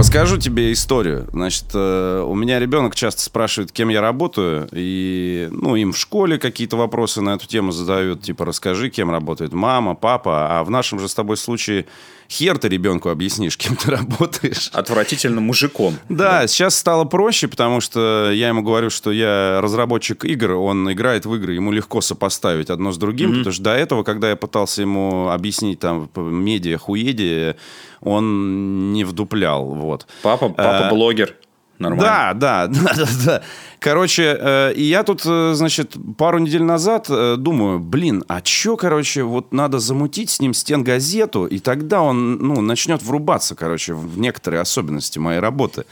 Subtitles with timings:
[0.00, 1.28] Расскажу тебе историю.
[1.30, 6.38] Значит, э, у меня ребенок часто спрашивает, кем я работаю, и, ну, им в школе
[6.38, 11.00] какие-то вопросы на эту тему задают, типа, расскажи, кем работает мама, папа, а в нашем
[11.00, 11.84] же с тобой случае
[12.30, 14.70] хер ты ребенку объяснишь, кем ты работаешь.
[14.72, 15.96] Отвратительным мужиком.
[16.08, 21.26] Да, сейчас стало проще, потому что я ему говорю, что я разработчик игр, он играет
[21.26, 24.82] в игры, ему легко сопоставить одно с другим, потому что до этого, когда я пытался
[24.82, 27.56] ему объяснить там медиа, хуеди,
[28.00, 30.06] он не вдуплял, вот.
[30.22, 31.34] Папа, папа Э, блогер.
[31.80, 32.02] Нормально.
[32.04, 33.42] Да, да, да, да, да.
[33.80, 38.76] Короче, э, и я тут, э, значит, пару недель назад э, думаю, блин, а чё,
[38.76, 44.18] короче, вот надо замутить с ним стенгазету, и тогда он, ну, начнет врубаться, короче, в
[44.18, 45.84] некоторые особенности моей работы.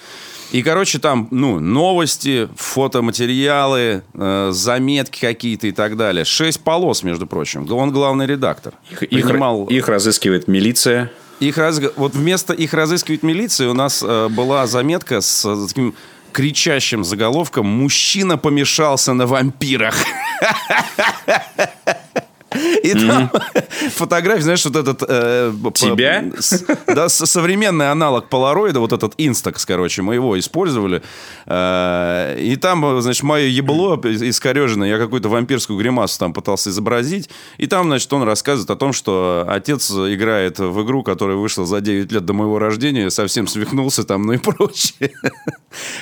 [0.52, 6.24] И, короче, там, ну, новости, фотоматериалы, э, заметки какие-то и так далее.
[6.24, 7.70] Шесть полос, между прочим.
[7.72, 8.74] Он главный редактор.
[8.90, 11.10] Их, их- Принимал- их разыскивает милиция.
[11.40, 11.80] Их раз...
[11.96, 15.94] Вот вместо их разыскивает милиция у нас э, была заметка с э, таким
[16.32, 19.96] кричащим заголовком «Мужчина помешался на вампирах».
[22.82, 23.30] И там
[23.94, 25.02] фотография, знаешь, вот этот...
[25.06, 26.24] э, Тебя?
[26.86, 31.02] Да, современный аналог полароида, вот этот Instax, короче, мы его использовали.
[31.46, 37.28] Э, И там, значит, мое ебло искореженное, я какую-то вампирскую гримасу там пытался изобразить.
[37.58, 41.80] И там, значит, он рассказывает о том, что отец играет в игру, которая вышла за
[41.80, 45.10] 9 лет до моего рождения, совсем свихнулся там, ну и прочее.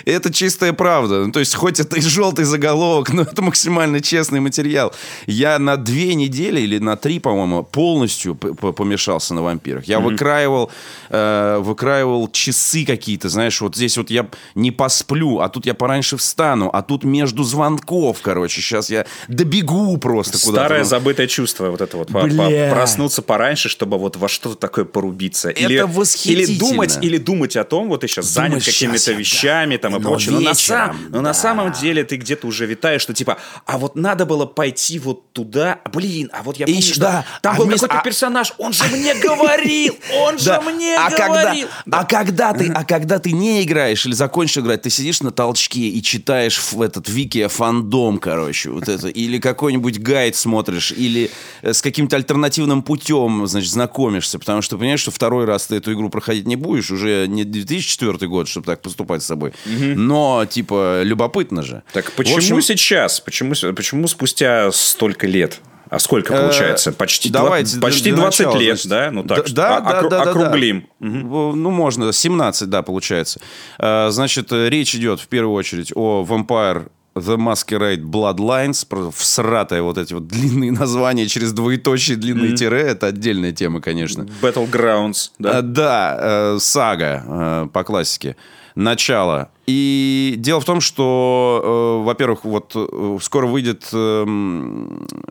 [0.05, 1.27] И это чистая правда.
[1.27, 4.95] Ну, то есть, хоть это и желтый заголовок, но это максимально честный материал.
[5.27, 9.85] Я на две недели или на три, по-моему, полностью помешался на вампирах.
[9.85, 10.71] Я выкраивал,
[11.11, 16.17] э, выкраивал часы какие-то, знаешь, вот здесь вот я не посплю, а тут я пораньше
[16.17, 20.65] встану, а тут между звонков, короче, сейчас я добегу просто куда-то.
[20.67, 22.09] Старое Ну, забытое чувство вот это вот.
[22.09, 22.71] по- по- Бля.
[22.73, 25.51] проснуться пораньше, чтобы вот во что-то такое порубиться.
[25.51, 26.43] Это или, восхитительно.
[26.53, 29.77] Или думать, или думать о том, вот ты сейчас занят Думаешь, какими-то щас я, вещами
[29.77, 30.33] там и Но прочее.
[30.33, 31.35] Но, на, вечером, сам- но на да.
[31.35, 35.81] самом деле ты где-то уже витаешь, что типа, а вот надо было пойти вот туда.
[35.93, 38.05] Блин, а вот я И помню, щ- что да, там а был вместо- какой-то а-
[38.05, 41.69] персонаж, он же мне говорил, он же мне а говорил.
[41.91, 45.81] а когда ты, а когда ты не играешь или закончишь играть, ты сидишь на толчке
[45.89, 51.31] и читаешь в этот вики фандом, короче, вот это, или какой-нибудь гайд смотришь, или
[51.63, 55.93] э, с каким-то альтернативным путем, значит, знакомишься, потому что понимаешь, что второй раз ты эту
[55.93, 61.03] игру проходить не будешь, уже не 2004 год, чтобы так поступать с собой, но типа
[61.03, 61.83] любопытно же.
[61.93, 63.21] Так почему сейчас?
[63.21, 65.61] Почему, почему спустя столько лет?
[65.89, 66.93] А сколько Э, получается?
[66.93, 68.89] Почти, давайте для- почти для 20 начала, лет, значит.
[68.91, 69.11] да?
[69.11, 70.31] Ну так, Да, а- да, окру- да, да, да.
[70.31, 70.87] округлим.
[71.01, 73.41] Ну, можно, 17, да, получается.
[73.79, 79.97] Э, Значит, э, речь идет в первую очередь о Vampire The Masquerade Bloodlines, всратые вот
[79.97, 84.27] эти вот длинные названия через двоеточие, длинные тире, это отдельная тема, конечно.
[84.43, 85.63] Battlegrounds, да?
[85.63, 88.37] Да, сага по классике.
[88.77, 89.49] Начало.
[89.67, 93.91] И дело в том, что, э, во-первых, вот э, скоро выйдет,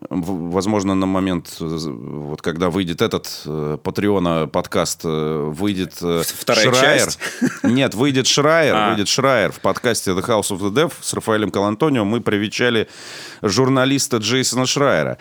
[0.10, 6.24] в- возможно, на момент, э, вот когда выйдет этот э, Патреона подкаст, э, выйдет э,
[6.26, 7.00] Вторая Шрайер.
[7.06, 7.20] часть?
[7.64, 8.90] Нет, выйдет Шрайер, А.
[8.90, 12.04] выйдет Шрайер в подкасте The House of the Dev с Рафаэлем Калантонио.
[12.04, 12.90] Мы привечали
[13.42, 15.18] журналиста Джейсона Шрайера.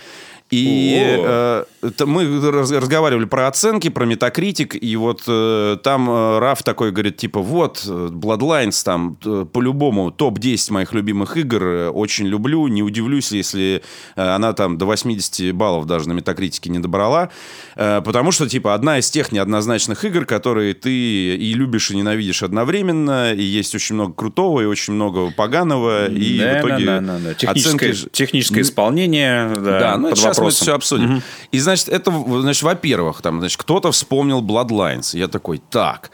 [0.50, 6.38] И э, это мы раз- разговаривали про оценки, про метакритик, и вот э, там э,
[6.38, 11.88] Раф такой говорит, типа, вот, э, Bloodlines там э, по-любому топ-10 моих любимых игр, э,
[11.88, 13.82] очень люблю, не удивлюсь, если
[14.16, 17.30] э, она там до 80 баллов даже на метакритике не добрала,
[17.76, 22.42] э, потому что, типа, одна из тех неоднозначных игр, которые ты и любишь, и ненавидишь
[22.42, 27.00] одновременно, и есть очень много крутого, и очень много поганого, и Да, в итоге да,
[27.00, 27.34] да, да.
[27.34, 28.10] Техническое, оценки...
[28.12, 30.64] техническое исполнение, да, Да, ну под сейчас мы это вопросом.
[30.64, 31.22] все обсудим.
[31.52, 35.16] И, значит, это, значит, во-первых, там, значит, кто-то вспомнил Bloodlines.
[35.16, 36.10] Я такой, так.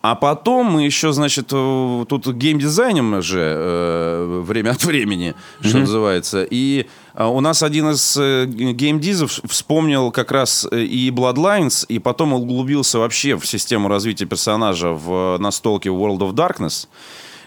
[0.00, 6.46] А потом мы еще, значит, э, тут геймдизайнем же э, время от времени, что называется.
[6.48, 11.98] И э, у нас один из э, геймдизов вспомнил как раз э, и Bloodlines, и
[11.98, 16.86] потом углубился вообще в систему развития персонажа в настолке World of Darkness.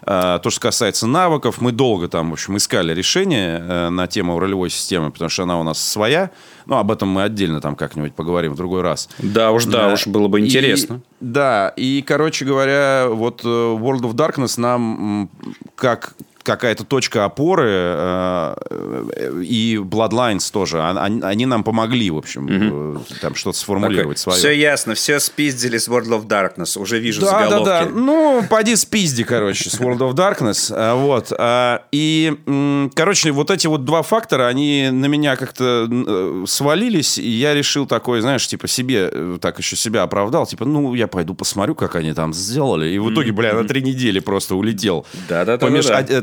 [0.06, 4.40] Э, То, что касается навыков, мы долго там, в общем, искали решение э, на тему
[4.40, 6.32] ролевой системы, потому что она у нас своя.
[6.66, 9.10] Ну, об этом мы отдельно там как-нибудь поговорим в другой раз.
[9.20, 9.94] Да уж, да, Да.
[9.94, 11.02] уж было бы И- интересно.
[11.20, 15.30] да, и, короче говоря, вот э, World of Darkness нам
[15.76, 16.14] как
[16.44, 23.36] какая-то точка опоры, э, и Bloodlines тоже, они, они нам помогли, в общем, э, там
[23.36, 24.38] что-то сформулировать свое.
[24.38, 26.80] Все ясно, все спиздили с World of Darkness.
[26.80, 27.66] Уже вижу Да, да, заголовки.
[27.66, 27.90] да.
[27.94, 30.72] Ну, поди спизди, короче, с World of Darkness.
[30.76, 31.32] А, Вот.
[31.38, 37.28] А, И, короче, вот эти вот два фактора, они на меня как-то э, свалились, и
[37.30, 41.34] я решил такой, знаешь, типа себе, э, так еще себя оправдал, типа, ну, я пойду
[41.34, 42.90] посмотрю, как они там сделали.
[42.90, 45.06] И в итоге, бля, на три недели просто улетел.
[45.28, 45.46] Да,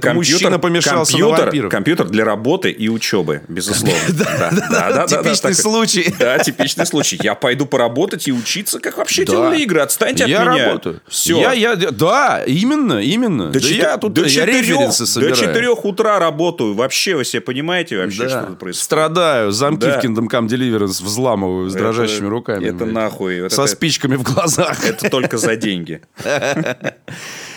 [0.08, 1.70] это мужчина помешался на компьютер, вампиров.
[1.70, 3.98] Компьютер для работы и учебы, безусловно.
[4.08, 4.50] Да,
[4.90, 6.14] да, да, Типичный случай.
[6.18, 7.18] Да, типичный случай.
[7.22, 9.80] Я пойду поработать и учиться, как вообще делали игры.
[9.80, 10.66] Отстаньте от я меня.
[10.66, 11.00] работаю.
[11.08, 11.40] Все.
[11.40, 13.50] Я, я, да, именно, именно.
[13.50, 15.36] Да я тут до я референсы до собираю.
[15.36, 16.74] 4 утра работаю.
[16.74, 18.84] Вообще, вы себе понимаете вообще, что тут происходит?
[18.84, 22.66] Страдаю, замки в Kingdom Come Deliverance взламываю с дрожащими руками.
[22.66, 24.84] это нахуй, Со спичками в глазах.
[24.84, 26.00] Это только за деньги.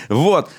[0.09, 0.50] Вот.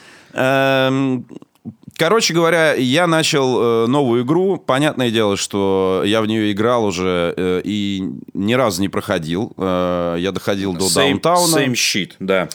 [1.96, 4.56] Короче говоря, я начал э, новую игру.
[4.56, 8.02] Понятное дело, что я в нее играл уже э, и
[8.34, 9.52] ни разу не проходил.
[9.56, 11.56] Э, я доходил до Same- даунтауна.
[11.56, 12.48] Same shit, да.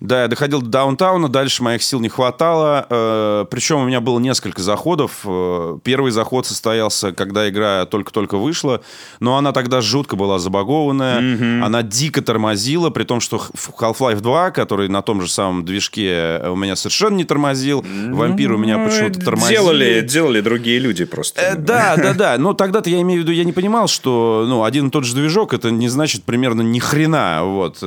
[0.00, 2.86] Да, я доходил до даунтауна, дальше моих сил не хватало.
[2.88, 5.20] Э, причем у меня было несколько заходов.
[5.24, 8.80] Э, первый заход состоялся, когда игра только-только вышла,
[9.18, 11.64] но она тогда жутко была забагованная.
[11.64, 13.42] Она дико тормозила, при том, что
[13.80, 17.84] Half-Life 2, который на том же самом движке э, у меня совершенно не тормозил.
[18.10, 19.48] Вампир у меня почему-то тормозил.
[19.64, 21.40] Делали, делали другие люди просто.
[21.40, 22.38] Э, Да, да, да.
[22.38, 25.14] Но тогда-то я имею в виду, я не понимал, что ну, один и тот же
[25.14, 27.40] движок это не значит примерно ни хрена.
[27.42, 27.78] Вот.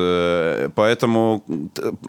[0.75, 1.43] Поэтому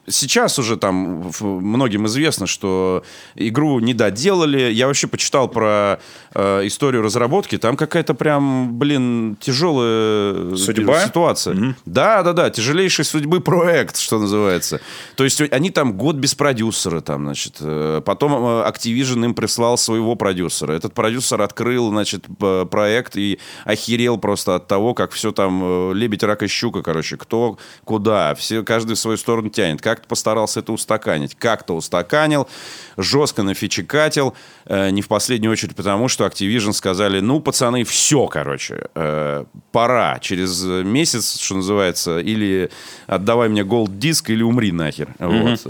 [0.06, 3.03] сейчас уже там многим известно, что
[3.35, 4.71] игру не доделали.
[4.73, 6.00] Я вообще почитал про
[6.35, 7.59] э, историю разработки.
[7.59, 11.06] Там какая-то прям, блин, тяжелая Судьба?
[11.06, 11.77] ситуация.
[11.85, 12.50] Да, да, да.
[12.50, 14.81] Тяжелейшей судьбы проект, что называется.
[15.17, 17.56] То есть они там год без продюсера, там, значит.
[17.61, 20.73] э, Потом э, Activision им прислал своего продюсера.
[20.73, 22.25] Этот продюсер открыл, значит,
[22.71, 27.17] проект и охерел просто от того, как все там э, лебедь, рак и щука, короче.
[27.17, 28.35] Кто куда.
[28.35, 29.81] Все, каждый в свою сторону тянет.
[29.82, 31.34] Как-то постарался это устаканить.
[31.34, 32.49] Как-то устаканил.
[32.96, 34.34] Жестко нафичекатил.
[34.64, 38.87] Э, Не в последнюю очередь потому, что Activision сказали, ну, пацаны, все, короче.
[38.94, 40.19] э, Пора.
[40.20, 42.70] Через месяц, что называется, или
[43.06, 45.14] отдавай мне голд диск, или умри нахер.
[45.19, 45.61] Вот.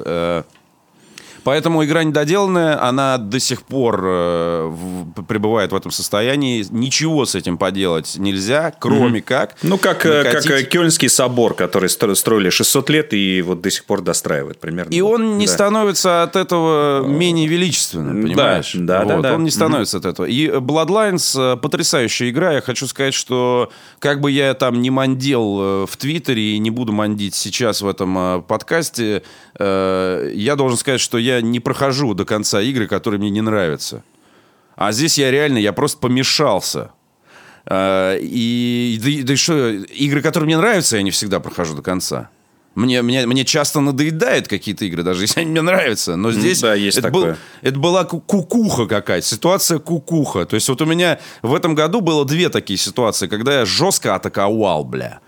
[1.42, 6.64] Э, Поэтому игра недоделанная, она до сих пор э, в- пребывает в этом состоянии.
[6.70, 9.56] Ничего с этим поделать нельзя, кроме как...
[9.62, 13.60] Ну, как, э, как накатить- э, Кёльнский собор, который стро- строили 600 лет и вот
[13.60, 14.90] до сих пор достраивают примерно.
[14.92, 15.52] И он не Да.
[15.52, 18.72] становится от этого менее величественным, Да, понимаешь?
[18.74, 19.34] да, да, Вот, да.
[19.34, 20.26] Он не становится от этого.
[20.26, 22.52] И Bloodlines э, потрясающая игра.
[22.52, 26.70] Я хочу сказать, что как бы я там не мандел э, в Твиттере и не
[26.70, 29.22] буду мандить сейчас в этом э, подкасте,
[29.58, 34.02] э, я должен сказать, что я не прохожу до конца игры, которые мне не нравятся.
[34.76, 36.90] А здесь я реально, я просто помешался.
[37.67, 41.82] Э, И, да, да и что, игры, которые мне нравятся, я не всегда прохожу до
[41.82, 42.29] конца.
[42.75, 46.17] Мне, мне, мне часто надоедают какие-то игры, даже если они мне нравятся.
[46.17, 47.32] Но здесь да, есть это, такое.
[47.32, 50.46] был- это была ку- кукуха какая-то, ситуация кукуха.
[50.46, 54.14] То есть вот у меня в этом году было две такие ситуации, когда я жестко
[54.14, 55.20] атаковал, бля.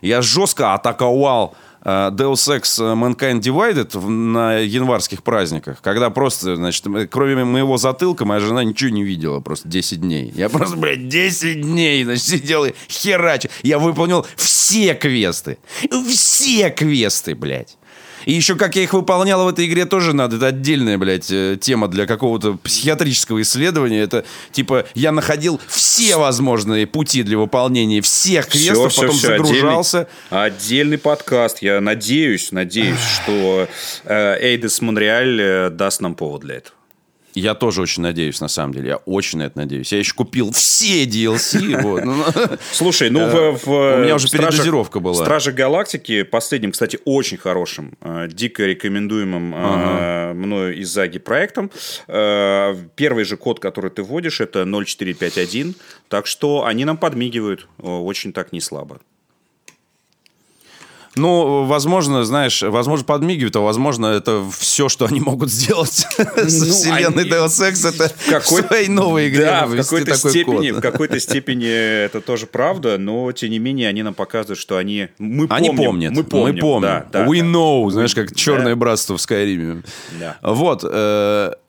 [0.00, 1.54] Я жестко атаковал
[1.86, 8.64] Deus Ex Mankind Divided на январских праздниках, когда просто, значит, кроме моего затылка, моя жена
[8.64, 10.32] ничего не видела просто 10 дней.
[10.34, 13.50] Я просто, блядь, 10 дней, значит, сидел и херачил.
[13.62, 15.58] Я выполнил все квесты.
[16.08, 17.78] Все квесты, блядь.
[18.26, 20.36] И еще как я их выполнял в этой игре тоже надо.
[20.36, 24.00] Это отдельная, блядь, э, тема для какого-то психиатрического исследования.
[24.00, 30.08] Это, типа, я находил все возможные пути для выполнения всех квестов, всё, потом всё, загружался.
[30.28, 31.62] Отдельный, отдельный подкаст.
[31.62, 33.68] Я надеюсь, надеюсь, что
[34.04, 36.74] э, Эйдес Монреаль э, даст нам повод для этого.
[37.36, 38.88] Я тоже очень надеюсь, на самом деле.
[38.88, 39.92] Я очень на это надеюсь.
[39.92, 41.82] Я еще купил все DLC.
[41.82, 42.02] вот.
[42.04, 42.24] Ну,
[42.72, 45.14] Слушай, ну в, в у меня уже Стражах- передозировка была.
[45.22, 51.70] Стражи Галактики, последним, кстати, очень хорошим, э, дико рекомендуемым э, мною из Заги проектом.
[52.08, 55.74] Э, первый же код, который ты вводишь, это 0451.
[56.08, 59.00] Так что они нам подмигивают очень так не слабо.
[61.16, 65.90] Ну, возможно, знаешь, возможно, подмигивают, а возможно, это все, что они могут сделать
[66.36, 70.14] с Ну, вселенной они- Deus Ex, это какой- в своей новой игре Да, в какой-то
[70.16, 74.76] степени, в какой-то степени это тоже правда, но тем не менее они нам показывают, что
[74.76, 76.12] они мы Они помним, помнят.
[76.12, 76.82] мы помним, Мы помним.
[76.88, 79.82] да, да, We know, знаешь, как черное братство в Скайриме.
[80.42, 80.84] Вот.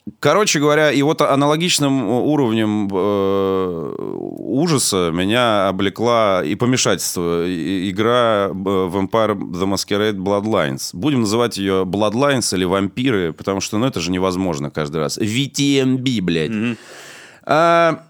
[0.07, 9.37] Э, Короче говоря, и вот аналогичным уровнем э, ужаса меня облекла и помешательство игра Vampire
[9.37, 10.89] The Masquerade Bloodlines.
[10.93, 15.17] Будем называть ее Bloodlines или вампиры, потому что ну, это же невозможно каждый раз.
[15.17, 16.51] VTMB, блядь.
[16.51, 16.77] Mm-hmm.
[17.49, 18.06] А,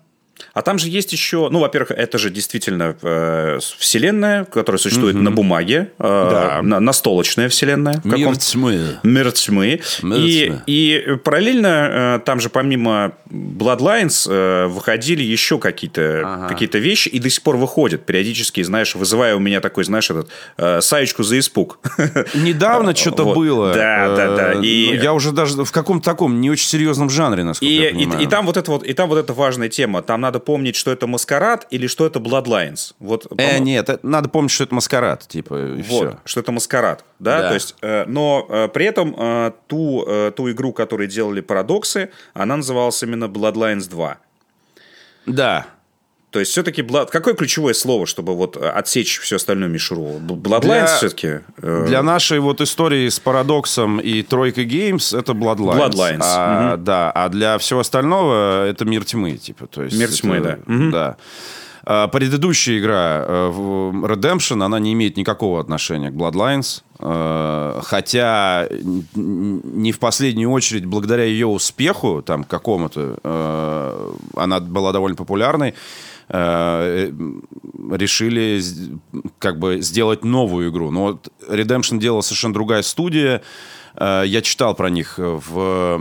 [0.57, 5.21] а там же есть еще, ну, во-первых, это же действительно э, вселенная, которая существует mm-hmm.
[5.21, 6.59] на бумаге, э, да.
[6.63, 8.01] на, настолочная вселенная.
[8.03, 8.97] Мир тьмы.
[9.03, 9.81] Мир тьмы.
[10.01, 10.61] Мир и, тьмы.
[10.65, 16.47] и параллельно э, там же помимо Bloodlines э, выходили еще какие-то ага.
[16.47, 20.29] какие вещи, и до сих пор выходят периодически, знаешь, вызывая у меня такой, знаешь, этот
[20.57, 21.77] э, саечку за испуг.
[22.33, 23.35] Недавно что-то вот.
[23.35, 23.73] было.
[23.73, 24.53] Да, да, да.
[24.53, 24.97] Э, и...
[24.97, 28.21] Я уже даже в каком-то таком не очень серьезном жанре, насколько и, я понимаю.
[28.21, 30.01] И, и там вот это вот, и там вот эта важная тема.
[30.01, 32.93] Там надо помнить, что это маскарад или что это Bloodlines.
[32.99, 36.19] Вот, э, нет, надо помнить, что это маскарад, типа, и вот, все.
[36.23, 37.47] что это маскарад, да, да.
[37.49, 42.11] то есть, э, но э, при этом э, ту, э, ту игру, которую делали Парадоксы,
[42.33, 44.17] она называлась именно Bloodlines 2.
[45.25, 45.67] Да,
[46.29, 47.07] то есть все-таки Blood...
[47.09, 50.19] какое ключевое слово, чтобы вот э, отсечь всю остальную мишуру?
[50.19, 50.85] Bloodlines для...
[50.87, 51.39] все-таки?
[51.61, 51.85] Э...
[51.87, 55.89] Для нашей вот истории с Парадоксом и Тройкой Геймс это Bloodlines.
[55.89, 56.21] Bloodlines.
[56.21, 56.83] А, угу.
[56.83, 59.67] Да, а для всего остального это Мир тьмы, типа.
[59.67, 60.59] То есть Мир тьмы, это...
[60.67, 60.73] да.
[60.73, 60.91] Угу.
[60.91, 61.17] Да.
[61.85, 66.83] А, предыдущая игра э, Redemption, она не имеет никакого отношения к Bloodlines.
[66.99, 68.67] Хотя
[69.13, 75.75] не в последнюю очередь благодаря ее успеху, там, какому-то, она была довольно популярной.
[76.29, 77.09] Э,
[77.91, 78.61] решили
[79.39, 80.91] как бы сделать новую игру.
[80.91, 83.41] Но вот Redemption делала совершенно другая студия.
[83.95, 85.97] Э, я читал про них в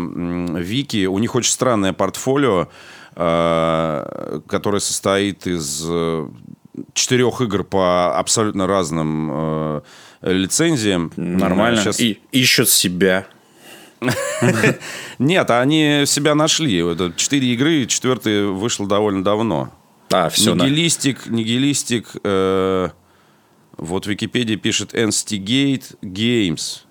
[0.61, 1.07] Вики.
[1.07, 2.69] У них очень странное портфолио,
[3.15, 5.87] э, которое состоит из
[6.93, 9.83] четырех игр по абсолютно разным
[10.23, 11.13] лицензиям.
[11.17, 11.81] Нормально.
[11.81, 12.01] Сейчас...
[12.01, 13.27] И ищут себя.
[15.19, 16.85] Нет, они себя нашли.
[17.17, 19.71] Четыре игры, четвертая вышла довольно давно.
[20.11, 20.55] А, все.
[20.55, 21.37] Нигилистик, на...
[21.37, 22.17] нигилистик.
[22.23, 22.91] Э,
[23.77, 26.86] вот Википедия пишет Instigate Games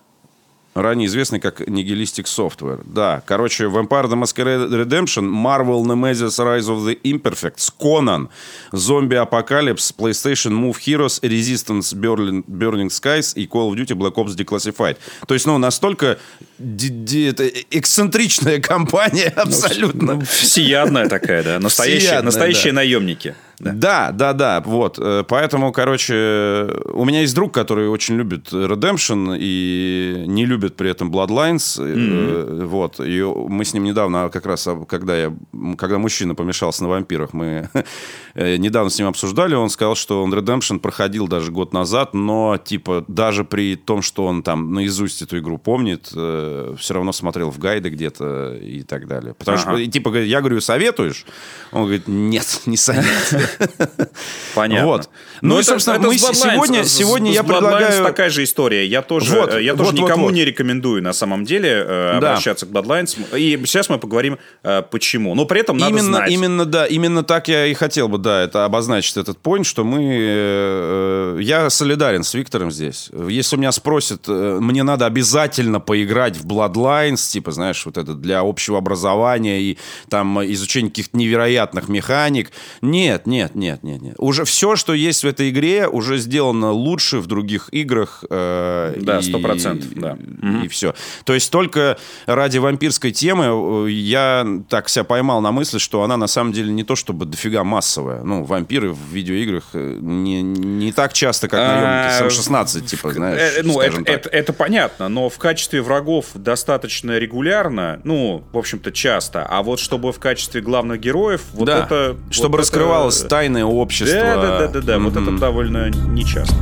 [0.75, 2.81] ранее известный как Nihilistic Software.
[2.85, 8.27] Да, короче, Vampire the Masquerade Redemption, Marvel Nemesis Rise of the Imperfects, Conan,
[8.73, 14.35] Zombie Apocalypse, PlayStation Move Heroes, Resistance Burning, Burning Skies и Call of Duty Black Ops
[14.35, 14.97] Declassified.
[15.25, 16.19] То есть, ну, настолько
[16.59, 20.15] это эксцентричная компания ну, абсолютно.
[20.15, 21.59] Ну, всеядная такая, да.
[21.59, 22.77] Настоящие, Всеядная, настоящие да.
[22.77, 23.35] наемники.
[23.59, 23.71] Да.
[23.71, 24.99] да, да, да, вот.
[24.99, 30.89] Э, поэтому, короче, у меня есть друг, который очень любит Redemption и не любит при
[30.89, 31.79] этом Bloodlines.
[31.79, 32.65] Mm-hmm.
[32.65, 32.99] Вот.
[32.99, 35.33] И мы с ним недавно, как раз, когда, я,
[35.77, 37.69] когда мужчина помешался на вампирах, мы
[38.35, 42.57] э, недавно с ним обсуждали, он сказал, что он Redemption проходил даже год назад, но,
[42.57, 47.59] типа, даже при том, что он там наизусть эту игру помнит, все равно смотрел в
[47.59, 49.33] гайды где-то и так далее.
[49.33, 49.77] Потому ага.
[49.77, 51.25] что, типа, я говорю, советуешь?
[51.71, 53.44] Он говорит, нет, не советую.
[54.55, 54.85] Понятно.
[54.85, 55.09] Вот.
[55.41, 58.03] Ну, ну и, собственно, это мы сегодня, с, сегодня с, я предлагаю...
[58.03, 58.85] такая же история.
[58.85, 62.31] Я тоже, вот, я тоже вот, никому вот, не рекомендую, на самом деле, э, да.
[62.31, 63.37] обращаться к Bloodlines.
[63.37, 65.35] И сейчас мы поговорим, э, почему.
[65.35, 66.31] Но при этом надо именно, знать.
[66.31, 70.17] Именно, да, именно так я и хотел бы, да, это обозначить этот point, что мы...
[70.19, 73.09] Э, я солидарен с Виктором здесь.
[73.27, 78.39] Если у меня спросят, мне надо обязательно поиграть в Bloodlines, типа, знаешь, вот это для
[78.39, 79.77] общего образования и
[80.09, 82.51] там изучения каких-то невероятных механик.
[82.81, 84.15] Нет, нет, нет, нет, нет.
[84.17, 88.23] Уже все, что есть в этой игре, уже сделано лучше в других играх.
[88.29, 90.17] Э, да, сто процентов, да.
[90.61, 90.93] И, и все.
[91.23, 96.17] То есть только ради вампирской темы э, я так себя поймал на мысли, что она
[96.17, 98.23] на самом деле не то чтобы дофига массовая.
[98.23, 103.41] Ну, вампиры в видеоиграх э, не, не так часто, как наемники а, СМ-16, типа, знаешь,
[103.57, 108.91] э, Ну, это, это, это понятно, но в качестве врагов достаточно регулярно, ну, в общем-то,
[108.91, 109.45] часто.
[109.45, 112.15] А вот чтобы в качестве главных героев, вот да, это...
[112.29, 114.19] Чтобы вот раскрывалось это тайное общество.
[114.19, 114.93] Да, да, да, да, да.
[114.95, 115.03] Mm-hmm.
[115.03, 116.55] вот это довольно нечасто.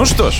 [0.00, 0.39] Ну что ж,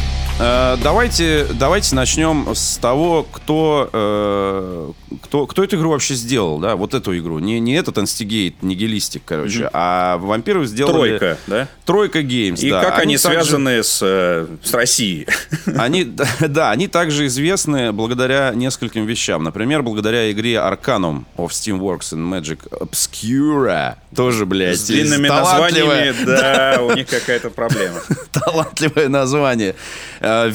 [0.76, 6.94] давайте, давайте начнем с того, кто, э, кто, кто эту игру вообще сделал, да, вот
[6.94, 7.38] эту игру.
[7.38, 9.70] Не, не этот Instigate, Nihilistic, короче, mm-hmm.
[9.72, 11.18] а вампиров сделали...
[11.18, 11.68] Тройка, да?
[11.84, 12.82] Troika Games, И да.
[12.82, 15.26] как они, они связаны с, э, с Россией?
[15.76, 19.42] Они, да, они также известны благодаря нескольким вещам.
[19.42, 23.96] Например, благодаря игре Arcanum of Steamworks and Magic Obscura.
[24.14, 28.00] Тоже, блядь, С длинными названиями, да, у них какая-то проблема.
[28.32, 29.76] Талантливое название.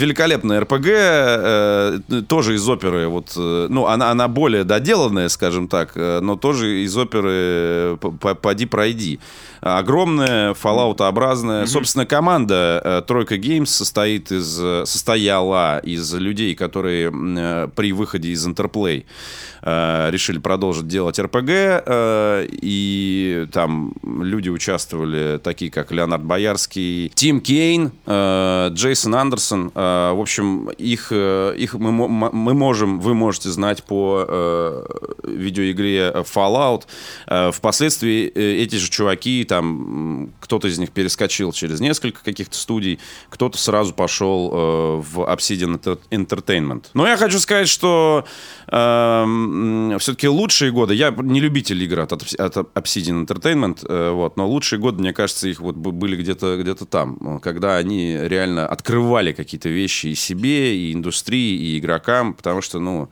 [0.05, 5.67] Э, великолепная РПГ, э, тоже из оперы, вот, э, ну, она, она более доделанная, скажем
[5.67, 7.97] так, но тоже из оперы
[8.41, 9.19] «Поди пройди».
[9.62, 11.63] Огромная, Fallout-образная.
[11.63, 11.67] Mm-hmm.
[11.67, 14.47] Собственно, команда Тройка Games состоит из,
[14.88, 17.12] состояла из людей, которые
[17.75, 19.05] при выходе из Интерплей
[19.62, 21.50] решили продолжить делать РПГ,
[22.51, 30.69] и там люди участвовали, такие как Леонард Боярский, Тим Кейн, Джейсон Андерсон, Э, в общем,
[30.69, 34.85] их, э, их мы, мы можем, вы можете знать по э,
[35.24, 36.83] видеоигре Fallout.
[37.51, 43.00] Впоследствии эти же чуваки, там, кто-то из них перескочил через несколько каких-то студий,
[43.30, 44.50] кто-то сразу пошел
[45.02, 45.80] в Obsidian
[46.12, 46.86] Entertainment.
[46.94, 48.25] Но я хочу сказать, что
[48.68, 54.80] э, все-таки лучшие годы, я не любитель игр от, от Obsidian Entertainment, вот, но лучшие
[54.80, 60.08] годы, мне кажется, их вот были где-то где там, когда они реально открывали какие-то вещи
[60.08, 63.10] и себе, и индустрии, и игрокам, потому что, ну...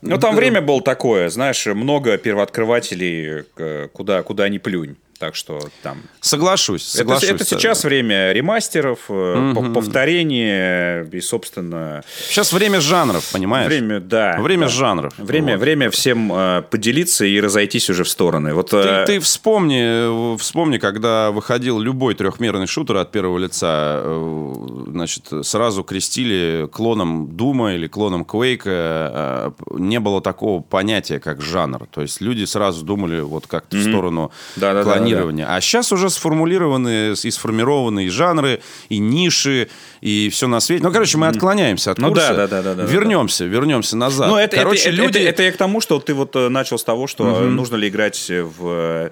[0.00, 3.44] Ну, там время было такое, знаешь, много первооткрывателей,
[3.92, 4.96] куда, куда ни плюнь.
[5.18, 5.98] Так что там...
[6.20, 7.24] Соглашусь, соглашусь.
[7.24, 9.72] Это, это сейчас время ремастеров, угу.
[9.72, 12.04] повторения и, собственно...
[12.28, 13.66] Сейчас время жанров, понимаешь?
[13.66, 14.36] Время, да.
[14.38, 14.72] Время да.
[14.72, 15.14] жанров.
[15.18, 15.60] Время, вот.
[15.60, 18.54] время всем э, поделиться и разойтись уже в стороны.
[18.54, 19.04] Вот, э...
[19.06, 25.82] ты, ты вспомни, вспомни, когда выходил любой трехмерный шутер от первого лица, э, значит, сразу
[25.82, 28.70] крестили клоном Дума или клоном Квейка.
[28.70, 31.88] Э, не было такого понятия, как жанр.
[31.90, 33.80] То есть люди сразу думали вот как-то mm-hmm.
[33.80, 35.46] в сторону да, да, клонирования планирования.
[35.46, 35.56] Да.
[35.56, 39.68] А сейчас уже сформулированы и сформированы и жанры, и ниши,
[40.00, 40.82] и все на свете.
[40.82, 42.34] Ну, короче, мы отклоняемся от ну, курса.
[42.34, 43.50] Да, да, да, да, вернемся, да.
[43.50, 44.28] вернемся назад.
[44.28, 45.18] Ну, это, короче, это, люди...
[45.18, 47.44] это, это я к тому, что ты вот э, начал с того, что угу.
[47.44, 49.10] нужно ли играть в э,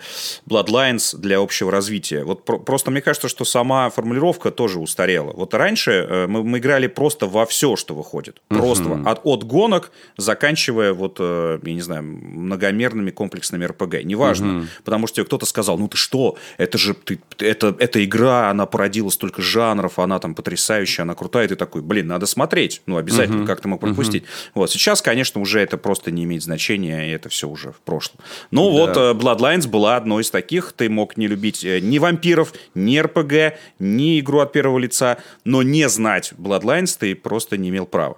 [0.48, 2.24] Bloodlines для общего развития.
[2.24, 5.32] Вот про- просто мне кажется, что сама формулировка тоже устарела.
[5.32, 8.40] Вот раньше мы, мы играли просто во все, что выходит.
[8.48, 9.08] Просто угу.
[9.08, 14.04] от, от гонок, заканчивая вот, я не знаю, многомерными комплексными РПГ.
[14.04, 14.58] Неважно.
[14.58, 14.66] Угу.
[14.84, 19.10] Потому что кто-то сказал, ну ты что, это же ты, это, эта игра, она породила
[19.10, 23.42] столько жанров, она там потрясающая, она крутая, и ты такой, блин, надо смотреть, ну, обязательно,
[23.42, 23.46] uh-huh.
[23.46, 24.24] как ты мог пропустить.
[24.24, 24.50] Uh-huh.
[24.54, 28.20] Вот, сейчас, конечно, уже это просто не имеет значения, и это все уже в прошлом.
[28.50, 28.78] Ну, да.
[28.78, 32.98] вот, э, Bloodlines была одной из таких, ты мог не любить э, ни вампиров, ни
[32.98, 38.16] РПГ, ни игру от первого лица, но не знать Bloodlines ты просто не имел права.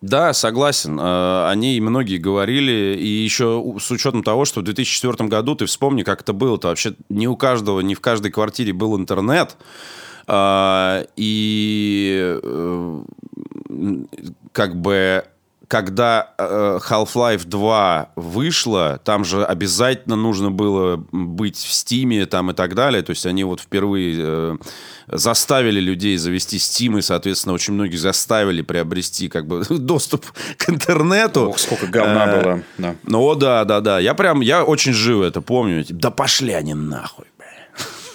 [0.00, 0.98] Да, согласен.
[0.98, 2.96] Э, о ней многие говорили.
[2.98, 6.58] И еще с учетом того, что в 2004 году, ты вспомни, как это было.
[6.58, 9.56] То вообще не у каждого, не в каждой квартире был интернет.
[10.30, 13.02] Э, и э,
[14.52, 15.24] как бы
[15.68, 22.74] когда Half-Life 2 вышла, там же обязательно нужно было быть в Стиме там и так
[22.74, 23.02] далее.
[23.02, 24.58] То есть они вот впервые
[25.12, 31.48] заставили людей завести Steam, и, соответственно, очень многих заставили приобрести как бы доступ к интернету.
[31.48, 32.62] Ох, сколько говна э, было.
[32.78, 32.96] Да.
[33.04, 33.98] Ну, да, да, да.
[33.98, 35.84] Я прям, я очень живо это помню.
[35.88, 37.26] Да пошли они нахуй.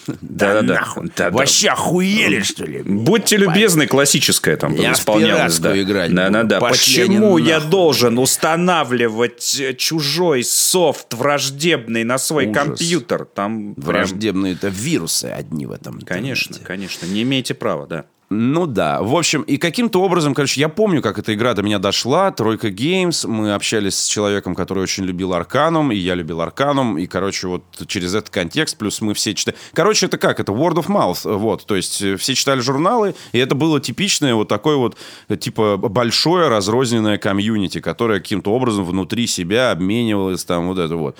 [0.08, 0.84] Да, да,
[1.16, 1.32] да.
[1.32, 2.82] Вообще охуели, что ли?
[2.84, 5.60] Будьте любезны, классическое там я исполнялось.
[5.60, 5.80] Да.
[5.82, 6.14] играть.
[6.14, 6.60] Да, да, да.
[6.60, 13.26] Почему я должен устанавливать э, чужой софт враждебный на свой компьютер?
[13.26, 16.02] Там враждебные это вирусы одни в этом.
[16.02, 17.06] Конечно, конечно.
[17.06, 18.06] Не имеете права, да.
[18.32, 19.04] Ну да.
[19.04, 22.32] В общем, и каким-то образом, короче, я помню, как эта игра до меня дошла.
[22.32, 23.28] Тройка Games.
[23.28, 26.98] Мы общались с человеком, который очень любил Арканум, и я любил Арканум.
[26.98, 29.56] И, короче, вот через этот контекст, плюс мы все читали.
[29.74, 30.40] Короче, это как?
[30.40, 31.38] Это word of mouth.
[31.38, 31.68] Вот.
[31.68, 34.98] То есть э, все читали журналы, и это было типичное вот такое вот,
[35.40, 41.16] типа, большое разрозненное комьюнити, которое каким-то образом внутри себя обменивалось там вот это вот.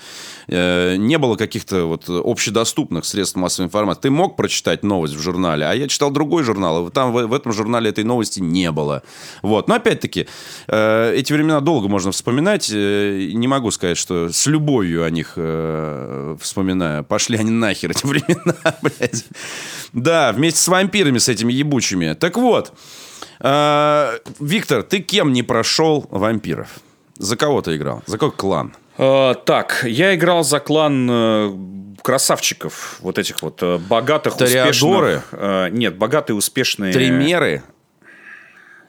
[0.48, 4.00] Э, не было каких-то вот общедоступных средств массовой информации.
[4.02, 7.52] Ты мог прочитать новость в журнале, а я читал другой журнал, там в, в этом
[7.52, 9.02] журнале этой новости не было.
[9.42, 9.68] Вот.
[9.68, 10.26] Но опять-таки,
[10.66, 12.70] э, эти времена долго можно вспоминать.
[12.72, 17.04] Э, не могу сказать, что с любовью о них э, вспоминаю.
[17.04, 19.26] Пошли они нахер, эти времена, блядь.
[19.92, 22.14] Да, вместе с вампирами, с этими ебучими.
[22.14, 22.72] Так вот,
[23.40, 26.68] э, Виктор, ты кем не прошел вампиров?
[27.18, 28.02] За кого ты играл?
[28.06, 28.72] За какой клан?
[28.98, 35.18] Uh, так, я играл за клан uh, красавчиков, вот этих вот uh, богатых, Тореадоры?
[35.18, 35.72] успешных...
[35.72, 36.92] нет, богатые, успешные...
[36.92, 37.62] Тримеры?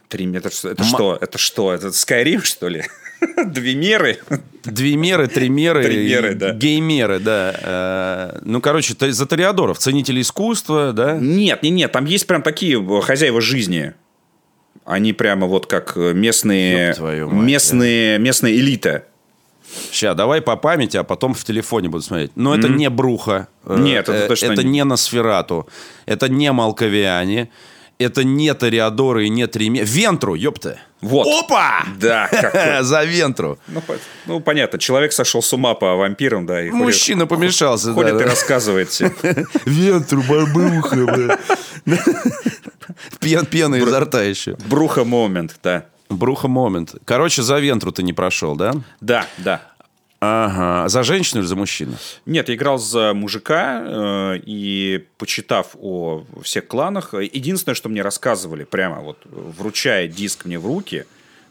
[0.08, 0.50] Три метра.
[0.50, 1.17] Это что?
[1.20, 1.74] Это что?
[1.74, 2.84] Это Skyrim, что ли?
[3.46, 4.20] Две меры?
[4.63, 5.84] Две меры, три меры.
[5.84, 6.54] Три меры, да.
[6.54, 8.32] Гей-меры, да.
[8.34, 11.17] Э, Ну, короче, за Тореадоров, ценители искусства, да?
[11.17, 13.93] Нет, нет, нет, там есть прям такие э, хозяева жизни.
[14.86, 16.96] Они прямо вот как э, местные,
[17.32, 19.06] местные, местная элита.
[19.91, 22.32] Сейчас, давай по памяти, а потом в телефоне буду смотреть.
[22.36, 23.47] Но это не Бруха.
[23.65, 24.84] Нет, это точно Это не.
[24.84, 25.67] Носферату.
[26.06, 27.49] Это не Малковиане.
[27.99, 29.84] Это не Тореадоры и не Триме.
[29.84, 30.80] Вентру, ёпта.
[31.01, 31.27] Вот.
[31.27, 31.84] Опа!
[31.99, 32.82] Да, какой.
[32.84, 33.58] За Вентру.
[33.67, 33.95] Ну, по-
[34.27, 36.62] ну, понятно, человек сошел с ума по вампирам, да.
[36.62, 37.93] И ходит- Мужчина помешался.
[37.93, 38.30] Ходит да, и да.
[38.30, 39.15] рассказывает всем.
[39.65, 41.39] Вентру, бабуха, бля.
[43.19, 44.56] Пен, пена изо рта еще.
[44.69, 45.86] Бруха момент, да.
[46.10, 46.96] Бруха момент.
[47.06, 48.74] Короче, за Вентру ты не прошел, да?
[49.02, 49.62] Да, да.
[50.20, 50.89] Ага.
[50.89, 51.93] За женщину или за мужчину?
[52.26, 58.02] Нет, я играл за мужика, э, и почитав о всех кланах, э, единственное, что мне
[58.02, 61.06] рассказывали, прямо вот вручая диск мне в руки,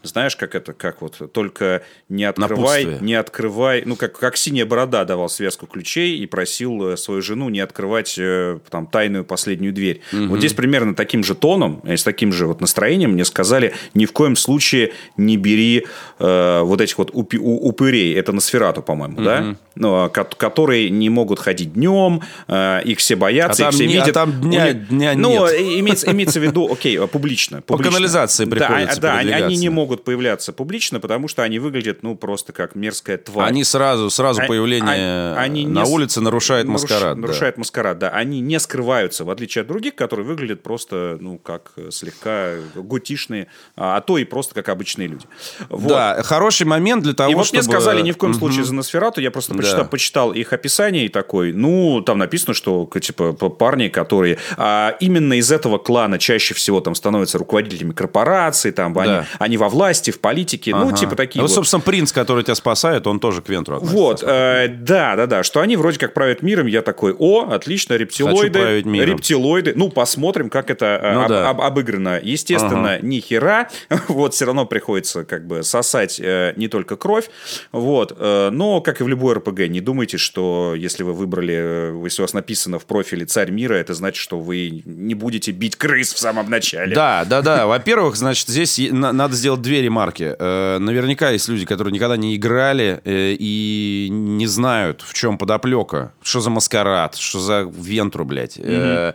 [0.07, 2.97] знаешь, как это, как вот, только не открывай, Напутствие.
[3.01, 7.49] не открывай, ну, как, как синяя борода давал связку ключей и просил э, свою жену
[7.49, 10.01] не открывать э, там тайную последнюю дверь.
[10.11, 14.05] Вот здесь примерно таким же тоном, э, с таким же вот настроением мне сказали, ни
[14.05, 15.85] в коем случае не бери
[16.19, 19.55] э, вот этих вот упи- у- упырей, это на сферату, по-моему, да?
[19.75, 23.85] Ну, а, ко- которые не могут ходить днем, э, их все боятся, А их все
[23.85, 24.13] не- а видят.
[24.13, 25.51] там дня- них- дня ну, нет.
[25.53, 27.57] э, имеется, имеется в виду, окей, э, публично.
[27.61, 27.91] По публично.
[27.93, 29.69] канализации Да, приходится а- да, они, не передвигаться.
[29.97, 33.47] Могут появляться публично, потому что они выглядят, ну, просто как мерзкая тварь.
[33.49, 37.15] Они сразу, сразу А- появление а- они на не улице нарушает наруш- маскарад.
[37.15, 37.21] да.
[37.21, 38.09] Нарушает маскарад, да.
[38.09, 43.47] Они не скрываются, в отличие от других, которые выглядят просто, ну, как э, слегка гутишные,
[43.75, 45.25] а а то и просто как обычные люди.
[45.69, 45.87] Вот.
[45.87, 47.63] Да, хороший момент для того, И вот чтобы...
[47.63, 49.85] мне сказали ни в коем случае за Носферату, я просто почитал, Да.
[49.85, 55.51] почитал их описание и такой, ну, там написано, что, типа, парни, которые а, именно из
[55.51, 59.25] этого клана чаще всего там становятся руководителями корпораций, там, они, Да.
[59.39, 60.97] они во власти, в политике, ну, Ага.
[60.97, 61.53] типа такие Ну, вот.
[61.53, 63.97] собственно, принц, который тебя спасает, он тоже к Вентру относится.
[64.01, 67.93] Вот, э, да, да, да, что они вроде как правят миром, я такой, о, отлично,
[67.93, 71.49] рептилоиды, рептилоиды, ну, посмотрим, как это э, Ну об- да.
[71.49, 72.19] об- обыграно.
[72.21, 73.69] Естественно, ни хера,
[74.07, 77.29] вот, все равно приходится как бы сосать э, не только кровь,
[77.71, 82.01] вот, э, но, как и в любой РПГ, не думайте, что если вы выбрали, э,
[82.03, 85.75] если у вас написано в профиле «Царь мира», это значит, что вы не будете бить
[85.75, 86.95] крыс в самом начале.
[86.95, 87.67] Да, да, да.
[87.67, 90.35] Во-первых, значит, здесь надо сделать две ремарки.
[90.39, 96.13] Э, Наверняка есть люди, которые никогда не играли э, и не знают, в чем подоплека.
[96.23, 98.57] Что за маскарад, что за Вентру, блядь.
[98.57, 99.13] Э,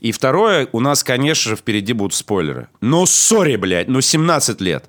[0.00, 2.68] И второе, у нас, конечно же, впереди будут спойлеры.
[2.80, 4.84] Ну, сори, блядь, ну 17 лет.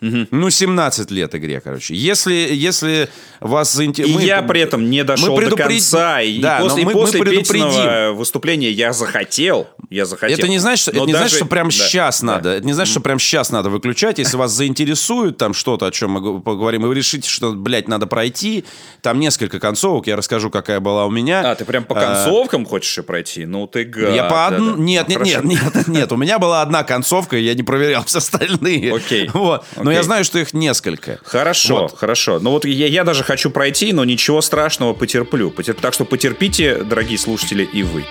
[0.00, 1.94] Ну, 17 лет игре, короче.
[1.94, 3.08] Если, если
[3.40, 4.24] вас И заинтересует...
[4.24, 6.20] я при этом не дошел до предупред- конца.
[6.20, 8.14] И, Да, и после, но и мы- мы после предупредим.
[8.16, 9.68] Выступления я захотел.
[9.90, 10.36] Я захотел.
[10.38, 12.26] Это не значит, что, это не значит, даже- что прям да, сейчас да.
[12.26, 12.50] надо.
[12.50, 14.18] Это не значит, что прям сейчас надо выключать.
[14.18, 18.06] Если вас заинтересует там что-то, о чем мы поговорим, и вы решите, что, блядь, надо
[18.06, 18.64] пройти,
[19.02, 21.50] там несколько концовок, я расскажу, какая была у меня.
[21.52, 23.46] А, ты прям по А, концовкам хочешь и пройти?
[23.46, 24.14] Ну ты гад.
[24.14, 24.76] Я по да, одну...
[24.76, 24.82] да.
[24.82, 25.40] Нет, нет, Хорошо.
[25.42, 26.12] нет, нет, нет.
[26.12, 28.94] У меня была одна концовка, я не проверял все остальные.
[28.94, 29.30] Окей.
[29.32, 29.64] Вот.
[29.86, 29.98] Но Окей.
[29.98, 31.20] я знаю, что их несколько.
[31.24, 31.96] Хорошо, Вот.
[31.96, 32.40] хорошо.
[32.40, 35.50] Ну вот я, я даже хочу пройти, но ничего страшного, потерплю.
[35.50, 38.04] Потерп- Так что потерпите, дорогие слушатели, и вы.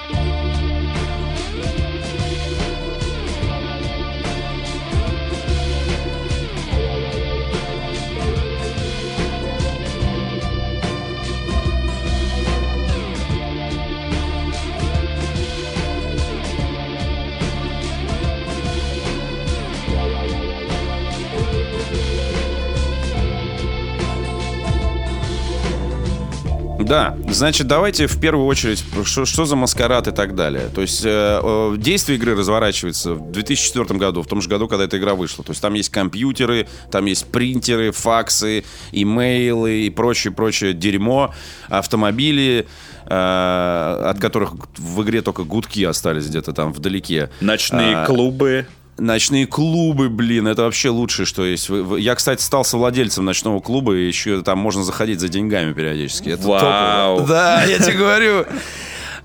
[26.86, 30.70] Да, значит, давайте в первую очередь, что, что за маскарад и так далее.
[30.74, 34.86] То есть э, э, действие игры разворачивается в 2004 году, в том же году, когда
[34.86, 35.44] эта игра вышла.
[35.44, 41.34] То есть там есть компьютеры, там есть принтеры, факсы, имейлы и прочее-прочее дерьмо,
[41.70, 42.68] автомобили,
[43.06, 47.32] э, от которых в игре только гудки остались где-то там вдалеке.
[47.42, 48.68] Ночные А, клубы.
[48.98, 51.70] Ночные клубы, блин, это вообще лучшее, что есть.
[51.98, 56.30] Я, кстати, стал совладельцем ночного клуба, и еще там можно заходить за деньгами периодически.
[56.30, 57.18] Это Вау.
[57.18, 57.28] топово.
[57.28, 58.46] Да, я тебе говорю.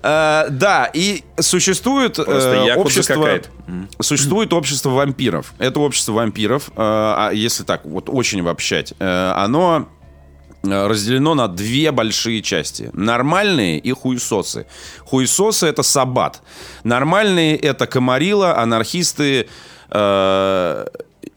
[0.03, 3.39] Э, Да, и существует э, общество...
[4.01, 5.53] Существует общество вампиров.
[5.57, 9.87] Это общество вампиров, э, а если так вот очень обобщать, э, оно
[10.63, 12.89] разделено на две большие части.
[12.93, 14.65] Нормальные и хуесосы.
[14.99, 16.41] Хуесосы— это сабат.
[16.83, 19.47] Нормальные— это комарила, анархисты
[19.89, 20.85] э,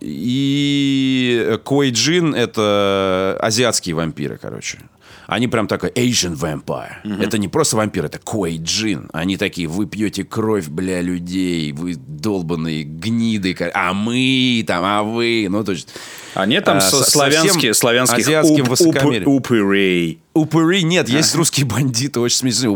[0.00, 4.78] и Куэйджин— это азиатские вампиры, короче.
[5.26, 7.22] Они прям такой Asian Vampire.
[7.22, 9.08] Это не просто вампир, это Куэйджин.
[9.12, 13.56] Они такие, вы пьете кровь, бля, людей, вы долбанные гниды.
[13.74, 15.46] А мы там, а вы.
[15.48, 15.88] Ну, то есть...
[16.34, 19.28] А нет там а, со- славянские, совсем славянских азиатским уп- уп- высокомерием.
[19.28, 20.18] упырей.
[20.34, 22.74] Упыри нет, есть русские бандиты, очень смешные.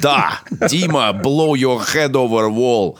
[0.00, 2.96] Да, Дима, blow your head over wall.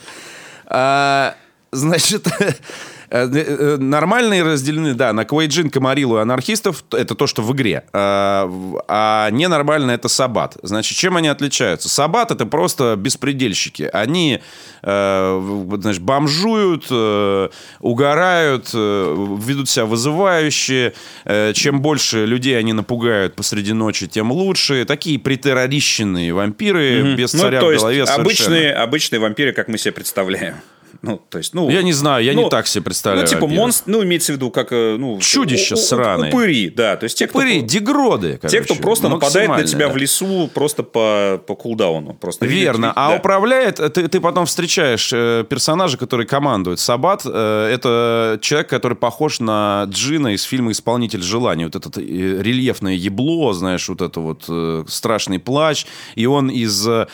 [0.67, 1.35] А,
[1.73, 2.27] значит,
[3.13, 7.85] нормальные разделены, да, на Квейджин, Камарилу и анархистов, это то, что в игре.
[7.93, 10.57] А, в- а ненормально это Сабат.
[10.63, 11.89] Значит, чем они отличаются?
[11.89, 13.89] Сабат это просто беспредельщики.
[13.93, 14.41] Они,
[14.83, 17.49] э, значит, бомжуют, э,
[17.81, 20.95] угорают, э, ведут себя вызывающе.
[21.25, 24.85] Э, чем больше людей они напугают посреди ночи, тем лучше.
[24.87, 28.23] Такие притеррорищенные вампиры без Ну, царя то в есть голове совершенно.
[28.23, 30.55] обычные, обычные вампиры, как мы себе представляем.
[31.03, 31.69] Ну, то есть, ну...
[31.69, 34.37] Я не знаю, я ну, не так себе представляю Ну, типа монстр, ну, имеется в
[34.37, 35.19] виду, как, э, ну...
[35.19, 36.33] Чудища сраные.
[36.33, 36.97] Упыри, да.
[36.97, 37.41] То есть те, кто...
[37.41, 39.93] Упыри, дегроды, Те, кто короче, просто нападает на тебя да.
[39.93, 42.15] в лесу просто по, по кулдауну.
[42.15, 42.87] Просто Верно.
[42.87, 43.17] видит- А да.
[43.17, 46.79] управляет, э, ты, ты потом встречаешь э, персонажа, который командует.
[46.79, 51.65] Сабат э, это человек, который похож на Джина из фильма «Исполнитель желаний».
[51.65, 55.85] Вот этот э, рельефное ебло, знаешь, вот это вот э, страшный плач.
[56.15, 57.07] И он из э,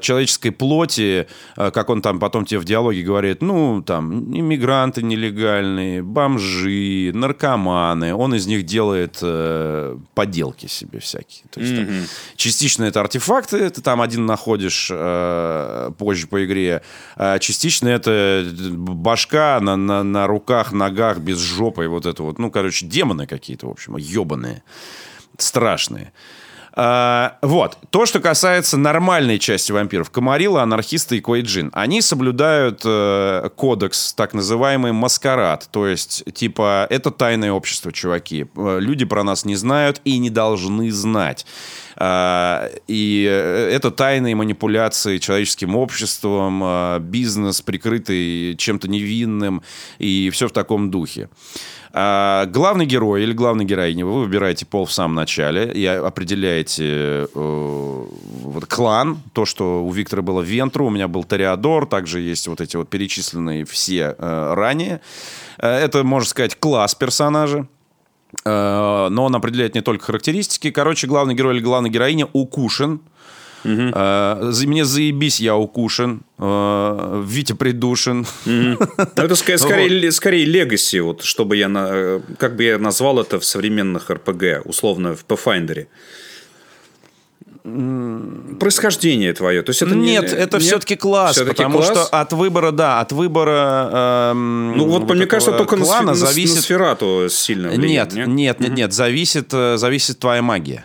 [0.00, 1.26] человеческой плоти,
[1.56, 8.14] э, как он там потом тебе в диалоге говорит, ну, там, иммигранты нелегальные, бомжи, наркоманы.
[8.14, 11.44] Он из них делает э, поделки себе всякие.
[11.50, 11.88] То есть, там,
[12.36, 16.82] частично это артефакты, ты там один находишь э, позже по игре.
[17.16, 21.88] А частично это башка на, на, на руках, ногах, без жопы.
[21.88, 22.38] Вот это вот.
[22.38, 24.62] Ну, короче, демоны какие-то, в общем, ебаные.
[25.38, 26.12] Страшные.
[26.80, 27.76] А, вот.
[27.90, 30.10] То, что касается нормальной части вампиров.
[30.10, 31.72] Камарила, анархисты и Куэйджин.
[31.74, 35.68] Они соблюдают э, кодекс, так называемый маскарад.
[35.72, 38.46] То есть, типа, это тайное общество, чуваки.
[38.56, 41.46] Э, Люди про нас не знают и не должны знать.
[42.00, 49.62] А, И э, это тайные манипуляции человеческим обществом, а, бизнес, прикрытый чем-то невинным,
[49.98, 51.28] и все в таком духе.
[51.92, 57.26] А, Главный герой или главная героиня, вы выбираете пол в самом начале и определяете э,
[57.34, 62.60] вот клан, то, что у Виктора было Вентру, у меня был Тореадор, также есть вот
[62.60, 65.00] эти вот перечисленные все э, ранее.
[65.58, 67.66] Э, Это, можно сказать, класс персонажа.
[68.44, 70.70] Э, но он определяет не только характеристики.
[70.70, 73.00] Короче, главный герой или главная героиня укушен.
[73.64, 76.20] За- Мне заебись, я укушен.
[76.38, 78.24] Э, Витя придушен.
[78.46, 78.78] Ну,
[79.24, 83.44] это скорее, ле- скорее легаси, вот, чтобы я, на- как бы я назвал это в
[83.44, 85.86] современных РПГ, условно, в Pathfinder.
[88.58, 89.62] Происхождение твое.
[89.62, 91.88] То есть это не- Нет, это все-таки класс, Всё-таки потому класс?
[91.88, 94.30] что от выбора, да, от выбора.
[94.32, 96.56] эм, Ну вот, мне этого кажется, только на, клана на- зависит.
[96.56, 100.84] на сферату сильно влияет, Нет, нет, нет, нет, зависит, э, зависит твоя магия.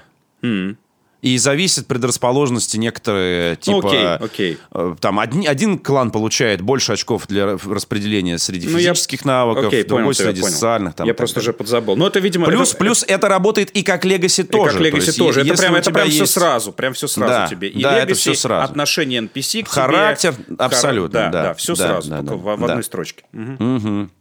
[1.23, 3.88] И зависит предрасположенности некоторые, Ну, типа...
[3.88, 4.57] окей, окей.
[4.73, 9.67] э, Там одни- один клан получает больше очков для распределения среди Ну, я- физических навыков,
[9.67, 10.53] Окей, другой понял среди понял.
[10.53, 10.95] социальных.
[10.95, 11.49] Там, я так просто далее.
[11.51, 11.95] уже подзабыл.
[11.95, 12.45] Но это, видимо...
[12.47, 14.71] Плюс, это- плюс это работает и как легаси И тоже.
[14.77, 15.41] как То Legacy есть, тоже.
[15.43, 16.73] Это прям, это прям все есть- сразу.
[16.73, 17.69] Прям все сразу Да, тебе.
[17.69, 18.71] И да, это Legacy, всё сразу.
[18.71, 19.81] отношение NPC к тебе.
[19.81, 21.43] Характер, хар- абсолютно, Да, да.
[21.43, 22.09] да, все Да, сразу.
[22.09, 22.65] да, только да, в, в да.
[22.65, 23.23] одной строчке.
[23.31, 24.12] Мгм.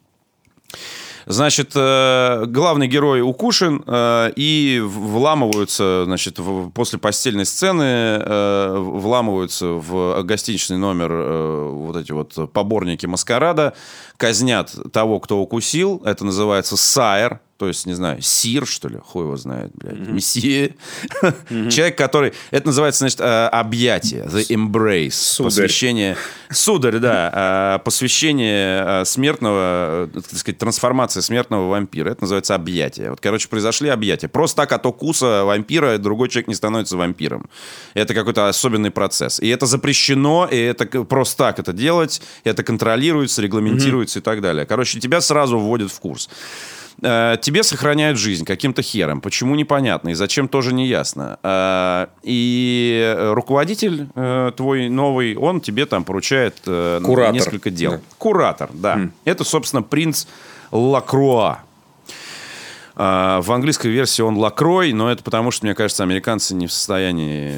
[1.27, 6.39] Значит, э, главный герой укушен, э, и вламываются, значит,
[6.75, 11.13] после постельной сцены э, вламываются в гостиничный номер
[11.73, 13.75] вот эти вот поборники маскарада,
[14.23, 16.01] казнят того, кто укусил.
[16.05, 20.75] Это называется сайр, то есть, не знаю, сир, что ли, хуй его знает, блядь, месье.
[21.49, 22.33] Человек, который...
[22.51, 25.49] Это называется, значит, э, объятие, the embrace, Сударь.
[25.49, 26.17] посвящение...
[26.51, 32.11] Сударь, да, э, посвящение э, смертного, так сказать, трансформация смертного вампира.
[32.11, 33.11] Это называется объятие.
[33.11, 34.27] Вот, короче, произошли объятия.
[34.27, 37.49] Просто так от укуса вампира другой человек не становится вампиром.
[37.95, 39.39] Это какой-то особенный процесс.
[39.39, 44.67] И это запрещено, и это просто так это делать, это контролируется, регламентируется и так далее.
[44.67, 46.29] Короче, тебя сразу вводят в курс.
[47.03, 49.21] Э, Тебе сохраняют жизнь каким-то хером.
[49.21, 51.39] Почему непонятно и зачем тоже не ясно.
[51.43, 57.33] Э, И руководитель э, твой новый, он тебе там поручает Куратор.
[57.35, 57.93] несколько дел.
[57.93, 58.01] Да.
[58.19, 59.09] Куратор, да.
[59.25, 60.27] Это, собственно, принц
[60.71, 61.61] Лакруа.
[62.95, 67.55] В английской версии он Лакрой, но это потому, что, мне кажется, американцы не в состоянии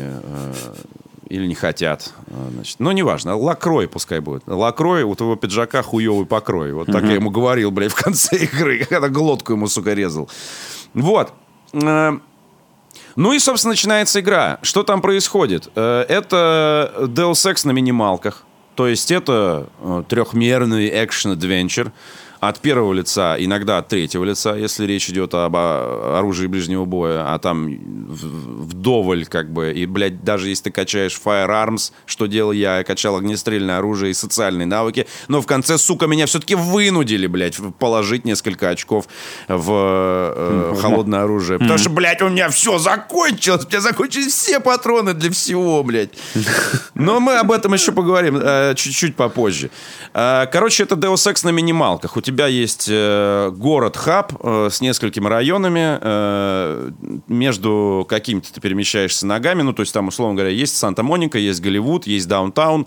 [1.28, 2.12] или не хотят.
[2.28, 3.36] э, Значит, ну, неважно.
[3.36, 4.42] Лакрой пускай будет.
[4.46, 6.72] Лакрой, у твоего пиджака хуевый покрой.
[6.72, 10.28] Вот так я ему говорил, блядь, в конце игры, когда глотку ему, сука, резал.
[10.94, 11.32] Вот.
[11.72, 12.12] Э,
[13.16, 14.58] Ну и, собственно, начинается игра.
[14.62, 15.68] Что там происходит?
[15.76, 18.44] Э, Это Deus Ex на минималках.
[18.74, 21.92] То есть это э, трехмерный экшен-адвенчер.
[22.48, 27.32] От первого лица, иногда от третьего лица, если речь идет об а, оружии ближнего боя,
[27.32, 27.76] а там
[28.08, 33.16] вдоволь как бы, и, блядь, даже если ты качаешь Firearms, что делал я, я качал
[33.16, 38.70] огнестрельное оружие и социальные навыки, но в конце, сука, меня все-таки вынудили, блядь, положить несколько
[38.70, 39.06] очков
[39.48, 39.70] в
[40.36, 41.58] э, холодное оружие.
[41.58, 46.10] Потому что, блядь, у меня все закончилось, у меня закончились все патроны для всего, блядь.
[46.94, 49.70] Но мы об этом еще поговорим э, чуть-чуть попозже.
[50.12, 52.16] Э, короче, это Deus Ex на минималках.
[52.16, 56.90] У тебя есть э, город-хаб э, с несколькими районами, э,
[57.28, 62.06] между какими-то ты перемещаешься ногами, ну, то есть там, условно говоря, есть Санта-Моника, есть Голливуд,
[62.06, 62.86] есть Даунтаун,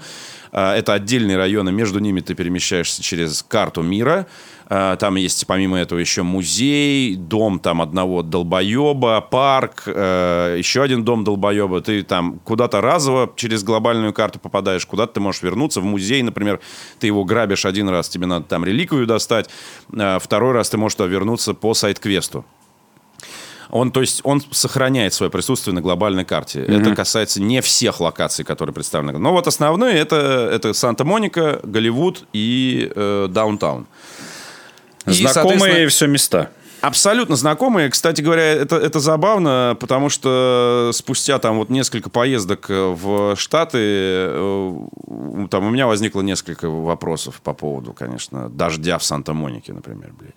[0.52, 4.28] это отдельные районы, между ними ты перемещаешься через карту мира,
[4.69, 11.23] там есть помимо этого еще музей, дом там одного долбоеба, парк, э, еще один дом
[11.23, 11.82] долбоеба.
[11.82, 15.80] Ты там куда-то разово через глобальную карту попадаешь, куда-то ты можешь вернуться.
[15.80, 16.60] В музей, например,
[16.99, 19.49] ты его грабишь один раз, тебе надо там реликвию достать.
[20.19, 22.45] Второй раз ты можешь вернуться по сайт-квесту.
[23.69, 26.60] Он, то есть, он сохраняет свое присутствие на глобальной карте.
[26.60, 26.82] Mm-hmm.
[26.82, 29.17] Это касается не всех локаций, которые представлены.
[29.17, 33.88] Но вот основные это, это Санта-Моника, Голливуд и э, Даунтаун.
[35.08, 36.50] Знакомые все места.
[36.82, 37.89] Абсолютно знакомые.
[37.89, 44.88] Кстати говоря, это, это забавно, потому что спустя там вот несколько поездок в Штаты, э,
[45.50, 50.36] там у меня возникло несколько вопросов по поводу, конечно, дождя в Санта-Монике, например, блядь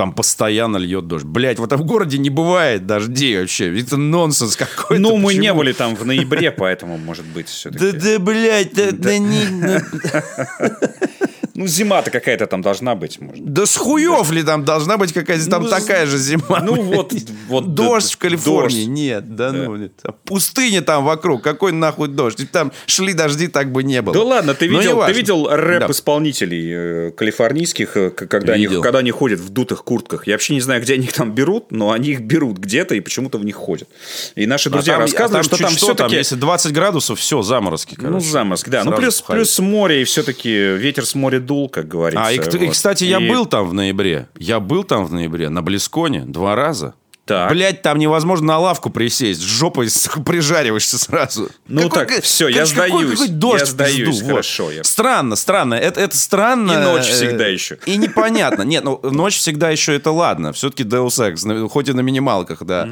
[0.00, 1.26] там постоянно льет дождь.
[1.26, 3.78] Блять, в этом городе не бывает дождей вообще.
[3.78, 4.98] Это нонсенс какой-то.
[4.98, 5.42] Ну, мы Почему?
[5.42, 7.92] не были там в ноябре, поэтому, может быть, все-таки.
[7.92, 9.44] Да, да, блядь, да, да не...
[11.60, 13.20] Ну, ну, зима-то какая-то там должна быть.
[13.20, 13.44] Может.
[13.44, 14.34] Да с хуев да.
[14.34, 16.60] ли там должна быть какая-то там ну, такая же зима?
[16.62, 17.12] Ну, вот,
[17.48, 17.74] вот.
[17.74, 18.86] Дождь да, в Калифорнии.
[18.86, 18.88] Дождь.
[18.88, 19.90] Нет, да, да ну.
[20.24, 21.42] Пустыня там вокруг.
[21.42, 22.50] Какой нахуй дождь?
[22.50, 24.14] Там шли дожди, так бы не было.
[24.14, 29.40] Да ладно, ты видел, ты видел рэп-исполнителей э, калифорнийских, э, когда они, когда они ходят
[29.40, 30.26] в дутых куртках?
[30.26, 33.00] Я вообще не знаю, где они их там берут, но они их берут где-то и
[33.00, 33.86] почему-то в них ходят.
[34.34, 36.14] И наши а друзья а там, рассказывают, а там что там все-таки...
[36.14, 38.12] Если 20 градусов, все, заморозки, короче.
[38.14, 38.82] Ну, заморозки, да.
[38.82, 42.24] Ну, плюс, плюс море, и все-таки ветер с моря дул, как говорится.
[42.24, 42.54] А, и, вот.
[42.54, 44.28] и кстати, я был там в ноябре.
[44.38, 46.94] Я был там в ноябре на Близконе два раза.
[47.24, 47.50] Так.
[47.50, 49.88] Блять, там невозможно на лавку присесть, с жопой
[50.26, 51.48] прижариваешься сразу.
[51.68, 53.10] Ну какой, так, все, я сдаюсь.
[53.20, 54.64] Какой дождь я сдаюсь, пизду, хорошо.
[54.64, 54.74] Вот.
[54.74, 54.84] Я...
[54.84, 56.72] Странно, странно, это, это странно.
[56.72, 57.78] И ночь всегда еще.
[57.86, 58.62] И непонятно.
[58.62, 60.52] Нет, ну ночь всегда еще это ладно.
[60.52, 62.88] Все-таки Deus Ex, хоть и на минималках, да.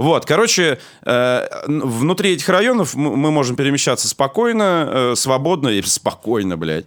[0.00, 6.86] Вот, короче, э, внутри этих районов мы можем перемещаться спокойно, э, свободно, и спокойно, блядь.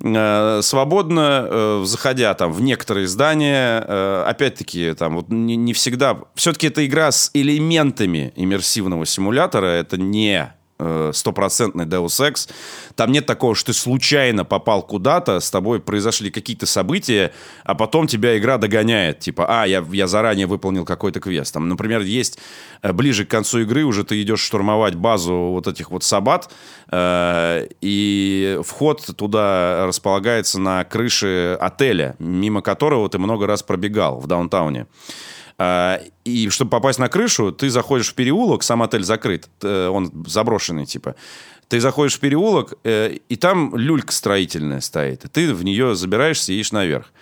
[0.00, 6.16] Э, свободно, э, заходя там в некоторые здания, э, опять-таки, там вот не, не всегда...
[6.36, 10.54] Все-таки это игра с элементами иммерсивного симулятора, это не
[11.12, 12.48] стопроцентный Deus Ex.
[12.94, 17.32] Там нет такого, что ты случайно попал куда-то, с тобой произошли какие-то события,
[17.64, 19.20] а потом тебя игра догоняет.
[19.20, 21.52] Типа, а, я, я заранее выполнил какой-то квест.
[21.52, 22.38] Там, например, есть
[22.82, 26.50] ближе к концу игры уже ты идешь штурмовать базу вот этих вот сабат,
[26.90, 34.26] э, и вход туда располагается на крыше отеля, мимо которого ты много раз пробегал в
[34.26, 34.86] даунтауне.
[36.24, 40.86] И чтобы попасть на крышу, ты заходишь в переулок, сам отель закрыт, э, он заброшенный
[40.86, 41.14] типа.
[41.68, 45.24] Ты заходишь в переулок, э, и там люлька строительная стоит.
[45.24, 47.12] И ты в нее забираешься и едешь наверх.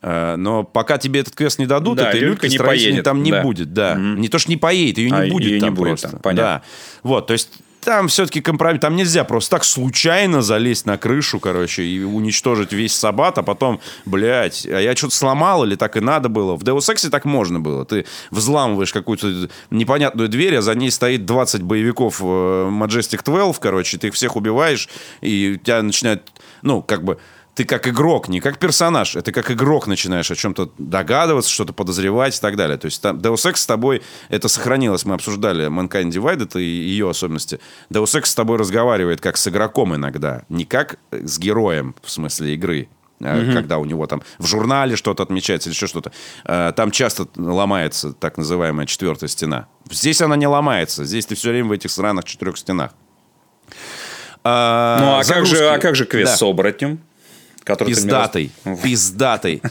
[0.00, 3.42] Э, но пока тебе этот квест не дадут, да, этой люльки строительной там не да.
[3.42, 3.72] будет.
[3.72, 3.92] Да.
[3.92, 4.00] Угу.
[4.00, 6.08] Не то, что не поедет, ее не а, будет ее там не будет просто.
[6.10, 6.62] Там, понятно.
[6.62, 6.62] Да.
[7.02, 8.80] Вот, то есть там все-таки компромисс.
[8.80, 13.80] Там нельзя просто так случайно залезть на крышу, короче, и уничтожить весь сабат, а потом,
[14.04, 16.56] блядь, а я что-то сломал или так и надо было.
[16.56, 17.84] В Deus Ex так можно было.
[17.84, 23.98] Ты взламываешь какую-то непонятную дверь, а за ней стоит 20 боевиков э, Majestic 12, короче,
[23.98, 24.88] ты их всех убиваешь,
[25.20, 26.30] и тебя начинают,
[26.62, 27.18] ну, как бы
[27.58, 32.38] ты как игрок, не как персонаж, это как игрок начинаешь о чем-то догадываться, что-то подозревать
[32.38, 32.78] и так далее.
[32.78, 37.10] То есть там Deus Ex с тобой, это сохранилось, мы обсуждали Mankind Divided и ее
[37.10, 37.58] особенности.
[37.90, 42.54] Deus Ex с тобой разговаривает как с игроком иногда, не как с героем в смысле
[42.54, 43.52] игры, Mm-hmm.
[43.52, 46.12] когда у него там в журнале что-то отмечается или еще что-то.
[46.44, 49.66] А, там часто ломается так называемая четвертая стена.
[49.90, 51.04] Здесь она не ломается.
[51.04, 52.92] Здесь ты все время в этих сраных четырех стенах.
[54.44, 56.36] А, ну, а как, же, а как же квест да.
[56.36, 57.00] с оборотнем?
[57.68, 58.50] Который пиздатой,
[58.82, 59.62] пиздатой.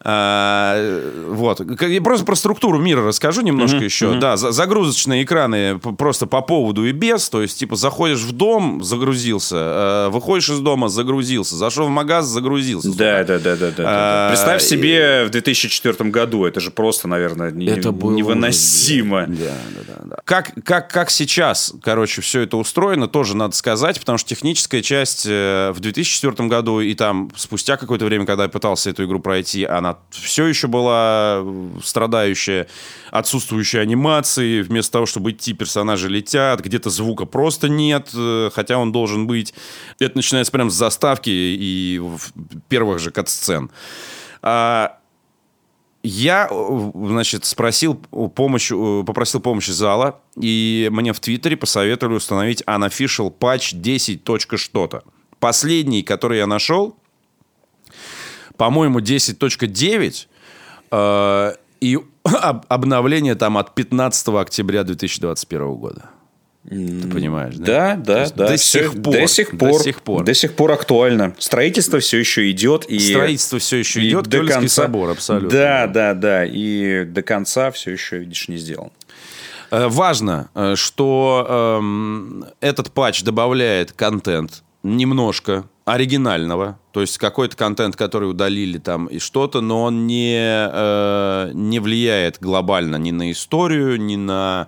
[0.00, 1.60] А, вот.
[1.80, 4.18] Я просто про структуру мира расскажу немножко еще.
[4.18, 7.28] Да, загрузочные экраны просто по поводу и без.
[7.28, 9.56] То есть, типа, заходишь в дом, загрузился.
[9.58, 11.56] А, выходишь из дома, загрузился.
[11.56, 12.96] Зашел в магаз, загрузился.
[12.96, 13.84] Да, да, да, да, да.
[13.86, 16.44] А, Представь себе в 2004 году.
[16.44, 19.26] Это же просто, наверное, невыносимо.
[19.28, 19.52] Да,
[19.86, 24.28] да, да, как, как, как сейчас, короче, все это устроено, тоже надо сказать, потому что
[24.28, 29.04] техническая часть э, в 2004 году и там спустя какое-то время, когда я пытался эту
[29.04, 31.44] игру пройти, она все еще была
[31.82, 32.68] страдающая,
[33.10, 38.92] отсутствующей анимации, вместо того, чтобы идти, персонажи летят, где-то звука просто нет, э, хотя он
[38.92, 39.54] должен быть.
[39.98, 42.00] Это начинается прямо с заставки и
[42.68, 43.70] первых же кат-сцен.
[44.42, 44.98] А,
[46.02, 46.48] я,
[46.94, 54.22] значит, спросил помощь, попросил помощи зала, и мне в Твиттере посоветовали установить unofficial patch 10.
[54.58, 55.02] что-то.
[55.40, 56.96] Последний, который я нашел,
[58.58, 60.26] по-моему, 10.9,
[60.90, 61.98] э, и
[62.68, 66.10] обновление там от 15 октября 2021 года.
[66.68, 67.94] Ты понимаешь, да?
[67.94, 68.48] Да, да, да.
[68.48, 69.14] До сих пор.
[69.14, 69.72] До сих пор.
[69.72, 70.24] До сих пор.
[70.24, 71.34] До сих пор актуально.
[71.38, 72.84] Строительство все еще идет.
[72.86, 74.26] И, Строительство все еще идет.
[74.26, 75.48] До конца, собор, абсолютно.
[75.48, 76.44] Да, да, да.
[76.44, 78.90] И до конца все еще, видишь, не сделан.
[79.70, 87.94] Э, важно, э, что эм, этот патч добавляет контент немножко оригинального, то есть какой-то контент,
[87.94, 94.00] который удалили там и что-то, но он не, э, не влияет глобально ни на историю,
[94.00, 94.66] ни на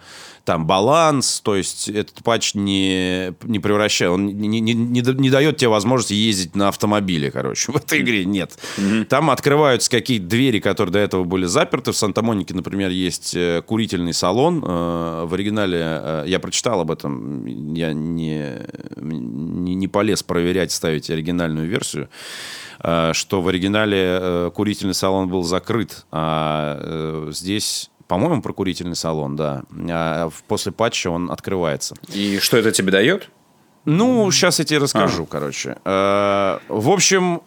[0.50, 5.58] там баланс, то есть этот патч не, не превращает, он не, не, не, не дает
[5.58, 8.58] тебе возможности ездить на автомобиле, короче, в этой игре нет.
[8.76, 9.04] Mm-hmm.
[9.04, 11.92] Там открываются какие-то двери, которые до этого были заперты.
[11.92, 14.60] В Санта-Монике, например, есть э, курительный салон.
[14.66, 21.10] Э, в оригинале, э, я прочитал об этом, я не, не, не полез проверять, ставить
[21.10, 22.08] оригинальную версию
[23.12, 29.62] что в оригинале курительный салон был закрыт, а здесь по-моему, прокурительный салон, да.
[29.88, 31.94] А после патча он открывается.
[32.12, 33.30] И что это тебе дает?
[33.84, 35.26] Ну, сейчас я тебе расскажу, а.
[35.26, 35.76] короче.
[35.84, 37.40] Э, в общем,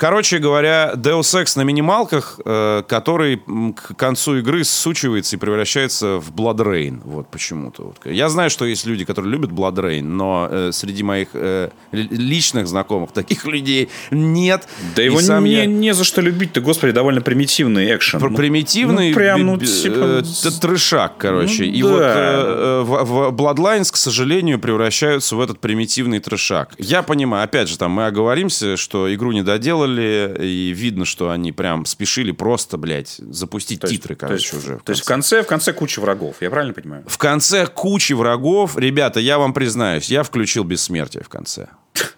[0.00, 6.32] Короче говоря, Deus Ex на минималках, э, который к концу игры сучивается и превращается в
[6.32, 7.00] Blood Rain.
[7.04, 7.82] Вот почему-то.
[7.82, 7.96] Вот.
[8.06, 12.66] Я знаю, что есть люди, которые любят Blood Rain, но э, среди моих э, личных
[12.66, 14.66] знакомых таких людей нет.
[14.96, 15.66] Да и его не, я...
[15.66, 18.20] не за что любить-то, господи, довольно примитивный экшен.
[18.22, 20.24] Ну, примитивный, ну, прям, ну, типа...
[20.24, 21.64] э, трешак, короче.
[21.64, 21.88] Ну, и да.
[21.88, 26.72] вот э, в, в Bloodlines, к сожалению, превращаются в этот примитивный трешак.
[26.78, 31.30] Я понимаю, опять же, там мы оговоримся, что игру не доделали, делали, и видно, что
[31.30, 34.80] они прям спешили просто, блядь, запустить то титры, есть, короче, то есть, уже.
[34.84, 37.04] То есть в конце, в конце куча врагов, я правильно понимаю?
[37.06, 38.76] В конце кучи врагов.
[38.76, 41.68] Ребята, я вам признаюсь, я включил бессмертие в конце.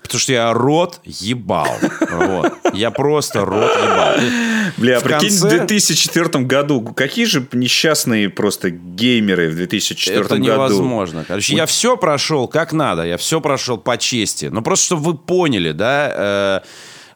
[0.02, 1.78] Потому что я рот ебал.
[2.10, 2.52] Вот.
[2.74, 4.16] Я просто рот ебал.
[4.76, 5.46] Бля, в прикинь, конце...
[5.46, 10.44] в 2004 году какие же несчастные просто геймеры в 2004 Это году.
[10.44, 11.24] Это невозможно.
[11.26, 13.04] Короче, я все прошел как надо.
[13.04, 14.46] Я все прошел по чести.
[14.46, 16.66] Но просто, чтобы вы поняли, да, э,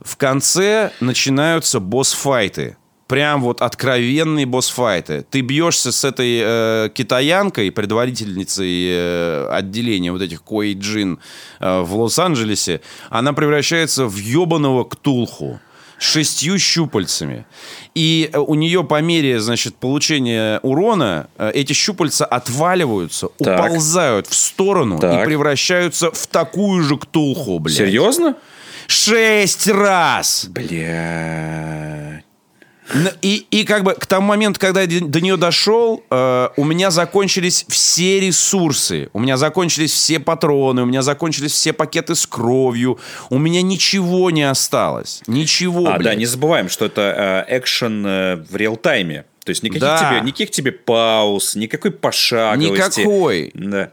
[0.07, 2.77] в конце начинаются босс-файты.
[3.09, 5.25] Прям вот откровенные босс-файты.
[5.31, 11.21] Ты бьешься с этой э, китаянкой, предварительницей э, отделения вот этих Кои-Джин
[11.61, 12.81] э, в Лос-Анджелесе.
[13.11, 15.61] Она превращается в ебаного ктулху
[15.99, 17.47] шестью щупальцами.
[17.95, 23.65] И э, у нее по мере, значит, получения урона э, эти щупальца отваливаются, так.
[23.65, 25.23] уползают в сторону так.
[25.23, 27.77] и превращаются в такую же ктулху, блядь.
[27.77, 28.37] Серьезно?
[28.87, 30.47] Шесть раз!
[30.49, 32.23] Бля.
[33.21, 36.93] И, и как бы к тому моменту, когда я до нее дошел, э, у меня
[36.93, 39.11] закончились все ресурсы.
[39.13, 42.99] У меня закончились все патроны, у меня закончились все пакеты с кровью.
[43.29, 45.23] У меня ничего не осталось.
[45.27, 46.03] Ничего, А, блядь.
[46.03, 49.25] да, не забываем, что это э, экшен э, в реал-тайме.
[49.45, 49.99] То есть никаких, да.
[50.11, 53.01] тебе, никаких тебе пауз, никакой пошаговости.
[53.01, 53.51] Никакой.
[53.55, 53.93] Да.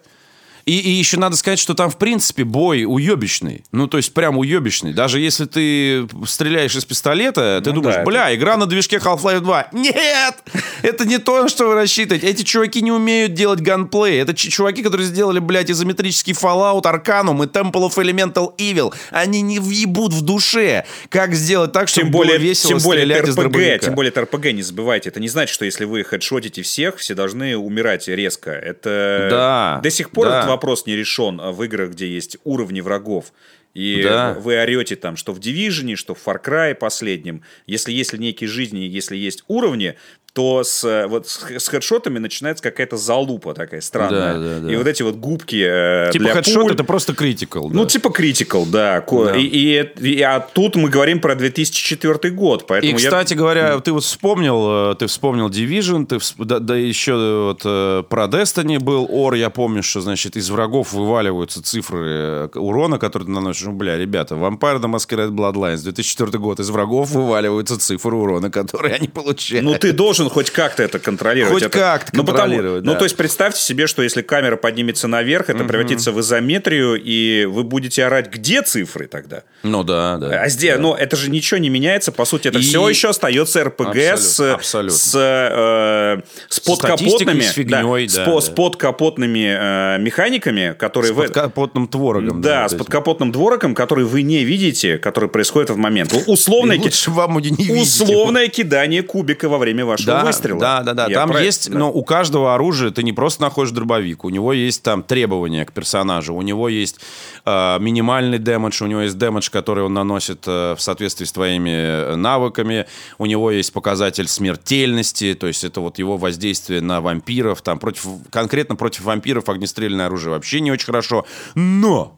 [0.66, 3.66] И, и еще надо сказать, что там, в принципе, бой уебищный.
[3.72, 4.94] Ну, то есть, прям уебищный.
[4.94, 8.36] Даже если ты стреляешь из пистолета, ты ну, думаешь, да, бля, это...
[8.36, 9.68] игра на движке Half-Life 2.
[9.74, 10.36] Нет!
[10.82, 12.28] Это не то, на что вы рассчитываете.
[12.28, 14.22] Эти чуваки не умеют делать ганплей.
[14.22, 18.94] Это чуваки, которые сделали, блядь, изометрический Fallout, Arcanum и Temple of Elemental Evil.
[19.12, 20.86] Они не въебут в душе.
[21.10, 23.78] Как сделать так, чтобы тем более, было весело тем более стрелять из дробовика.
[23.80, 25.10] Тем более это РПГ, не забывайте.
[25.10, 28.52] Это не значит, что если вы хедшотите всех, все должны умирать резко.
[28.52, 32.82] Это да, до сих пор да вопрос не решен а в играх, где есть уровни
[32.82, 33.34] врагов.
[33.74, 34.34] И да.
[34.34, 37.42] вы орете там, что в Division, что в Far Cry последнем.
[37.66, 39.96] Если есть линейки жизни, если есть уровни,
[40.34, 44.34] то с, э, вот, с хедшотами начинается какая-то залупа такая странная.
[44.34, 44.74] Да, да, да.
[44.74, 46.74] И вот эти вот губки э, Типа для хедшот пуль...
[46.74, 47.70] это просто критикал.
[47.70, 47.76] Да.
[47.76, 49.06] Ну, типа критикал, да.
[49.08, 49.38] да.
[49.38, 52.66] И, и, и, а тут мы говорим про 2004 год.
[52.66, 53.38] Поэтому и, кстати я...
[53.38, 56.42] говоря, ты вот вспомнил, э, ты вспомнил Division, ты всп...
[56.44, 60.94] да, да еще вот э, про Destiny был Ор, я помню, что, значит, из врагов
[60.94, 63.66] вываливаются цифры урона, которые ты наносишь.
[63.66, 68.96] Ну, бля, ребята, Vampire the Masquerade Bloodlines, 2004 год, из врагов вываливаются цифры урона, которые
[68.96, 69.64] они получают.
[69.64, 71.54] Ну, ты должен должен хоть как-то это контролировать.
[71.54, 73.00] Хоть это, как-то ну, потому- контролировать, Ну, да.
[73.00, 77.64] то есть представьте себе, что если камера поднимется наверх, это превратится в изометрию, и вы
[77.64, 79.44] будете орать, где цифры тогда?
[79.64, 80.42] Ну да, да.
[80.42, 83.64] А здесь, ну, это же ничего не меняется, по сути, это И- все еще остается
[83.64, 84.98] РПГ с, Абсолютно, абсолютно.
[84.98, 88.42] с, э, с подкапотными, с фигней, с, да, по- да.
[88.42, 92.42] с подкапотными э, механиками, которые С подкапотным творогом.
[92.42, 96.14] Да, вот с подкапотным двороком, который вы не видите, который происходит в момент.
[96.28, 100.60] Условное, ки- вам не условное кидание кубика во время вашего Да, выстрела.
[100.60, 101.08] да, да, да.
[101.08, 101.78] Я Там про- есть, да.
[101.80, 105.72] но у каждого оружия ты не просто находишь дробовик, у него есть там требования к
[105.72, 107.00] персонажу, у него есть
[107.46, 111.70] э, минимальный дэмэдж, у него есть дэмэдж, который он наносит э, в соответствии с твоими
[111.70, 112.86] э, навыками,
[113.18, 118.06] у него есть показатель смертельности, то есть это вот его воздействие на вампиров, там против,
[118.32, 122.18] конкретно против вампиров огнестрельное оружие вообще не очень хорошо, но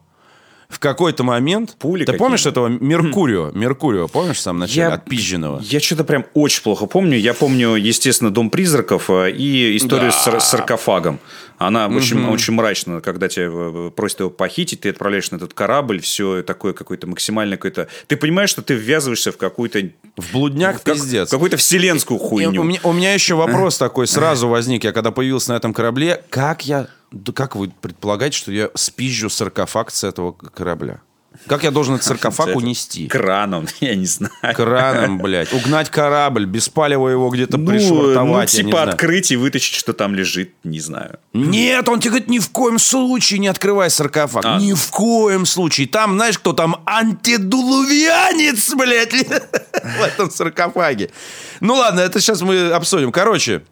[0.69, 1.75] в какой-то момент...
[1.79, 3.51] Пули ты помнишь этого Меркурио?
[3.53, 4.81] Меркурио, помнишь в самом начале?
[4.89, 5.61] Я- Отпизженного.
[5.61, 7.17] Я что-то прям очень плохо помню.
[7.17, 11.19] Я помню, естественно, Дом призраков э, и историю с сар- с саркофагом.
[11.57, 16.01] Она очень, очень мрачна, когда тебя э, просят его похитить, ты отправляешь на этот корабль,
[16.01, 17.87] все такое какое-то максимально какое-то...
[18.07, 19.79] Ты понимаешь, что ты ввязываешься в какую-то...
[20.17, 21.29] В блудняк как- пиздец.
[21.29, 22.61] Какую-то вселенскую И хуйню.
[22.61, 24.83] У меня, у меня еще вопрос такой сразу возник.
[24.83, 26.87] Я когда появился на этом корабле, как я...
[27.15, 30.99] да как вы предполагаете, что я спизжу саркофаг с этого корабля?
[31.47, 33.07] Как я должен этот саркофаг унести?
[33.07, 34.33] Краном, я не знаю.
[34.53, 35.53] Краном, блядь.
[35.53, 40.53] Угнать корабль, беспалево его где-то Ну, пришвартовать, ну, типа открыть и вытащить, что там лежит,
[40.63, 41.19] не знаю.
[41.33, 44.43] Нет, он тебе говорит, ни в коем случае не открывай саркофаг.
[44.45, 44.59] А.
[44.59, 45.87] Ни в коем случае.
[45.87, 46.81] Там, знаешь, кто там?
[46.85, 51.11] Антидулувианец, блядь, в этом саркофаге.
[51.59, 53.11] Ну ладно, это сейчас мы обсудим.
[53.11, 53.63] Короче,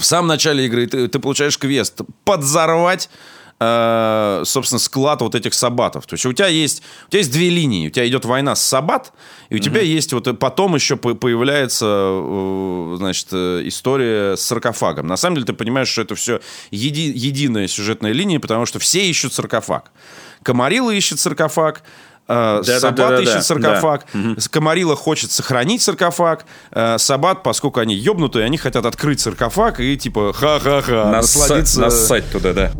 [0.00, 3.08] в самом начале игры ты, ты получаешь квест подзорвать
[3.60, 6.06] э, собственно, склад вот этих сабатов.
[6.06, 7.88] То есть у тебя есть, у тебя есть две линии.
[7.88, 9.12] У тебя идет война с сабат,
[9.50, 14.42] и у тебя есть вот э, потом еще по- появляется, э, значит, э, история с
[14.42, 15.06] саркофагом.
[15.06, 16.40] На самом деле ты понимаешь, что это все
[16.70, 19.92] еди- единая сюжетная линия, потому что все ищут саркофаг.
[20.42, 21.82] Комарила ищет саркофаг,
[22.30, 23.42] э, Да-да-да-да-да, Сабат ищет да.
[23.42, 24.06] саркофаг,
[24.50, 30.32] Комарила хочет сохранить саркофаг, э, Сабат, поскольку они ебнутые, они хотят открыть саркофаг и типа
[30.32, 31.80] ха-ха-ха, насладиться...
[31.80, 32.72] Нассать туда, да.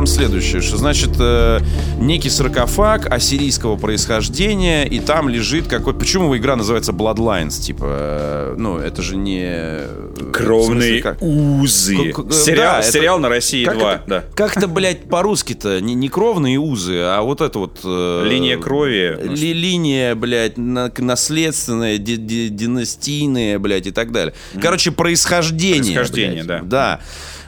[0.00, 1.60] Там следующая, что значит э,
[1.98, 5.92] некий саркофаг ассирийского происхождения, и там лежит какой...
[5.92, 7.60] Почему игра называется Bloodlines?
[7.60, 9.42] Типа, э, ну, это же не...
[9.44, 12.12] э, в смысле, Кровные как- узы.
[12.12, 14.24] К- к- Сериал, да, это- сериал на России Как 2, это, да.
[14.34, 15.82] как это, блядь, по-русски-то?
[15.82, 17.80] Не, не кровные узы, а вот это вот...
[17.84, 19.18] э, Линия крови.
[19.22, 24.32] ли- линия, блядь, на- наследственная, ди- ди- династийная, блядь, и так далее.
[24.62, 25.82] Короче, происхождение.
[25.94, 26.66] Происхождение, блядь.
[26.68, 26.80] да.
[26.96, 27.00] Да.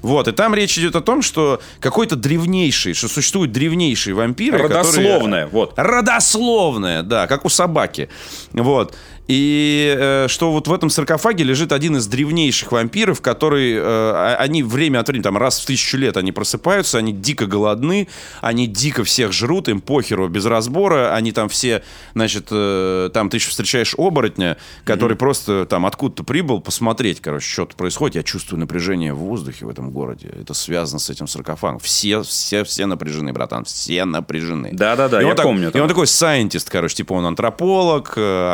[0.03, 5.45] Вот, и там речь идет о том, что какой-то древнейший, что существуют древнейшие вампиры, Родословная,
[5.45, 5.47] которые...
[5.47, 5.73] вот.
[5.77, 8.09] Родословная, да, как у собаки.
[8.53, 8.95] Вот.
[9.29, 14.37] И э, что вот в этом саркофаге лежит один из древнейших вампиров, который, э, а-
[14.41, 18.09] они время от времени, там раз в тысячу лет они просыпаются, они дико голодны,
[18.41, 21.83] они дико всех жрут, им похеру без разбора, они там все,
[22.15, 27.67] значит, э, там ты еще встречаешь оборотня, который просто там откуда-то прибыл посмотреть, короче, что
[27.67, 28.17] тут происходит.
[28.17, 30.31] Я чувствую напряжение в воздухе в этом городе.
[30.41, 31.79] Это связано с этим саркофагом.
[31.79, 34.71] Все, все, все напряжены, братан, все напряжены.
[34.73, 38.53] Да-да-да, я так- помню И он такой сайентист, короче, типа он антрополог, э,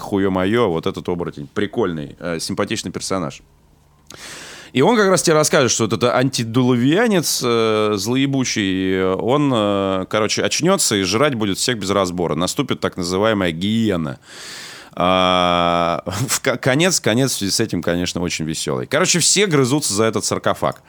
[0.00, 1.48] археолог, хуе-мое, вот этот оборотень.
[1.52, 3.42] Прикольный, э, симпатичный персонаж.
[4.72, 10.42] И он как раз тебе расскажет, что вот это антидуловианец э, злоебучий, он, э, короче,
[10.42, 12.36] очнется и жрать будет всех без разбора.
[12.36, 14.18] Наступит так называемая гиена.
[14.92, 18.86] А, в ко- конец, конец в связи с этим, конечно, очень веселый.
[18.86, 20.82] Короче, все грызутся за этот саркофаг.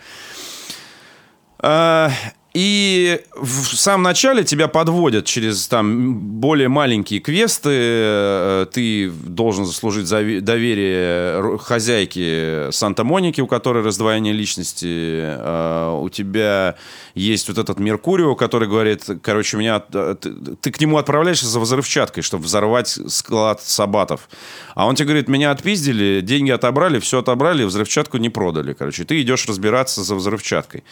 [1.60, 2.12] А,
[2.54, 7.70] И в самом начале тебя подводят через там более маленькие квесты.
[7.72, 15.22] Э, ты должен заслужить доверие хозяйки Санта-Моники, у которой раздвоение личности.
[15.22, 16.76] Э, у тебя
[17.16, 21.62] есть вот этот Меркурио, который говорит, короче, меня э, ты, ты к нему отправляешься за
[21.62, 24.28] взрывчаткой, чтобы взорвать склад сабатов.
[24.76, 28.74] А он тебе говорит, меня отпиздили, деньги отобрали, все отобрали, взрывчатку не продали.
[28.74, 30.84] Короче, ты идешь разбираться за взрывчаткой.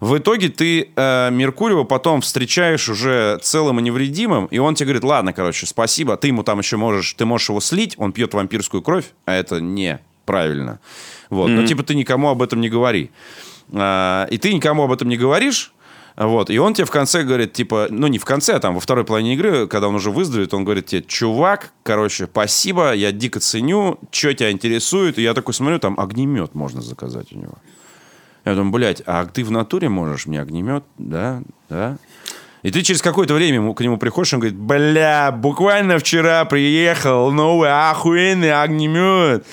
[0.00, 5.04] В итоге ты э, Меркуриева потом встречаешь уже целым и невредимым, и он тебе говорит,
[5.04, 8.82] ладно, короче, спасибо, ты ему там еще можешь, ты можешь его слить, он пьет вампирскую
[8.82, 10.80] кровь, а это не правильно.
[11.28, 11.60] Вот, mm-hmm.
[11.60, 13.10] но типа ты никому об этом не говори.
[13.72, 15.72] А, и ты никому об этом не говоришь,
[16.16, 18.80] вот, и он тебе в конце говорит, типа, ну не в конце, а там во
[18.80, 23.38] второй половине игры, когда он уже выздоровеет, он говорит тебе, чувак, короче, спасибо, я дико
[23.38, 27.54] ценю, что тебя интересует, и я такой смотрю, там огнемет можно заказать у него.
[28.44, 30.84] Я думаю, блядь, а ты в натуре можешь мне огнемет?
[30.98, 31.98] Да, да.
[32.62, 37.70] И ты через какое-то время к нему приходишь, он говорит, бля, буквально вчера приехал новый
[37.90, 39.46] охуенный огнемет.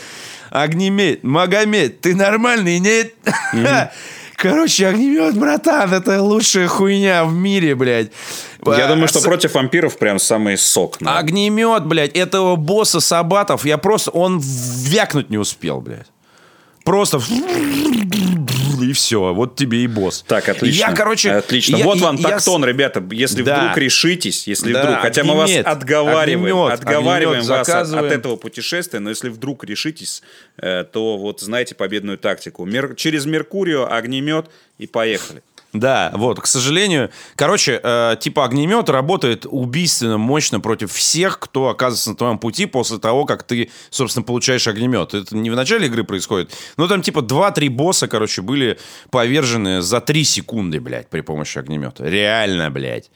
[0.50, 3.14] Огнемет, Магомед, ты нормальный, нет?
[4.36, 8.12] Короче, огнемет, братан, это лучшая хуйня в мире, блядь.
[8.66, 10.98] Я думаю, что против вампиров прям самый сок.
[11.00, 11.18] Да.
[11.18, 16.08] Огнемет, блядь, этого босса Сабатов, я просто, он вякнуть не успел, блядь.
[16.84, 17.20] Просто
[18.88, 19.34] и все.
[19.34, 20.24] Вот тебе и босс.
[20.28, 20.90] Так, отлично.
[20.90, 21.32] Я, короче...
[21.32, 21.78] Отлично.
[21.78, 22.68] Я, вот вам я, тактон, я...
[22.68, 23.04] ребята.
[23.12, 23.60] Если да.
[23.60, 25.00] вдруг решитесь, если да, вдруг...
[25.00, 29.64] Хотя мы вас отговариваем, огнемет, отговариваем огнемет вас от, от этого путешествия, но если вдруг
[29.64, 30.24] решитесь,
[30.58, 32.66] э, то вот знаете победную тактику.
[32.66, 32.96] Мер...
[32.96, 35.44] Через Меркурио, огнемет и поехали.
[35.74, 37.12] Да, вот, к сожалению.
[37.36, 43.00] Короче, э, типа огнемет работает убийственно мощно против всех, кто оказывается на твоем пути после
[43.00, 45.14] того, как ты, собственно, получаешь огнемет.
[45.14, 48.80] Это не в начале игры происходит, но там типа 2-3 босса, короче, были
[49.12, 52.06] повержены за 3 секунды, блядь, при помощи огнемета.
[52.06, 53.12] Реально, блядь.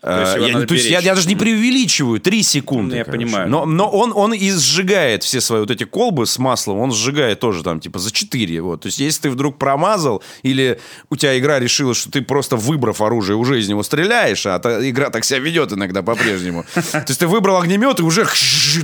[0.00, 2.96] То есть, э, я, то есть я, я даже не преувеличиваю, 3 секунды.
[2.96, 3.24] Я короче.
[3.24, 3.48] понимаю.
[3.48, 7.40] Но, но он, он и сжигает все свои вот эти колбы с маслом, он сжигает
[7.40, 8.62] тоже там типа за 4.
[8.62, 8.82] Вот.
[8.82, 10.78] То есть если ты вдруг промазал, или
[11.10, 14.88] у тебя игра решила, что ты просто выбрав оружие, уже из него стреляешь, а та,
[14.88, 16.64] игра так себя ведет иногда по-прежнему.
[16.74, 18.24] То есть ты выбрал огнемет и уже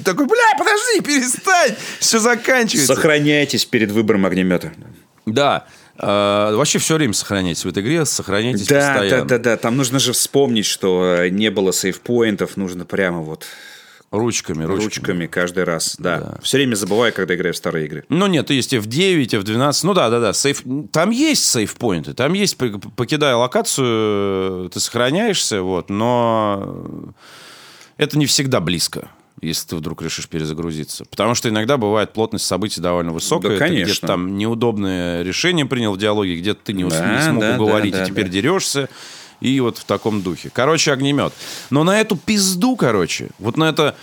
[0.05, 2.95] такой, бля, подожди, перестань, все заканчивается.
[2.95, 4.73] Сохраняйтесь перед выбором огнемета.
[5.27, 5.67] Да.
[5.97, 9.25] А, вообще все время сохраняйтесь в этой игре, сохраняйтесь да, постоянно.
[9.25, 13.47] Да, да, да, там нужно же вспомнить, что э, не было сейфпоинтов, нужно прямо вот...
[14.11, 14.85] Ручками, ручками.
[14.85, 16.21] Ручками каждый раз, да.
[16.21, 16.39] да.
[16.41, 18.05] Все время забываю, когда играю в старые игры.
[18.09, 20.63] Ну нет, есть F9, F12, ну да, да, да, сейф...
[20.93, 27.13] там есть сейфпоинты, там есть, покидая локацию, ты сохраняешься, вот, но
[27.97, 29.09] это не всегда близко
[29.45, 31.05] если ты вдруг решишь перезагрузиться.
[31.05, 33.53] Потому что иногда бывает плотность событий довольно высокая.
[33.53, 33.91] Да, конечно.
[33.91, 37.93] где-то там неудобное решение принял в диалоге, где-то ты не, да, не смог да, уговорить,
[37.93, 38.31] да, да, и теперь да.
[38.31, 38.89] дерешься.
[39.41, 40.51] И вот в таком духе.
[40.53, 41.33] Короче, огнемет.
[41.71, 43.95] Но на эту пизду, короче, вот на это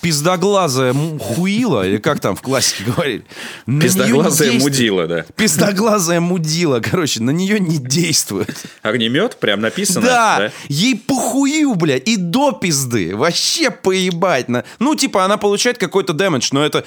[0.00, 3.24] пиздоглазая хуила, или как там в классике говорили.
[3.66, 5.24] Пиздоглазая мудила, да.
[5.36, 8.56] Пиздоглазая мудила, короче, на нее не действует.
[8.82, 9.36] Огнемет?
[9.36, 10.06] Прям написано?
[10.06, 10.52] Да, да?
[10.68, 13.16] ей похую, бля, и до пизды.
[13.16, 14.48] Вообще поебать.
[14.48, 14.64] На...
[14.78, 16.84] Ну, типа, она получает какой-то дэмэдж, но это,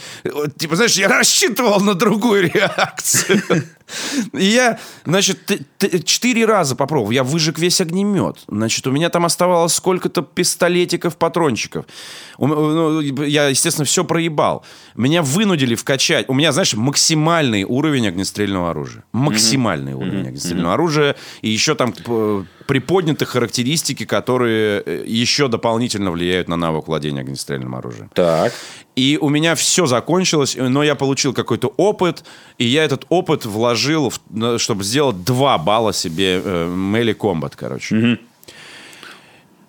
[0.57, 3.41] типа, знаешь, я рассчитывал на другую реакцию.
[4.33, 5.39] И я, значит,
[6.05, 7.11] четыре раза попробовал.
[7.11, 8.37] Я выжег весь огнемет.
[8.47, 11.85] Значит, у меня там оставалось сколько-то пистолетиков, патрончиков.
[12.37, 14.65] Ну, я, естественно, все проебал.
[14.95, 16.27] Меня вынудили вкачать.
[16.29, 19.03] У меня, знаешь, максимальный уровень огнестрельного оружия.
[19.11, 21.15] Максимальный уровень огнестрельного оружия.
[21.41, 21.93] И еще там
[22.67, 28.11] приподняты характеристики, которые э, еще дополнительно влияют на навык владения огнестрельным оружием.
[28.13, 28.53] Так.
[28.95, 32.23] И у меня все закончилось, но я получил какой-то опыт,
[32.57, 37.95] и я этот опыт вложил, в, чтобы сделать два балла себе э, Melee Combat, короче.
[37.95, 38.17] Угу.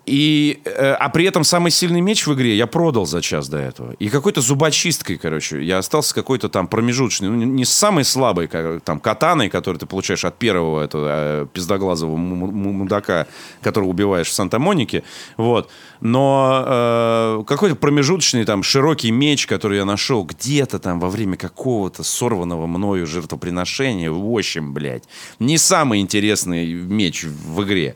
[0.08, 3.58] И, э, а при этом самый сильный меч в игре я продал за час до
[3.58, 3.92] этого.
[3.98, 8.82] И какой-то зубочисткой, короче, я остался какой-то там промежуточный, ну, не с самой слабой, как,
[8.82, 13.26] там, катаной, которую ты получаешь от первого этого э, пиздоглазого мудака,
[13.60, 15.04] которого убиваешь в Санта-Монике,
[15.36, 15.70] вот.
[16.00, 22.02] Но э, какой-то промежуточный там широкий меч, который я нашел где-то там во время какого-то
[22.02, 25.04] сорванного мною жертвоприношения, в общем, блядь,
[25.38, 27.94] не самый интересный меч в игре.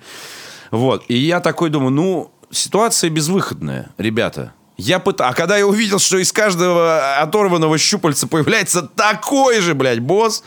[0.72, 1.04] Вот.
[1.06, 4.54] И я такой думаю, ну, ситуация безвыходная, ребята.
[4.78, 5.20] Я пыт...
[5.20, 10.42] А когда я увидел, что из каждого оторванного щупальца появляется такой же, блядь, босс,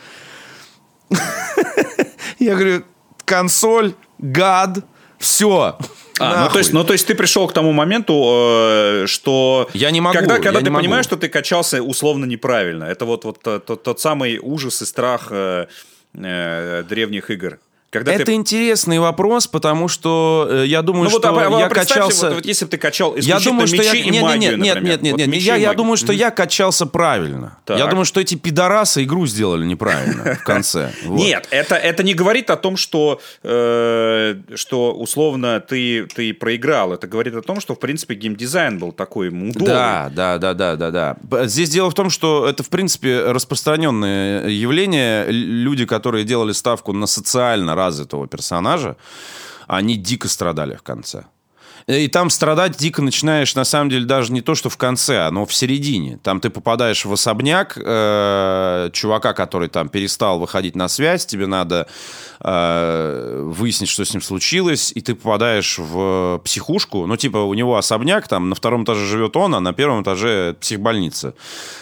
[2.39, 2.83] я говорю,
[3.23, 4.79] консоль, гад,
[5.19, 5.77] все.
[6.19, 9.69] А, ну, то есть, ну, то есть ты пришел к тому моменту, э, что...
[9.73, 10.17] Я не могу.
[10.17, 10.83] Когда, когда ты могу.
[10.83, 12.85] понимаешь, что ты качался условно неправильно.
[12.85, 15.67] Это вот, вот тот, тот самый ужас и страх э,
[16.15, 17.59] э, древних игр
[17.95, 18.33] Когда Это ты...
[18.33, 22.25] интересный вопрос, потому что э, я думаю, Ну вот, что а, а я представьте, качался...
[22.25, 23.93] вот, вот если бы ты качал Я думаю, что я...
[23.93, 26.87] и Нет, магию, нет, нет, нет, нет, Вот нет, я, я думаю, что я качался
[26.87, 27.57] правильно.
[27.63, 27.79] Так.
[27.79, 30.91] Я думаю, что эти пидорасы игру сделали неправильно в конце.
[31.05, 31.17] Вот.
[31.17, 36.91] Нет, это, это не говорит о том, что, э, что условно ты, ты проиграл.
[36.91, 39.67] Это говорит о том, что, в принципе, геймдизайн был такой мудовый.
[39.67, 41.45] Да, да, да, да, да, да.
[41.45, 45.31] Здесь дело в том, что это, в принципе, распространенное явление.
[45.31, 48.95] Люди, которые делали ставку на социально развитого персонажа,
[49.67, 51.23] они дико страдали в конце.
[51.87, 55.45] И там страдать дико начинаешь, на самом деле, даже не то, что в конце, но
[55.45, 56.17] в середине.
[56.23, 61.85] Там ты попадаешь в особняк э, чувака, который там перестал выходить на связь, тебе надо
[62.39, 67.05] э, выяснить, что с ним случилось, и ты попадаешь в психушку.
[67.05, 70.55] Ну, типа, у него особняк, там на втором этаже живет он, а на первом этаже
[70.59, 71.35] психбольница.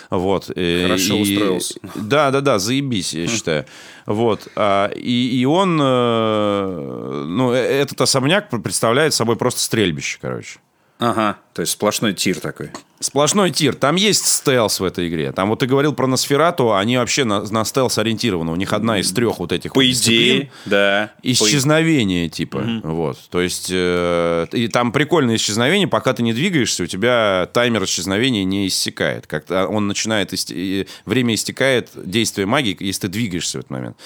[0.10, 0.51] Вот.
[0.54, 1.76] И- Хорошо и- устроился.
[1.95, 3.66] Да, да, да, заебись, я считаю.
[4.06, 4.47] Вот.
[4.56, 10.60] А, И, и он, э, ну, э- этот особняк представляет собой просто стрельбище, короче.
[10.99, 12.72] Ага, то есть сплошной тир такой.
[13.04, 13.76] Сплошной тир.
[13.76, 15.34] Там есть стелс в этой игре.
[15.34, 18.51] Там вот ты говорил про Носферату, они вообще на, на стелс ориентированы.
[18.51, 21.12] У них одна из трех вот этих По вот идее, да.
[21.22, 22.64] По Исчезновение, типа.
[22.84, 23.18] Вот.
[23.30, 28.45] То есть, э, и там прикольное исчезновение, пока ты не двигаешься, у тебя таймер исчезновения
[28.45, 29.28] не иссякает.
[29.28, 33.97] Как-то он начинает, исте- и время истекает, действие магии, если ты двигаешься в этот момент.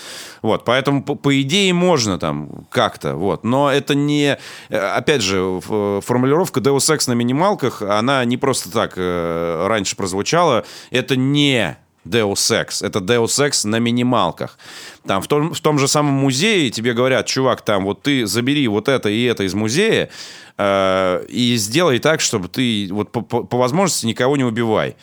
[0.42, 0.66] Вот.
[0.66, 3.16] Поэтому, по, по идее, можно там как-то.
[3.16, 3.44] Вот.
[3.44, 4.38] Но это не...
[4.70, 10.66] э, Опять же, формулировка Deus Ex на минималках, она не просто так э, раньше прозвучала.
[10.92, 12.86] Это не Deus Ex.
[12.86, 14.58] Это Deus Ex на минималках.
[15.06, 18.68] Там в том, в том же самом музее тебе говорят, чувак, там вот ты забери
[18.68, 20.10] вот это и это из музея
[20.58, 24.96] э, и сделай так, чтобы ты вот по, по- по возможности никого не убивай.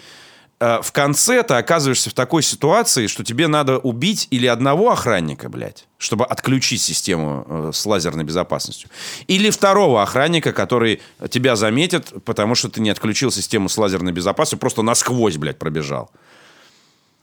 [0.65, 5.51] Э, в конце ты оказываешься в такой ситуации, что тебе надо убить или одного охранника,
[5.51, 8.89] блядь, чтобы отключить систему э, с лазерной безопасностью,
[9.27, 14.59] или второго охранника, который тебя заметит, потому что ты не отключил систему с лазерной безопасностью,
[14.59, 16.11] просто насквозь, блядь, пробежал.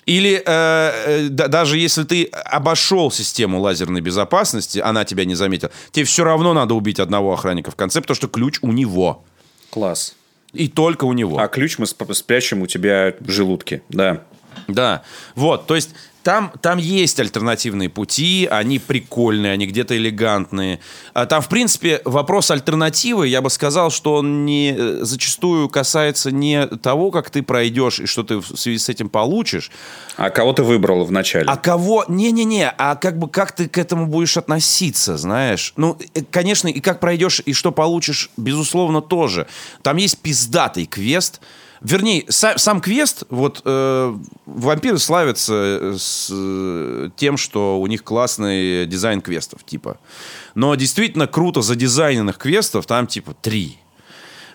[0.05, 5.71] Или э, э, да- даже если ты обошел систему лазерной безопасности, она тебя не заметила,
[5.91, 9.23] тебе все равно надо убить одного охранника в конце, потому что ключ у него.
[9.71, 10.13] Класс.
[10.54, 11.39] И только у него.
[11.39, 14.24] А ключ мы сп- спрячем у тебя в желудке, да.
[14.68, 15.04] Да,
[15.36, 15.91] вот, то есть
[16.24, 20.80] там, там есть альтернативные пути, они прикольные, они где-то элегантные.
[21.13, 26.32] А Там, в принципе, вопрос альтернативы, я бы сказал, что он не э, зачастую касается
[26.32, 29.72] не того, как ты пройдешь и что ты в связи с этим получишь,
[30.17, 31.45] А кого ты выбрал в начале?
[31.47, 32.05] а кого...
[32.07, 35.74] Не-не-не, а как бы как ты к этому будешь относиться, знаешь?
[35.76, 39.47] Ну, э, конечно, и как пройдешь, и что получишь, безусловно, тоже.
[39.82, 41.41] Там есть пиздатый квест.
[41.82, 44.15] Вернее, са- сам квест, вот э,
[44.45, 49.97] вампиры славятся э, с э, тем, что у них классный дизайн квестов, типа.
[50.53, 53.79] Но действительно круто задизайненных квестов там, типа, три.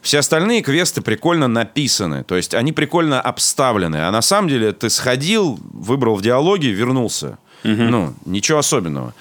[0.02, 3.96] Все остальные квесты прикольно написаны, то есть они прикольно обставлены.
[4.06, 7.38] А на самом деле ты сходил, выбрал в диалоге, вернулся.
[7.90, 9.14] Ну, ничего особенного.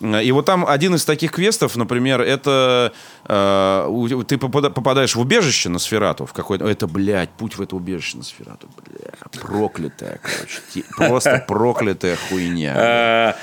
[0.00, 2.92] И вот там один из таких квестов, например, это
[3.24, 6.66] э, ты попада- попадаешь в убежище на сферату, в какой-то...
[6.68, 10.84] Это, блядь, путь в это убежище на сферату, бля, проклятая, короче.
[10.96, 13.36] Просто проклятая хуйня.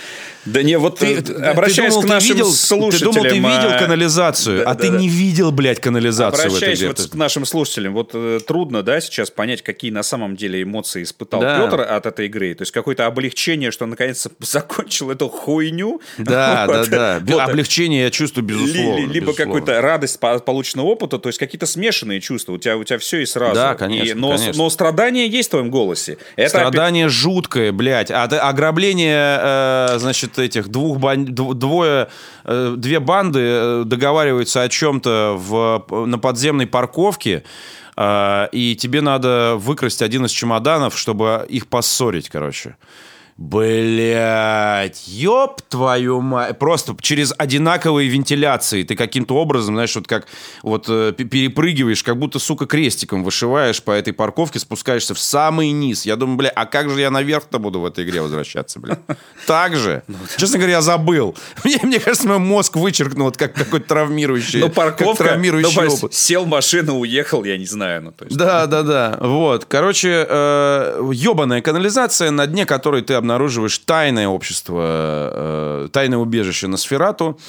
[0.45, 3.13] А, Да не, вот Ты, ты, ты обращаясь думал, к ты нашим видел, слушателям...
[3.13, 4.99] Ты думал, ты видел а, канализацию, а ты да-да-да.
[5.01, 6.87] не видел, блядь, канализацию в Обращаясь игре.
[6.89, 11.03] вот к нашим слушателям, вот э, трудно, да, сейчас понять, какие на самом деле эмоции
[11.03, 11.59] испытал Да.
[11.65, 12.53] Петр от этой игры.
[12.55, 16.01] То есть какое-то облегчение, что он наконец-то закончил эту хуйню.
[16.17, 16.89] Да, да, Вот.
[16.89, 17.21] да.
[17.25, 17.41] Вот.
[17.41, 18.99] Облегчение я чувствую, безусловно.
[19.05, 22.53] ли- Либо какую-то радость от полученного опыта, то есть какие-то смешанные чувства.
[22.53, 23.55] У тебя, у тебя все и сразу.
[23.55, 24.63] Да, конечно, И- но, конечно.
[24.63, 26.17] но страдание есть в твоем голосе.
[26.35, 28.11] Это Страдание жуткое, блядь.
[28.11, 32.07] А ограбление, э, значит, этих двух бан- дв- двое,
[32.43, 37.43] э, две банды э, договариваются о чем-то в, на подземной парковке,
[37.95, 42.75] э, и тебе надо выкрасть один из чемоданов, чтобы их поссорить, короче.
[43.43, 46.57] Блять, ёб твою мать.
[46.57, 50.27] Просто через одинаковые вентиляции ты каким-то образом, знаешь, вот как
[50.61, 56.05] вот э, перепрыгиваешь, как будто, сука, крестиком вышиваешь по этой парковке, спускаешься в самый низ.
[56.05, 58.97] Я думаю, бля, а как же я наверх-то буду в этой игре возвращаться, бля?
[59.45, 60.03] Так же?
[60.37, 61.35] Честно говоря, я забыл.
[61.65, 66.13] Мне, мне кажется, мой мозг вычеркнул как какой-то травмирующий, Ну, парковка, травмирующий ну, опыт.
[66.13, 68.03] сел в машину, уехал, я не знаю.
[68.03, 69.17] Ну, то есть, Да, да, да.
[69.19, 69.65] Вот.
[69.65, 76.77] Короче, э, ебаная канализация, на дне которой ты обнаруживаешь тайное общество, э, тайное убежище на
[76.77, 77.39] Сферату.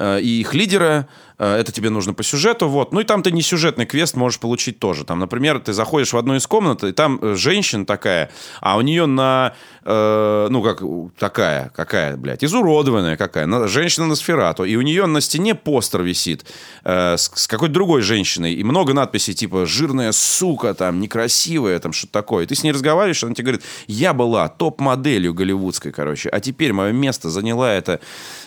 [0.00, 1.08] э, и их лидера,
[1.38, 2.92] э, это тебе нужно по сюжету, вот.
[2.92, 5.04] Ну и там ты не сюжетный квест можешь получить тоже.
[5.04, 9.06] Там, например, ты заходишь в одну из комнат, и там женщина такая, а у нее
[9.06, 9.54] на,
[9.88, 10.82] э, ну как
[11.18, 16.02] такая, какая, блядь, изуродованная какая, на, женщина на сферату, и у нее на стене постер
[16.02, 16.44] висит
[16.84, 21.92] э, с, с какой-то другой женщиной, и много надписей типа «жирная сука», там, «некрасивая», там,
[21.92, 22.44] что-то такое.
[22.44, 26.72] И ты с ней разговариваешь, она тебе говорит, я была топ-моделью голливудской, короче, а теперь
[26.72, 28.00] мое место заняла эта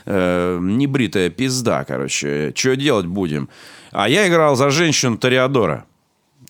[0.05, 2.53] э, небритая пизда, короче.
[2.55, 3.49] Что делать будем?
[3.91, 5.85] А я играл за женщину Тореадора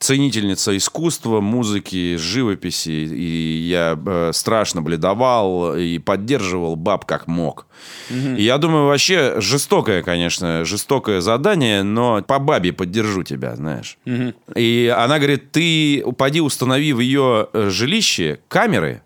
[0.02, 7.68] ценительница искусства, музыки, живописи, и я э, страшно бледовал и поддерживал баб как мог.
[8.10, 8.36] Угу.
[8.36, 13.97] И я думаю, вообще жестокое, конечно, жестокое задание, но по бабе поддержу тебя, знаешь.
[14.08, 14.34] Угу.
[14.56, 19.04] И она говорит, ты пойди установи в ее э, жилище камеры,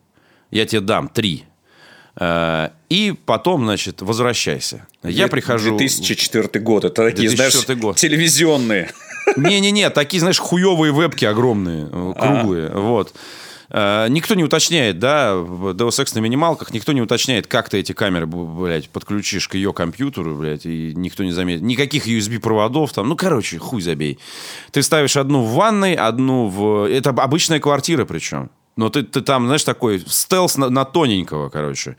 [0.50, 1.44] я тебе дам три,
[2.18, 4.88] э, и потом, значит, возвращайся.
[5.04, 5.78] Я прихожу...
[5.78, 6.86] 2004 год.
[6.86, 7.98] Это такие, знаешь, год.
[7.98, 8.92] телевизионные.
[9.36, 12.70] Не-не-не, такие, знаешь, хуевые вебки огромные, э, круглые.
[12.70, 12.80] А.
[12.80, 13.14] Вот.
[13.70, 17.80] Э, никто не уточняет, да, в Deus Ex на минималках никто не уточняет, как ты
[17.80, 21.62] эти камеры, блядь, подключишь к ее компьютеру, блядь, и никто не заметит.
[21.62, 24.20] Никаких USB-проводов там, ну, короче, хуй забей.
[24.72, 26.90] Ты ставишь одну в ванной, одну в...
[26.90, 28.50] Это обычная квартира причем.
[28.78, 31.96] Но ты, ты там, знаешь, такой стелс на, на тоненького, короче.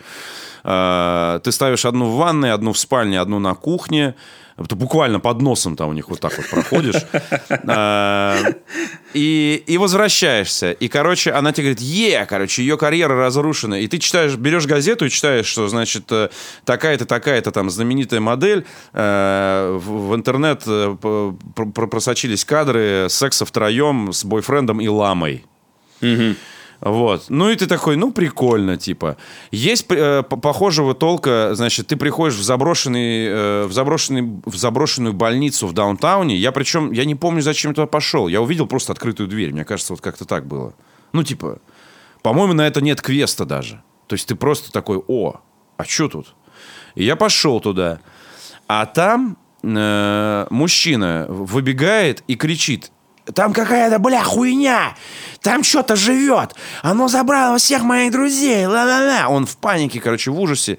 [0.62, 4.14] Э, ты ставишь одну в ванной, одну в спальне, одну на кухне.
[4.56, 7.04] Ты буквально под носом там у них вот так вот проходишь.
[7.50, 8.54] Э,
[9.14, 10.72] и, и возвращаешься.
[10.72, 13.80] И, короче, она тебе говорит, е, короче, ее карьера разрушена.
[13.80, 16.30] И ты читаешь, берешь газету и читаешь, что, значит, э,
[16.64, 18.64] такая-то, такая-то там знаменитая модель.
[18.92, 20.62] В, в интернет
[21.90, 25.44] просочились кадры секса втроем с бойфрендом и ламой.
[26.00, 26.34] Угу.
[26.80, 27.26] Вот.
[27.28, 29.16] Ну и ты такой, ну прикольно, типа.
[29.50, 35.66] Есть э, похожего толка, значит, ты приходишь в заброшенный, э, в заброшенный, в заброшенную больницу
[35.66, 36.36] в даунтауне.
[36.36, 38.28] Я причем, я не помню, зачем туда пошел.
[38.28, 39.52] Я увидел просто открытую дверь.
[39.52, 40.74] Мне кажется, вот как-то так было.
[41.12, 41.60] Ну типа,
[42.22, 43.82] по-моему, на это нет квеста даже.
[44.06, 45.40] То есть ты просто такой, о,
[45.76, 46.34] а что тут?
[46.94, 48.00] И я пошел туда.
[48.68, 52.90] А там э, мужчина выбегает и кричит,
[53.34, 54.96] там какая-то, бля, хуйня.
[55.40, 56.54] Там что-то живет.
[56.82, 58.66] Оно забрало всех моих друзей.
[58.66, 59.28] Ла-ла-ла.
[59.28, 60.78] Он в панике, короче, в ужасе.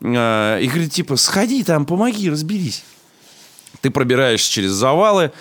[0.00, 2.84] Э, и говорит, типа, сходи там, помоги, разберись.
[3.80, 5.32] Ты пробираешься через завалы,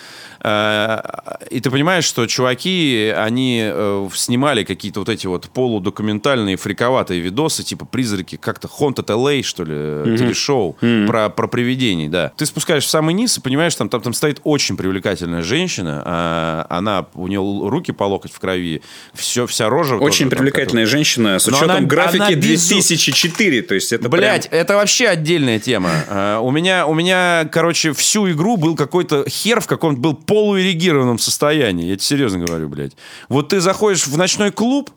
[0.46, 7.64] и ты понимаешь, что чуваки, они э, снимали какие-то вот эти вот полудокументальные фриковатые видосы,
[7.64, 10.18] типа «Призраки», как-то «Haunted LA», что ли, mm-hmm.
[10.18, 11.08] телешоу mm-hmm.
[11.08, 12.32] про, про привидений, да.
[12.38, 16.68] Ты спускаешь в самый низ и понимаешь, там, там, там стоит очень привлекательная женщина, а
[16.70, 18.84] она, у нее руки по локоть в крови,
[19.14, 19.96] все, вся рожа...
[19.96, 24.50] Очень тоже, привлекательная там, женщина с учетом она, графики она 2004, то есть это Блять,
[24.50, 24.62] прям...
[24.62, 26.40] это вообще отдельная тема.
[26.42, 31.86] У меня, у меня, короче, всю игру был какой-то хер в каком-то был полуэрегированном состоянии.
[31.86, 32.92] Я тебе серьезно говорю, блядь.
[33.30, 34.92] Вот ты заходишь в ночной клуб,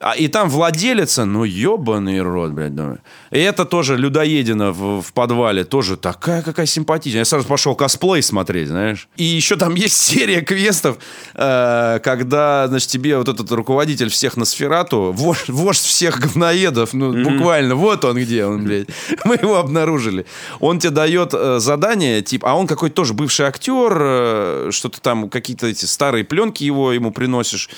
[0.00, 2.98] а, и там владелица, ну, ебаный рот, блядь, думаю.
[3.32, 7.22] И это тоже людоедина в, в подвале, тоже такая какая симпатичная.
[7.22, 9.08] Я сразу пошел косплей смотреть, знаешь.
[9.16, 10.98] И еще там есть серия квестов,
[11.34, 17.14] э, когда, значит, тебе вот этот руководитель всех на сферату, вождь, вождь всех говноедов, ну,
[17.14, 17.24] mm-hmm.
[17.24, 18.88] буквально, вот он где он, блядь.
[19.24, 20.26] Мы его обнаружили.
[20.60, 25.30] Он тебе дает э, задание, типа, а он какой-то тоже бывший актер, э, что-то там,
[25.30, 27.70] какие-то эти старые пленки его ему приносишь.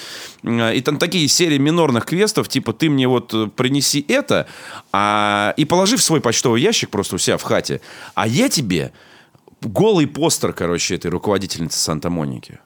[0.43, 4.49] Э, и там такие серии минорных квестов, типа, ты мне вот э, принеси это,
[4.93, 7.81] а, и положи в свой почтовый ящик просто у себя в хате,
[8.15, 8.93] а я тебе
[9.61, 12.61] голый постер, короче, этой руководительницы Санта-Моники.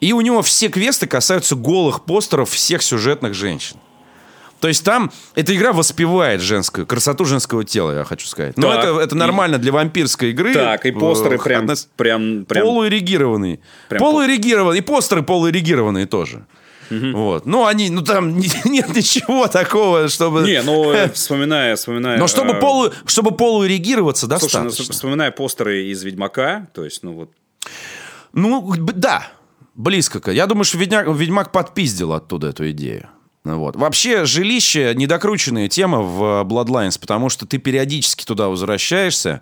[0.00, 3.76] И у него все квесты касаются голых постеров всех сюжетных женщин.
[4.60, 8.56] То есть там эта игра воспевает женскую, красоту женского тела, я хочу сказать.
[8.56, 9.58] Но это, это нормально и...
[9.58, 10.54] для вампирской игры.
[10.54, 11.88] Так, и постеры прям, однос...
[11.96, 12.64] прям, прям...
[12.64, 13.60] Полуэрегированные.
[13.88, 14.00] Прям...
[14.00, 14.78] Полуэрегированные.
[14.78, 16.46] И постеры полуэрегированные тоже.
[16.90, 17.12] Угу.
[17.12, 17.46] Вот.
[17.46, 20.42] Ну, они, ну там нет ничего такого, чтобы...
[20.42, 22.18] Не, ну, вспоминая, вспоминая...
[22.18, 22.60] Но чтобы, э...
[22.60, 24.70] полу, чтобы полуэрегироваться достаточно.
[24.70, 27.30] Слушай, ну, вспоминая постеры из «Ведьмака», то есть, ну вот...
[28.32, 29.26] Ну, да,
[29.74, 30.30] близко.
[30.30, 33.08] Я думаю, что Ведьмак, Ведьмак подпиздил оттуда эту идею.
[33.44, 33.76] Вот.
[33.76, 39.40] Вообще, жилище— недокрученная тема в Bloodlines, потому что ты периодически туда возвращаешься,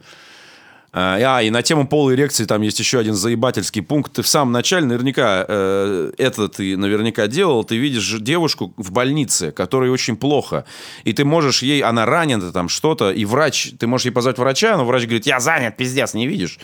[0.97, 4.13] а, а, и на тему полуэрекции там есть еще один заебательский пункт.
[4.13, 9.51] Ты в самом начале наверняка, э, это ты наверняка делал, ты видишь девушку в больнице,
[9.51, 10.65] которой очень плохо.
[11.03, 14.77] И ты можешь ей, она ранена там что-то, и врач, ты можешь ей позвать врача,
[14.77, 16.61] но врач говорит, я занят, пиздец, не видишь.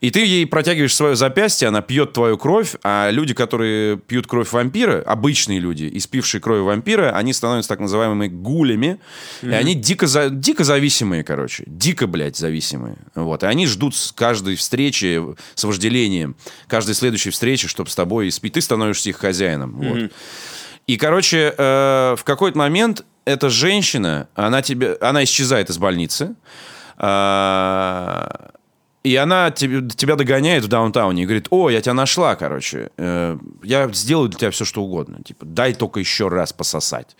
[0.00, 4.50] И ты ей протягиваешь свое запястье, она пьет твою кровь, а люди, которые пьют кровь
[4.50, 8.98] вампира, обычные люди, испившие кровь вампира, они становятся так называемыми гулями,
[9.42, 9.50] mm-hmm.
[9.50, 12.96] и они дико, за, дико зависимые, короче, дико, блядь, зависимые.
[13.14, 15.22] Вот, и они ждут с каждой встречи
[15.54, 16.34] с вожделением,
[16.66, 18.54] каждой следующей встречи, чтобы с тобой испить.
[18.54, 19.80] Ты становишься их хозяином.
[19.80, 20.02] Mm-hmm.
[20.02, 20.12] Вот.
[20.86, 26.34] И, короче, э, в какой-то момент эта женщина, она, тебе, она исчезает из больницы,
[26.96, 28.26] э,
[29.02, 32.90] и она тебя догоняет в даунтауне и говорит, о, я тебя нашла, короче.
[32.98, 35.22] Э, я сделаю для тебя все, что угодно.
[35.24, 37.16] Типа, дай только еще раз пососать.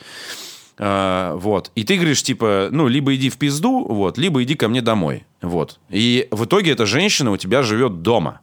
[0.77, 1.71] Uh, вот.
[1.75, 5.27] И ты говоришь, типа, ну, либо иди в пизду, вот, либо иди ко мне домой.
[5.43, 5.79] Вот.
[5.91, 8.41] И в итоге эта женщина у тебя живет дома.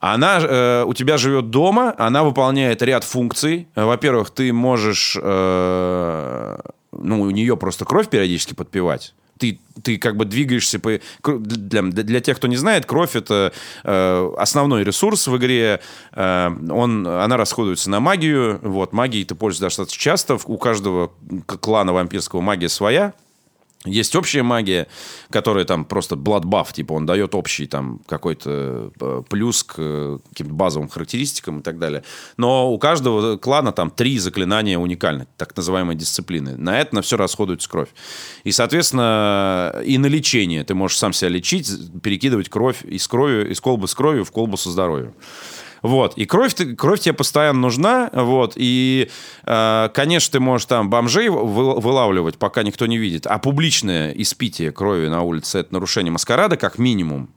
[0.00, 3.68] Она э, у тебя живет дома, она выполняет ряд функций.
[3.74, 6.58] Во-первых, ты можешь, э,
[6.92, 10.98] ну, у нее просто кровь периодически подпевать ты, ты как бы двигаешься по...
[11.24, 13.52] Для, для тех, кто не знает, кровь— это
[13.84, 15.80] э, основной ресурс в игре.
[16.12, 18.58] Э, он, она расходуется на магию.
[18.62, 20.38] Вот, магией ты пользуешься достаточно часто.
[20.44, 21.12] У каждого
[21.46, 23.14] клана вампирского магия своя.
[23.84, 24.88] Есть общая магия,
[25.30, 30.52] которая там просто blood типа он дает общий там какой-то э, плюс к э, каким-то
[30.52, 32.02] базовым характеристикам и так далее.
[32.36, 36.56] Но у каждого клана там три заклинания уникальны, так называемые дисциплины.
[36.56, 37.90] На это на все расходуется кровь.
[38.42, 40.64] И, соответственно, и на лечение.
[40.64, 41.70] Ты можешь сам себя лечить,
[42.02, 45.14] перекидывать кровь из крови, из колбы с кровью в колбу со здоровьем.
[45.82, 46.16] Вот.
[46.16, 48.10] И кровь, кровь тебе постоянно нужна.
[48.12, 48.52] Вот.
[48.56, 49.10] И,
[49.44, 53.26] э, конечно, ты можешь там бомжей вылавливать, пока никто не видит.
[53.26, 57.28] А публичное испитие крови на улице— это нарушение маскарада, как минимум.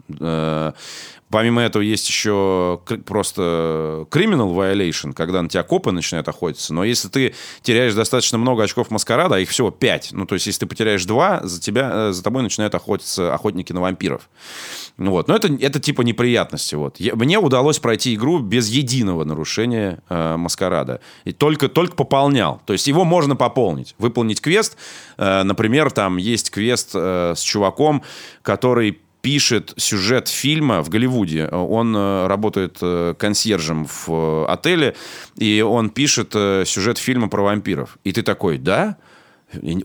[1.31, 6.73] Помимо этого есть еще просто criminal violation, когда на тебя копы начинают охотиться.
[6.73, 10.47] Но если ты теряешь достаточно много очков маскарада, а их всего 5, ну, то есть
[10.47, 14.29] если ты потеряешь 2, за, тебя, э, за тобой начинают охотиться охотники на вампиров.
[14.97, 15.27] Вот.
[15.27, 16.75] Но это, это типа неприятности.
[16.75, 16.99] Вот.
[16.99, 21.01] Я, мне удалось пройти игру без единого нарушения э, маскарада.
[21.23, 22.61] И только, только пополнял.
[22.65, 23.95] То есть его можно пополнить.
[23.97, 24.77] Выполнить квест.
[25.17, 28.03] Э, например, там есть квест э, с чуваком,
[28.41, 31.47] который пишет сюжет фильма в Голливуде.
[31.47, 34.95] Он э, работает э, консьержем в э, отеле,
[35.37, 37.97] и он пишет сюжет фильма про вампиров.
[38.03, 38.97] И ты такой, да?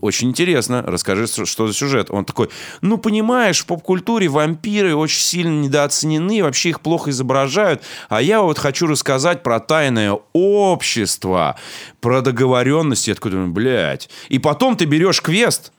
[0.01, 0.81] Очень интересно.
[0.81, 2.07] Расскажи, что за сюжет.
[2.09, 2.49] Он такой,
[2.81, 7.81] ну, понимаешь, в поп-культуре вампиры очень сильно недооценены, вообще их плохо изображают.
[8.07, 11.57] А я вот хочу рассказать про тайное общество,
[11.99, 13.09] про договоренности.
[13.09, 14.09] Я такой думаю, блядь.
[14.29, 15.73] И потом ты берешь квест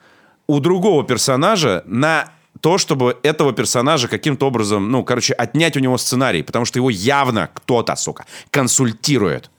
[0.47, 2.31] у другого персонажа на
[2.61, 6.91] то, чтобы этого персонажа каким-то образом, ну, короче, отнять у него сценарий, потому что его
[6.91, 9.51] явно кто-то, сука, консультирует.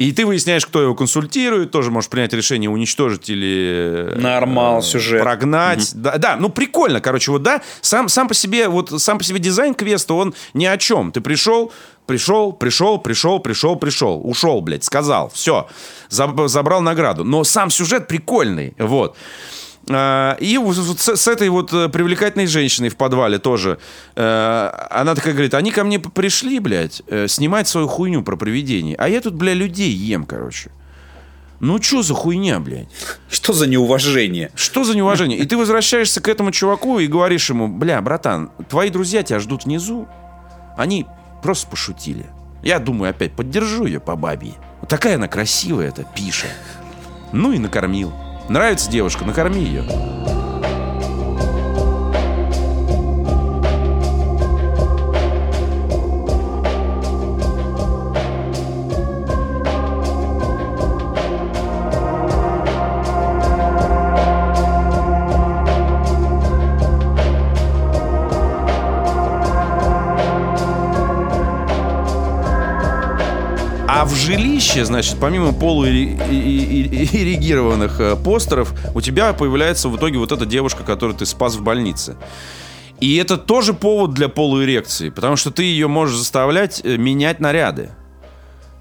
[0.00, 4.14] И ты выясняешь, кто его консультирует, тоже можешь принять решение уничтожить или...
[4.14, 5.20] Э, Нормал, э, сюжет.
[5.20, 5.92] Прогнать.
[5.92, 6.00] Угу.
[6.00, 9.38] Да, да, ну прикольно, короче, вот да, сам, сам по себе, вот сам по себе
[9.40, 11.12] дизайн квеста, он ни о чем.
[11.12, 11.70] Ты пришел,
[12.06, 15.68] пришел, пришел, пришел, пришел, пришел, ушел, блядь, сказал, все,
[16.08, 17.22] забрал награду.
[17.22, 19.18] Но сам сюжет прикольный, вот.
[19.88, 23.78] А, и с этой вот э, привлекательной женщиной в подвале тоже.
[24.14, 28.94] Э, она такая говорит, они ко мне пришли, блядь, э, снимать свою хуйню про привидений.
[28.94, 30.70] А я тут, бля, людей ем, короче.
[31.60, 32.88] Ну, что за хуйня, блядь?
[33.30, 34.50] Что за неуважение?
[34.54, 35.38] Что за неуважение?
[35.38, 39.64] И ты возвращаешься к этому чуваку и говоришь ему, бля, братан, твои друзья тебя ждут
[39.64, 40.08] внизу.
[40.76, 41.06] Они
[41.42, 42.26] просто пошутили.
[42.62, 44.52] Я думаю, опять поддержу ее по бабе.
[44.80, 46.48] Вот такая она красивая, эта пиша.
[47.32, 48.12] Ну и накормил.
[48.50, 49.84] Нравится девушка, накорми ее.
[74.04, 80.84] В жилище, значит, помимо полуэрегированных э, постеров, у тебя появляется в итоге вот эта девушка,
[80.84, 82.16] которую ты спас в больнице.
[83.00, 87.90] И это тоже повод для полуэрекции, потому что ты ее можешь заставлять э, менять наряды.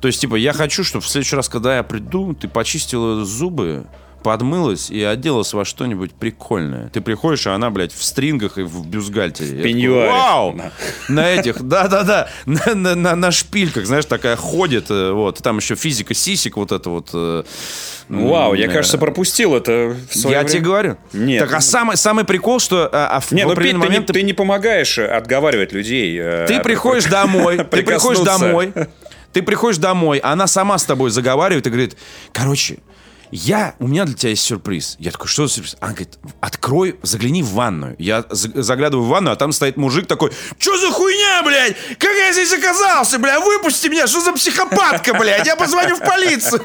[0.01, 3.86] То есть, типа, я хочу, чтобы в следующий раз, когда я приду, ты почистила зубы,
[4.24, 6.89] подмылась и оделась во что-нибудь прикольное.
[6.89, 9.63] Ты приходишь, а она, блядь, в стрингах и в бюстгальтере.
[9.63, 10.11] Пеньюаре.
[10.11, 10.53] Вау!
[10.53, 10.72] На,
[11.07, 15.76] на этих, да-да-да, на, на, на, на шпильках, знаешь, такая ходит, э, вот, там еще
[15.76, 17.09] физика сисик вот это вот.
[17.13, 17.43] Э,
[18.09, 20.49] Вау, я, кажется, пропустил это в свое Я время.
[20.49, 20.97] тебе говорю.
[21.13, 21.43] Нет.
[21.43, 24.07] Так, а самый, самый прикол, что а, а в Нет, ну, Петь, момент...
[24.07, 26.17] Ты, ты не помогаешь отговаривать людей.
[26.20, 28.74] Э, ты приходишь домой, ты приходишь домой,
[29.32, 31.97] ты приходишь домой, она сама с тобой заговаривает и говорит,
[32.34, 32.80] короче,
[33.32, 34.95] я, у меня для тебя есть сюрприз.
[34.99, 35.77] Я такой, что за сюрприз?
[35.80, 37.95] Она говорит, открой, загляни в ванную.
[37.99, 41.75] Я заглядываю в ванную, а там стоит мужик такой, что за хуйня, блядь?
[41.97, 43.43] Как я здесь оказался, блядь?
[43.43, 45.45] Выпусти меня, что за психопатка, блядь?
[45.45, 46.61] Я позвоню в полицию.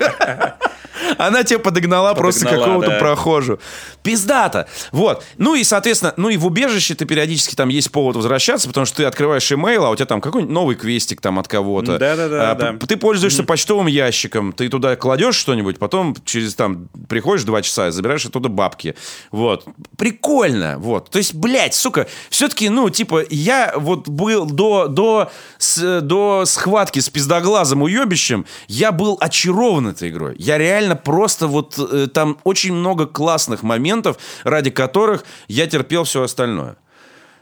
[1.19, 2.99] Она тебе подогнала, подогнала просто какого-то да.
[2.99, 3.59] прохожего.
[4.03, 4.69] Пиздата.
[4.93, 5.25] Вот.
[5.39, 8.99] Ну и, соответственно, ну и в убежище ты периодически там есть повод возвращаться, потому что
[8.99, 11.99] ты открываешь имейл, а у тебя там какой-нибудь новый квестик там от кого-то.
[11.99, 12.51] Да-да-да.
[12.51, 12.75] А, да.
[12.87, 13.47] Ты пользуешься mm.
[13.47, 18.49] почтовым ящиком, ты туда кладешь что-нибудь, потом через там приходишь два часа и забираешь оттуда
[18.49, 18.95] бабки.
[19.31, 19.65] Вот.
[19.97, 20.79] Прикольно.
[20.79, 21.11] Вот.
[21.11, 27.01] То есть, блядь, сука, все-таки, ну, типа, я вот был до, до, с, до схватки
[27.01, 30.35] с пиздоглазым уебищем, я был очарован этой игрой.
[30.39, 36.23] Я реально просто вот э, там очень много классных моментов, ради которых я терпел все
[36.23, 36.77] остальное.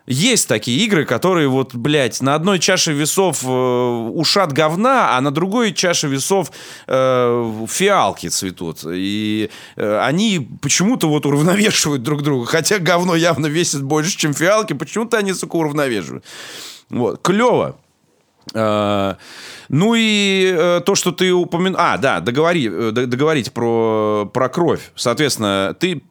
[0.07, 5.30] Есть такие игры, которые вот, блядь, на одной чаше весов э, ушат говна, а на
[5.30, 6.50] другой чаше весов
[6.88, 8.80] э, фиалки цветут.
[8.84, 12.46] И э, они почему-то вот уравновешивают друг друга.
[12.46, 16.24] Хотя говно явно весит больше, чем фиалки, почему-то они, сука, уравновешивают.
[16.90, 17.22] Вот.
[17.22, 17.76] Клево.
[18.55, 19.14] Э,
[19.68, 21.78] ну и э, то, что ты упомянул...
[21.80, 24.93] А, да, договори, э, договорить про, про кровь.
[24.95, 26.03] Соответственно, ты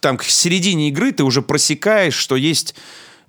[0.00, 2.74] там к середине игры ты уже просекаешь, что есть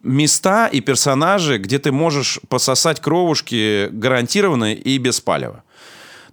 [0.03, 5.63] места и персонажи, где ты можешь пососать кровушки гарантированно и без палева.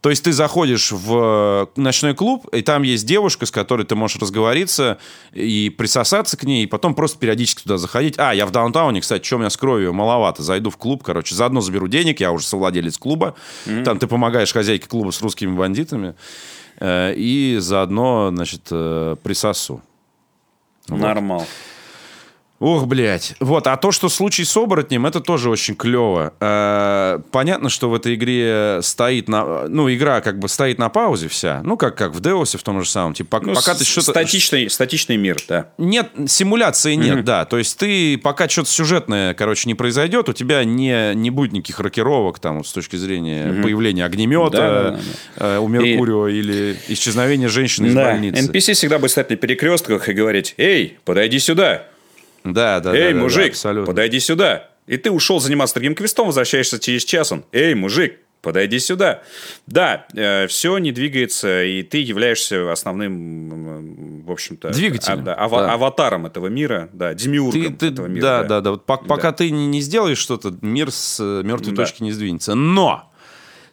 [0.03, 4.17] То есть ты заходишь в ночной клуб, и там есть девушка, с которой ты можешь
[4.21, 4.99] разговориться
[5.33, 8.17] и присосаться к ней, и потом просто периодически туда заходить.
[8.19, 10.43] А, я в даунтауне, кстати, что у меня с кровью маловато.
[10.43, 13.37] Зайду в клуб, короче, заодно заберу денег, я уже совладелец клуба.
[13.67, 13.85] Mm-hmm.
[13.85, 16.17] Там ты помогаешь хозяйке клуба с русскими бандитами.
[16.81, 19.83] Э, и заодно, значит, э, присосу.
[20.89, 21.47] Нормал.
[22.63, 23.35] Ох, блядь.
[23.41, 26.33] Вот, а то, что случай с оборотнем, это тоже очень клево.
[26.39, 29.67] Э, понятно, что в этой игре стоит на...
[29.67, 31.61] Ну, игра как бы стоит на паузе вся.
[31.65, 33.15] Ну, как, как в Деосе в том же самом.
[33.15, 34.13] Типа, ну, пока ты что-то...
[34.13, 35.71] Статичный, статичный мир, да.
[35.77, 37.23] Нет, симуляции нет, mm-hmm.
[37.25, 37.45] да.
[37.47, 41.81] То есть ты, пока что-то сюжетное, короче, не произойдет, у тебя не, не будет никаких
[41.81, 43.63] рокировок там с точки зрения mm-hmm.
[43.63, 45.01] появления огнемета да, да,
[45.37, 45.57] да.
[45.57, 46.39] Э, у Меркурио и...
[46.39, 48.49] или исчезновения женщины из больницы.
[48.49, 51.87] NPC всегда будет стоять на перекрестках и говорить, эй, подойди сюда.
[52.45, 54.69] Да, да, Эй, да, мужик, да, подойди сюда.
[54.87, 57.31] И ты ушел заниматься другим квестом, возвращаешься через час.
[57.33, 59.23] Он, эй, мужик, подойди сюда.
[59.67, 64.71] Да, э, все не двигается, и ты являешься основным, в общем-то...
[64.71, 65.21] Двигателем.
[65.21, 65.73] А, да, ава- да.
[65.73, 68.23] Аватаром этого мира, да, демиургом ты, ты, этого мира.
[68.23, 68.61] Да, да, да.
[68.61, 68.71] да.
[68.73, 69.09] Вот пока, да.
[69.09, 71.85] пока ты не, не сделаешь что-то, мир с э, мертвой да.
[71.85, 72.55] точки не сдвинется.
[72.55, 73.13] Но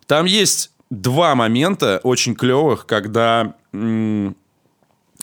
[0.05, 3.55] там есть два момента очень клевых, когда...
[3.73, 4.35] М-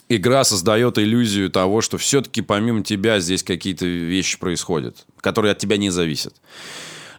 [0.09, 5.77] игра создает иллюзию того, что все-таки помимо тебя здесь какие-то вещи происходят, которые от тебя
[5.77, 6.35] не зависят.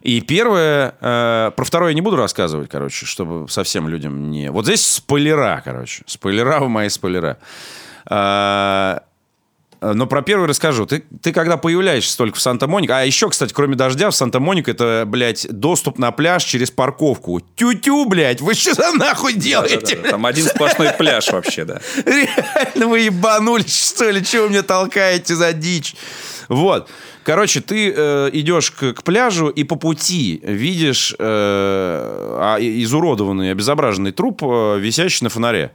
[0.01, 4.49] И первое, э, про второе не буду рассказывать, короче, чтобы совсем людям не...
[4.49, 7.37] Вот здесь спойлера, короче, спойлера в мои спойлера.
[8.09, 8.99] Э,
[9.81, 10.85] но про первый расскажу.
[10.85, 12.93] Ты, ты когда появляешься только в Санта-Монике...
[12.93, 17.41] А еще, кстати, кроме дождя, в Санта-Монике это, блядь, доступ на пляж через парковку.
[17.55, 19.95] Тю-тю, блядь, вы что за нахуй делаете?
[19.95, 20.09] Да, да, да.
[20.09, 21.79] Там один сплошной пляж вообще, да.
[22.05, 24.23] Реально вы ебанулись, что ли?
[24.23, 25.95] Чего вы мне толкаете за дичь?
[26.49, 26.89] Вот.
[27.23, 34.11] Короче, ты э, идешь к, к пляжу и по пути видишь э, а, изуродованный, обезображенный
[34.11, 35.71] труп, э, висящий на фонаре.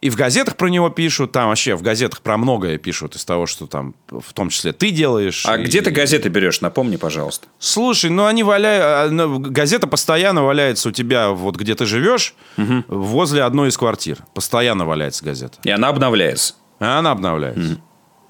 [0.00, 3.46] И в газетах про него пишут, там вообще в газетах про многое пишут из того,
[3.46, 5.44] что там в том числе ты делаешь.
[5.46, 5.64] А и...
[5.64, 6.60] где ты газеты берешь?
[6.60, 7.48] Напомни, пожалуйста.
[7.58, 8.84] Слушай, ну они валяют...
[8.84, 12.84] А, ну, газета постоянно валяется у тебя вот где ты живешь, угу.
[12.88, 14.18] возле одной из квартир.
[14.34, 15.58] Постоянно валяется газета.
[15.64, 16.54] И она обновляется.
[16.78, 17.80] Она обновляется.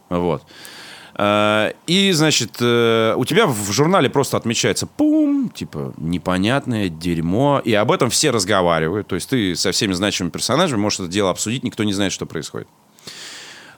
[0.09, 0.21] Угу.
[0.21, 0.43] Вот.
[1.19, 7.75] Э, и, значит, э, у тебя в журнале просто отмечается пум, типа, непонятное дерьмо, и
[7.75, 9.09] об этом все разговаривают.
[9.09, 12.25] То есть ты со всеми значимыми персонажами можешь это дело обсудить, никто не знает, что
[12.25, 12.69] происходит.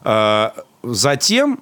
[0.04, 0.50] Э,
[0.82, 1.60] затем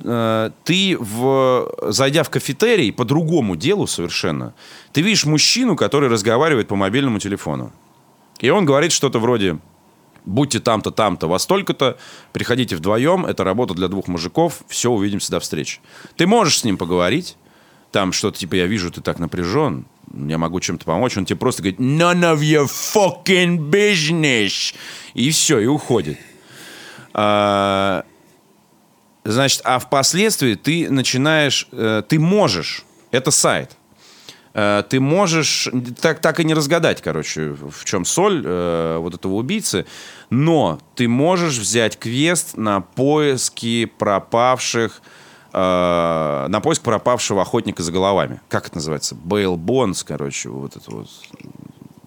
[0.00, 4.54] ты, в, зайдя в кафетерий по другому делу совершенно,
[4.92, 7.72] ты видишь мужчину, который разговаривает по мобильному телефону.
[8.38, 9.58] И он говорит что-то вроде
[10.28, 11.98] будьте там-то, там-то, во столько-то,
[12.32, 15.80] приходите вдвоем, это работа для двух мужиков, все, увидимся, до встречи.
[16.16, 17.36] Ты можешь с ним поговорить,
[17.90, 21.62] там что-то типа, я вижу, ты так напряжен, я могу чем-то помочь, он тебе просто
[21.62, 24.74] говорит, none of your fucking business,
[25.14, 26.18] и все, и уходит.
[27.14, 28.04] А,
[29.24, 33.77] значит, а впоследствии ты начинаешь, э, ты можешь, это сайт,
[34.52, 35.68] ты можешь
[36.00, 39.86] так, так и не разгадать, короче, в чем соль э, вот этого убийцы,
[40.30, 45.02] но ты можешь взять квест на поиски пропавших,
[45.52, 48.40] э, на поиск пропавшего охотника за головами.
[48.48, 49.14] Как это называется?
[49.14, 51.08] Бейл Бонс, короче, вот это вот.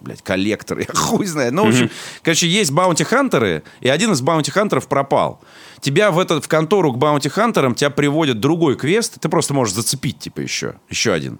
[0.01, 1.53] блядь, коллектор, я хуй знает.
[1.53, 1.89] Ну, в общем,
[2.23, 5.39] короче, есть bounty-hunter ы, и один из bounty-hunter ов пропал.
[5.79, 9.73] Тебя в, этот, в контору к bounty-hunter ам тебя приводит другой квест, ты просто можешь
[9.73, 11.39] зацепить, типа, еще, еще один.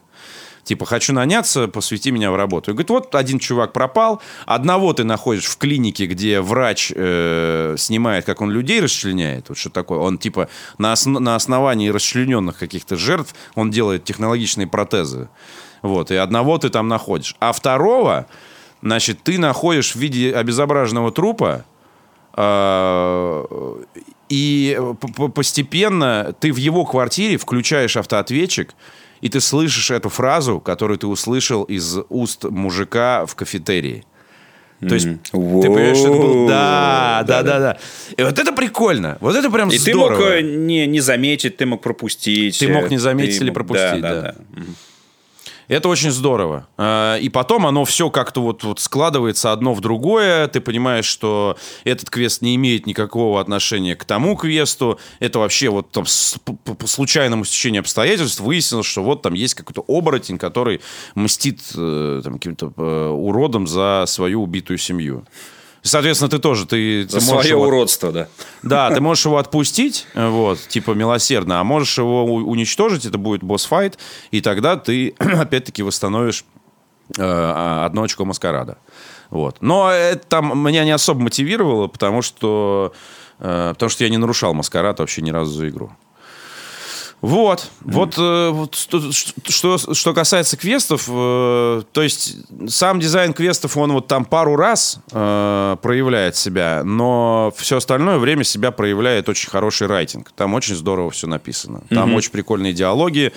[0.64, 2.72] Типа, хочу наняться, посвяти меня в работу.
[2.72, 8.26] И говорит, вот один чувак пропал, одного ты находишь в клинике, где врач э, снимает,
[8.26, 9.50] как он людей расчленяет.
[9.50, 10.00] Вот что такое.
[10.00, 15.30] Он типа на, ос- на основании расчлененных каких-то жертв он делает технологичные протезы.
[15.82, 17.36] Вот, и одного ты там находишь.
[17.40, 18.28] А второго,
[18.84, 21.66] значит, ты находишь в виде обезображенного трупа,
[22.36, 23.46] э,
[24.30, 24.80] и
[25.18, 28.74] п- постепенно ты в его квартире включаешь автоответчик,
[29.22, 34.04] и ты слышишь эту фразу, которую ты услышал из уст мужика в кафетерии.
[34.80, 36.48] То есть, ты понимаешь, что это было...
[36.48, 37.78] Да, да, да, да.
[38.18, 39.18] И вот это прикольно.
[39.22, 40.18] Вот это прям И ты здорово.
[40.20, 42.58] мог э, не, не заметить, ты мог пропустить.
[42.58, 44.36] Ты мог не заметить ты или мог- пропустить, да.
[45.72, 46.68] Это очень здорово.
[46.78, 50.50] А, И потом оно все как-то вот, вот складывается одно в другое.
[50.50, 55.00] Ты понимаешь, что этот квест не имеет никакого отношения к тому квесту.
[55.22, 56.04] Это вообще вот там
[56.66, 60.82] по случайному стечению обстоятельств выяснилось, что вот там есть какой-то оборотень, который
[61.16, 65.24] мстит э, там, каким-то э, уродом за свою убитую семью.
[65.84, 68.28] Соответственно, ты тоже, ты, За ты свое его- уродство, да.
[68.62, 73.42] да, ты можешь его отпустить, э, вот, типа милосердно, а можешь его уничтожить, это будет
[73.44, 73.98] босс-файт,
[74.30, 76.46] и тогда ты, опять-таки, восстановишь
[77.18, 78.78] э, а, одно очко маскарада.
[79.32, 79.58] Вот.
[79.62, 82.94] Но это там меня не особо мотивировало, потому что,
[83.40, 85.92] э, потому что я не нарушал маскарад вообще ни разу за игру.
[87.22, 92.38] Вот, вот, э, вот что, что, что касается квестов, э, то есть
[92.68, 98.44] сам дизайн квестов, он вот там пару раз э, проявляет себя, но все остальное время
[98.44, 100.32] себя проявляет очень хороший райтинг.
[100.32, 101.84] Там очень здорово все написано.
[101.90, 103.32] Там очень прикольные диалоги,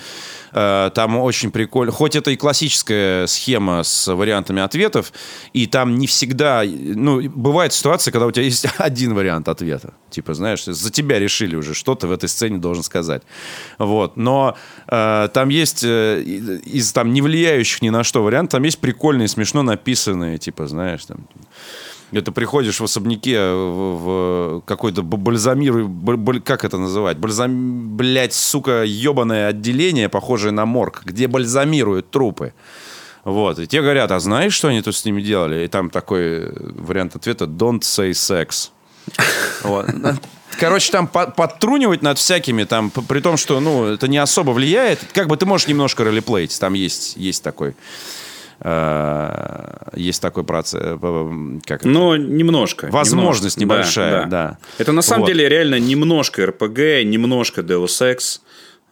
[0.55, 5.11] там очень прикольно, хоть это и классическая схема с вариантами ответов,
[5.51, 9.93] и там не всегда, ну, бывает ситуация, когда у тебя есть один вариант ответа.
[10.09, 13.23] Типа, знаешь, за тебя решили уже, что ты в этой сцене должен сказать.
[13.77, 14.15] Вот.
[14.15, 14.55] Но
[14.87, 19.27] э, там есть э, из там не влияющих ни на что вариантов, там есть прикольные,
[19.27, 21.27] смешно написанные, типа, знаешь, там...
[22.11, 23.97] Это приходишь в особняке в,
[24.59, 25.87] в какой-то б- бальзамиру...
[25.87, 27.17] б- б- как это называть?
[27.17, 27.97] Бальзам...
[27.97, 32.53] Блять, сука, ебаное отделение, похожее на морг, где бальзамируют трупы.
[33.23, 33.59] Вот.
[33.59, 35.65] И те говорят, а знаешь, что они тут с ними делали?
[35.65, 38.69] И там такой вариант ответа «Don't say sex».
[39.63, 39.87] Вот.
[40.59, 44.99] Короче, там по- подтрунивать над всякими, там, при том, что, ну, это не особо влияет.
[45.11, 47.75] Как бы ты можешь немножко ролеплеить, там есть, есть такой...
[48.59, 50.97] э, есть такой процесс, э,
[51.65, 51.89] как это?
[51.89, 52.87] Но немножко.
[52.91, 53.81] Возможность немножко.
[53.81, 54.57] небольшая, да.
[54.77, 55.27] Это на самом Вот.
[55.27, 58.39] деле реально немножко РПГ, немножко Deus Ex,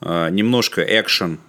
[0.02, 1.40] а, немножко экшен.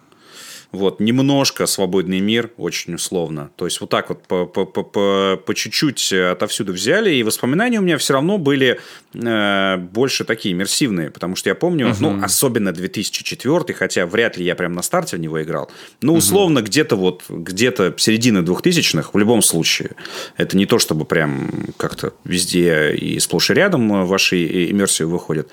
[0.74, 3.50] Вот, немножко свободный мир, очень условно.
[3.54, 7.78] То есть вот так вот по, по, по, по, по чуть-чуть отовсюду взяли, и воспоминания
[7.78, 8.80] у меня все равно были
[9.14, 14.56] э, больше такие иммерсивные, потому что я помню, ну, особенно 2004, хотя вряд ли я
[14.56, 15.70] прям на старте в него играл,
[16.00, 19.92] ну, условно, где-то вот, где-то середина 2000-х в любом случае.
[20.36, 25.48] Это не то, чтобы прям как-то везде и сплошь и рядом ваши иммерсии выходят.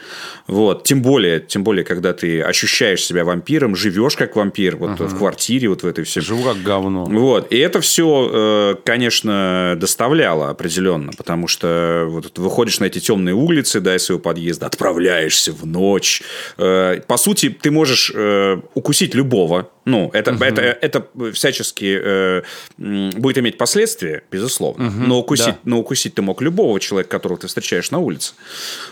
[0.48, 5.18] Вот, тем более, тем более, когда ты ощущаешь себя вампиром, живешь как вампир, вот в
[5.18, 7.06] квартире, вот в этой всей Живу как говно.
[7.06, 7.52] вот.
[7.52, 13.80] И это все, конечно, доставляло определенно, потому что вот ты выходишь на эти темные улицы,
[13.80, 16.22] да, из своего подъезда, отправляешься в ночь.
[16.58, 19.70] Э, По сути, ты можешь э, укусить любого.
[19.84, 22.42] Ну, это, это, это всячески э,
[22.78, 24.92] будет иметь последствия, безусловно.
[24.92, 25.58] но, укусить, да.
[25.64, 28.34] но укусить ты мог любого человека, которого ты встречаешь на улице.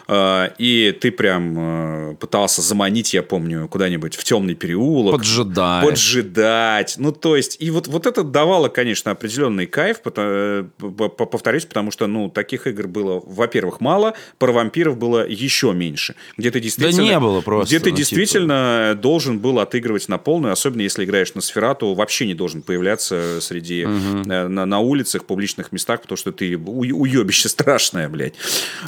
[0.07, 5.17] Э, И ты прям э, пытался заманить, я помню, куда-нибудь в темный переулок.
[5.19, 5.83] Поджидать.
[6.09, 6.95] Поджидать.
[6.97, 11.65] Ну, то есть, и вот, вот это давало, конечно, определенный кайф, пото- п- п- повторюсь,
[11.65, 16.15] потому что, ну, таких игр было, во-первых, мало, про вампиров было еще меньше.
[16.37, 17.01] Где ты действительно...
[17.03, 21.33] не было просто, Где ты ну, действительно должен был отыгрывать на полную, особенно если играешь
[21.35, 23.83] на Сферату, вообще не должен появляться среди...
[23.83, 23.87] э,
[24.47, 28.33] На, на улицах, публичных местах, потому что ты у- уебище страшное, блядь.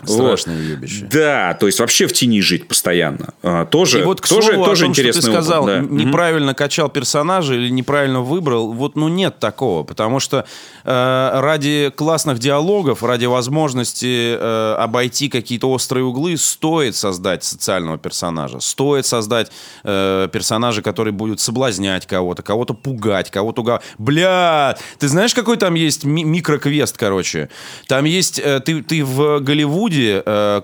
[0.04, 0.64] Страшное Вот.
[0.66, 1.08] уебище.
[1.12, 3.34] Да, то есть вообще в тени жить постоянно.
[3.44, 5.66] А, Тоже, И вот к тоже, слову тоже о том, что ты интересный опыт, сказал,
[5.66, 5.80] да.
[5.80, 7.11] неправильно качал персонажа
[7.56, 10.46] или неправильно выбрал, вот ну нет такого, потому что
[10.84, 18.60] э, ради классных диалогов, ради возможности э, обойти какие-то острые углы, стоит создать социального персонажа,
[18.60, 19.52] стоит создать
[19.84, 25.74] э, персонажа, который будет соблазнять кого-то, кого-то пугать, кого-то угов- Бля, ты знаешь, какой там
[25.76, 27.50] есть ми- микроквест, короче?
[27.88, 30.62] Там есть, э, ты, ты в Голливуде э,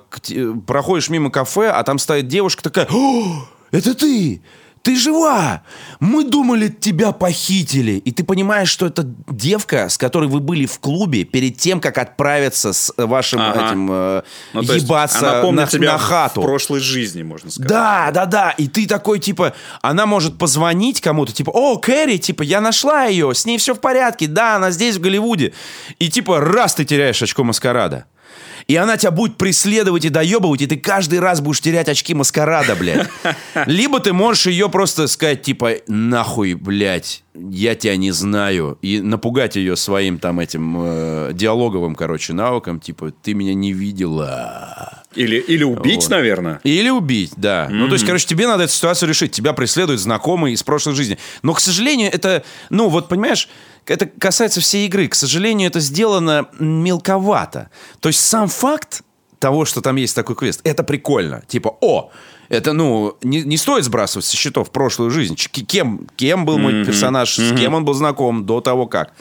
[0.66, 4.42] проходишь мимо кафе, а там стоит девушка такая, «О, это ты!
[4.88, 5.64] Ты жива!
[6.00, 7.92] Мы думали, тебя похитили.
[8.06, 11.98] И ты понимаешь, что это девка, с которой вы были в клубе перед тем, как
[11.98, 13.66] отправиться с вашим Ага.
[13.68, 14.22] этим э,
[14.54, 16.40] Ну, ебаться она на, тебя на хату.
[16.40, 17.68] в прошлой жизни, можно сказать.
[17.70, 18.52] Да, да, да.
[18.52, 23.36] И ты такой, типа, она может позвонить кому-то, типа, о, Кэрри, типа, я нашла ее,
[23.36, 25.52] с ней все в порядке, да, она здесь, в Голливуде.
[26.00, 28.06] И, типа, раз ты теряешь очко маскарада.
[28.68, 32.76] И она тебя будет преследовать и доебывать, и ты каждый раз будешь терять очки маскарада,
[32.76, 33.08] блядь.
[33.66, 38.78] Либо ты можешь ее просто сказать, типа, нахуй, блядь, я тебя не знаю.
[38.82, 44.97] И напугать ее своим там этим э, диалоговым, короче, навыком, типа, ты меня не видела.
[45.18, 46.10] Или, или убить, Вот.
[46.12, 46.60] наверное.
[46.64, 47.68] Или убить, да.
[47.70, 49.32] Ну, то есть, короче, тебе надо эту ситуацию решить.
[49.32, 51.18] Тебя преследует знакомый из прошлой жизни.
[51.42, 53.50] Но, к сожалению, это, ну, вот, понимаешь,
[53.86, 55.08] это касается всей игры.
[55.08, 57.70] К сожалению, это сделано мелковато.
[58.00, 59.02] То есть, сам факт
[59.40, 61.44] того, что там есть такой квест, это прикольно.
[61.48, 62.12] Типа, о,
[62.50, 65.36] это, ну, не, не стоит сбрасывать со счетов прошлую жизнь.
[65.36, 69.14] Ч- Кем, кем был мой персонаж, с кем он был знаком до того, как.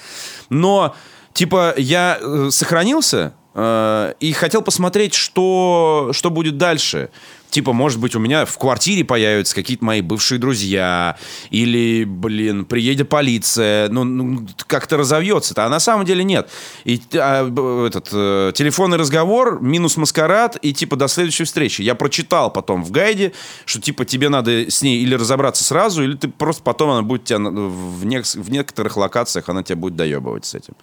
[0.48, 0.94] Но,
[1.34, 7.10] типа, я э, сохранился и хотел посмотреть, что, что будет дальше.
[7.48, 11.16] Типа, может быть, у меня в квартире появятся какие-то мои бывшие друзья,
[11.50, 15.64] или, блин, приедет полиция, ну, ну, как-то разовьется-то.
[15.64, 16.50] А на самом деле нет.
[16.84, 17.46] И а,
[17.86, 21.82] этот э, телефонный разговор, минус маскарад, и типа до следующей встречи.
[21.82, 23.32] Я прочитал потом в гайде,
[23.64, 27.24] что типа тебе надо с ней или разобраться сразу, или ты просто потом она будет
[27.24, 30.74] тебя в, нек- в некоторых локациях она тебя будет доебывать с этим.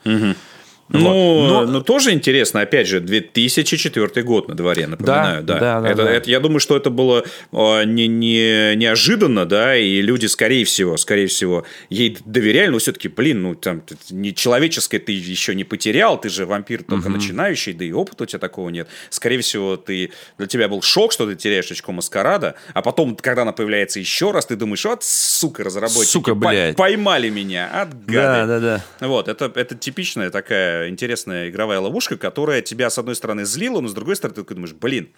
[0.94, 5.60] Ну, Но- ну, тоже интересно, опять же, 2004 год на дворе, напоминаю, да.
[5.60, 6.11] да, да, это, да.
[6.11, 10.95] это- я думаю, что это было э, не, не, неожиданно, да, и люди, скорее всего,
[10.98, 16.20] скорее всего, ей доверяли, но все-таки, блин, ну, там, не человеческое ты еще не потерял,
[16.22, 18.88] ты же вампир только начинающий, да и опыта у тебя такого нет.
[19.10, 23.41] Скорее всего, ты, для тебя был шок, что ты теряешь очко маскарада, а потом, когда
[23.41, 26.76] она появляется еще раз, ты думаешь, вот, сука, разработчики, Сука, блядь.
[26.76, 28.14] поймали меня, от гады.
[28.14, 28.60] Да, да,
[28.99, 29.07] да.
[29.07, 33.88] Вот, это, это типичная такая интересная игровая ловушка, которая тебя, с одной стороны, злила, но
[33.88, 35.10] с другой стороны, ты думаешь, блин,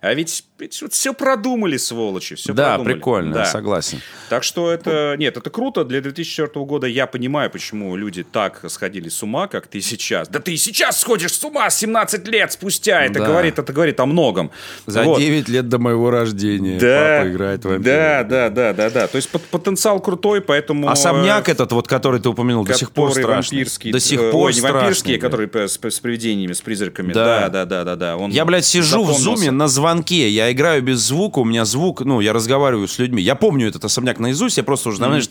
[0.00, 0.44] а ведь,
[0.90, 2.94] все продумали, сволочи, все Да, продумали.
[2.94, 3.44] прикольно, Да.
[3.46, 4.00] согласен.
[4.28, 5.84] Так что это, нет, это круто.
[5.84, 10.28] Для 2004 года я понимаю, почему люди так сходили с ума, как ты сейчас.
[10.28, 13.04] Да ты и сейчас сходишь с ума 17 лет спустя.
[13.04, 13.26] Это, Да.
[13.26, 14.50] говорит, это говорит о многом.
[14.86, 15.18] За Вот.
[15.18, 19.06] 9 лет до моего рождения Да, папа играет в да, да, да, да, да.
[19.06, 20.88] То есть пот- потенциал крутой, поэтому...
[20.88, 23.58] Особняк э, этот, вот, который ты упомянул, до сих пор который страшный.
[23.58, 23.92] вампирский.
[23.92, 25.20] До сих э, пор Ой, не блядь.
[25.20, 27.12] которые п- с, с привидениями, с призраками.
[27.12, 27.48] Да.
[27.48, 28.16] Да, да, да, да, да.
[28.16, 29.85] Он Я, блядь, сижу в зуме на звонке,
[30.30, 33.22] я играю без звука, у меня звук, ну, я разговариваю с людьми.
[33.22, 35.28] Я помню этот особняк наизусть, я просто уже, знаешь,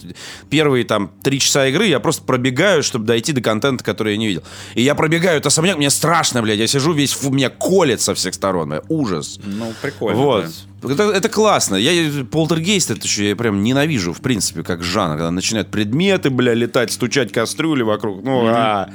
[0.49, 4.27] первые там три часа игры я просто пробегаю, чтобы дойти до контента, который я не
[4.27, 4.43] видел.
[4.75, 8.13] И я пробегаю этот особняк, мне страшно, блядь, я сижу весь, фу, меня колет со
[8.13, 9.39] всех сторон, блядь, ужас.
[9.43, 10.17] Ну, прикольно.
[10.19, 10.45] Вот.
[10.45, 10.74] да.
[10.89, 11.75] Это, это классно.
[11.75, 16.53] Я полтергейст это еще я прям ненавижу, в принципе, как жанр, когда начинают предметы, бля,
[16.53, 18.23] летать, стучать кастрюли вокруг.
[18.23, 18.89] Ну, а.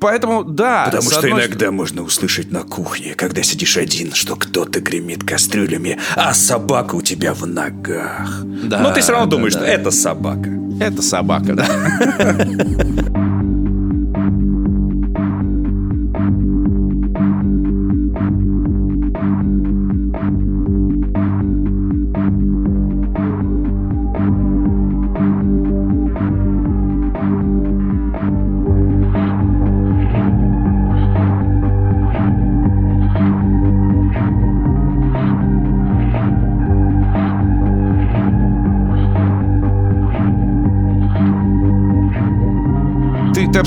[0.00, 0.84] Поэтому, да.
[0.86, 5.98] Потому что одной иногда можно услышать на кухне, когда сидишь один, что кто-то гремит кастрюлями,
[6.16, 8.42] а собака у тебя в ногах.
[8.44, 9.60] Да, Но ты все равно да, думаешь, да.
[9.60, 10.50] что это собака.
[10.80, 13.18] Это собака, да.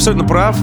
[0.01, 0.55] абсолютно прав.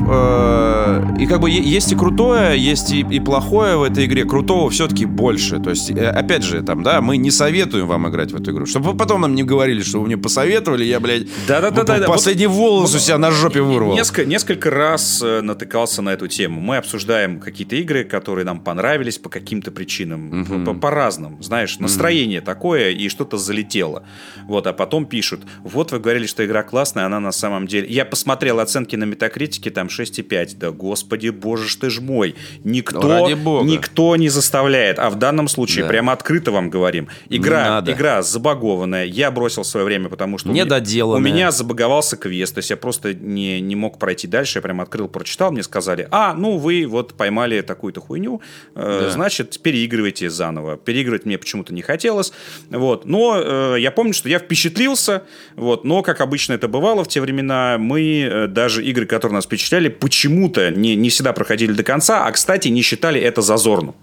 [1.19, 4.24] И как бы есть и крутое, есть и, и плохое в этой игре.
[4.24, 5.59] Крутого все-таки больше.
[5.60, 8.66] То есть, э, опять же, там, да, мы не советуем вам играть в эту игру.
[8.66, 12.06] Чтобы вы потом нам не говорили, что вы мне посоветовали, я, блядь, Да-да-да-да, в- да.
[12.06, 13.94] последний волос у себя на жопе вырвал.
[13.94, 16.60] Несколько, несколько раз э, натыкался на эту тему.
[16.60, 20.44] Мы обсуждаем какие-то игры, которые нам понравились по каким-то причинам.
[20.44, 21.43] По- по- По-разному.
[21.43, 24.05] Знаешь, настроение такое, и что-то залетело.
[24.47, 27.86] Вот, а потом пишут, вот вы говорили, что игра классная, она на самом деле...
[27.89, 30.56] Я посмотрел оценки на Метакритике, там 6,5.
[30.56, 32.35] Да господи, боже ж ты ж мой.
[32.65, 34.99] Никто, Ну, никто не заставляет.
[34.99, 35.89] А в данном случае Да.
[35.91, 37.09] прямо открыто вам говорим.
[37.29, 39.05] Игра, игра забагованная.
[39.05, 40.49] Я бросил свое время, потому что...
[40.49, 41.19] у меня- Недоделанная.
[41.21, 44.81] У меня забаговался квест, то есть я просто не, не мог пройти дальше, я прям
[44.81, 48.41] открыл, прочитал, мне сказали, а, ну вы вот поймали такую-то хуйню,
[48.75, 49.11] э, Да.
[49.11, 50.77] значит, переигрывайте заново.
[50.77, 52.33] Переигрывать мне почему-то не хотелось,
[52.71, 55.23] вот, но э, я помню, что я впечатлился,
[55.57, 59.45] вот, но, как обычно это бывало в те времена, мы э, даже игры, которые нас
[59.47, 63.95] впечатляли, почему-то не, не всегда проходили до конца, а, кстати, не считали это зазорным.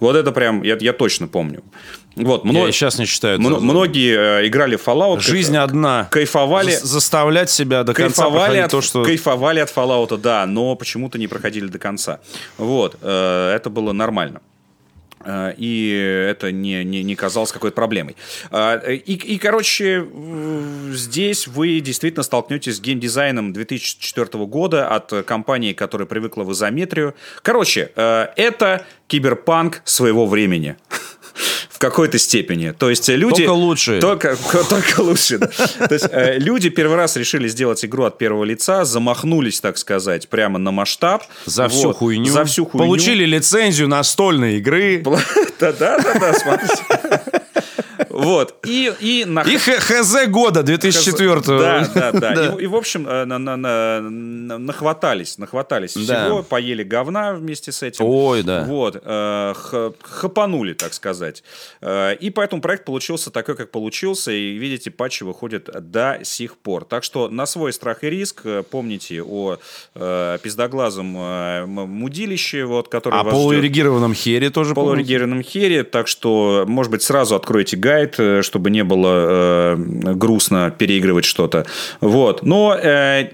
[0.00, 1.62] Вот это прям, я, я точно помню.
[2.16, 3.34] Вот, Я и сейчас не считаю.
[3.34, 5.20] это Мно- многие э, играли в Fallout.
[5.20, 6.08] Жизнь кайф- одна.
[6.10, 6.72] Кайфовали.
[6.72, 9.04] За- Заставлять себя до конца Кайфовали проходить от, то, что...
[9.04, 12.18] кайфовали от Fallout, да, но почему-то не проходили до конца.
[12.58, 14.40] Вот, э, это было нормально.
[15.24, 15.90] Э, И
[16.30, 18.16] это не, не, не казалось какой-то проблемой.
[18.50, 25.22] А, И, и, короче, э, здесь вы действительно столкнетесь с геймдизайном 2004 года от э,
[25.22, 27.14] компании, которая привыкла в изометрию.
[27.42, 30.76] Короче, э, это киберпанк своего времени.
[31.82, 32.70] Какой-то степени.
[32.70, 33.44] То есть э, люди...
[33.44, 34.00] Только лучше.
[34.00, 34.36] Только,
[34.70, 35.38] только лучше.
[35.38, 35.48] да.
[35.48, 40.28] То есть э, люди первый раз решили сделать игру от первого лица, замахнулись, так сказать,
[40.28, 41.24] прямо на масштаб.
[41.44, 42.32] За всю хуйню.
[42.32, 42.86] За всю хуйню.
[42.86, 45.02] Получили лицензию настольной игры.
[45.60, 47.41] Да-да-да, смотрите.
[48.12, 48.54] Вот.
[48.66, 49.40] И, и на...
[49.42, 52.54] И ХЗ года 2004 Да, да, да.
[52.58, 56.24] И, и, в общем, э, на- на- на- на- нахватались, нахватались Да.
[56.26, 58.04] всего, поели говна вместе с этим.
[58.04, 58.64] Ой, да.
[58.64, 61.42] Вот, э, х- хапанули, так сказать.
[61.80, 66.84] Э, И поэтому проект получился такой, как получился, и, видите, патчи выходят до сих пор.
[66.84, 69.56] Так что на свой страх и риск помните о
[69.94, 74.90] э, пиздоглазом э, мудилище, вот, который А вас ждет полуэрегированном хере тоже помните?
[74.92, 79.76] полурегированном хере, так что, может быть, сразу откройте гайд, э, чтобы не было э,
[80.14, 81.66] грустно переигрывать что-то.
[82.00, 82.42] Вот.
[82.42, 83.30] Но э,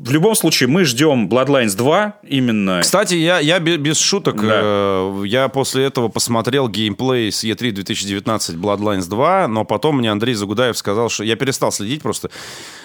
[0.00, 2.80] в любом случае мы ждем Bloodlines 2 именно.
[2.82, 4.60] Кстати, я, я бе- без шуток, Да.
[4.62, 10.34] э, я после этого посмотрел геймплей с E3 2019 Bloodlines 2, но потом мне Андрей
[10.34, 12.30] Загудаев сказал, что я перестал следить просто,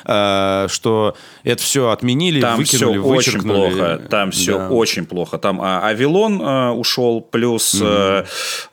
[0.05, 3.69] э, что это все отменили, Там все выкинули, очень вычеркнули.
[3.69, 4.01] плохо.
[4.09, 4.69] Там все Да.
[4.69, 5.37] очень плохо.
[5.37, 8.23] Там а, Авилон э, ушел, плюс э,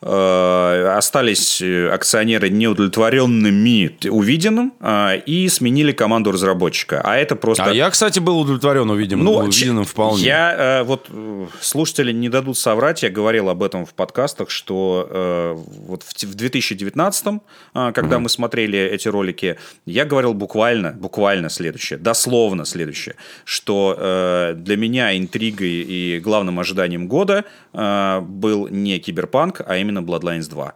[0.02, 7.00] э, остались э, акционеры неудовлетворенными увиденным э, и сменили команду разработчика.
[7.04, 7.64] А это просто...
[7.64, 10.24] А я, кстати, был удовлетворен увиденным, Ну, увиденным вполне.
[10.24, 15.08] Я э, вот э, слушатели не дадут соврать, я говорил об этом в подкастах, что
[15.10, 15.54] э,
[15.86, 17.26] вот в, в 2019,
[17.74, 24.54] э, когда мы смотрели эти ролики, я говорил буквально, буквально следующее, дословно следующее, что э,
[24.56, 30.74] для меня интригой и главным ожиданием года э, был не Киберпанк, а именно Bloodlines 2.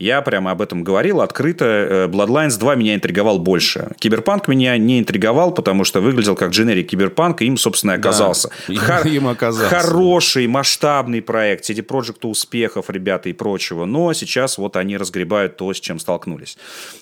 [0.00, 1.64] Я прямо об этом говорил открыто.
[1.66, 3.90] Э, Bloodlines 2 меня интриговал больше.
[3.98, 8.50] Киберпанк меня не интриговал, потому что выглядел как дженерик Киберпанк, и им, собственно, и оказался.
[8.66, 8.80] им-
[9.12, 9.68] им оказался.
[9.68, 13.84] Хороший, масштабный проект, CD Projekt успехов, ребята, и прочего.
[13.84, 16.56] Но сейчас вот они разгребают то, с чем столкнулись.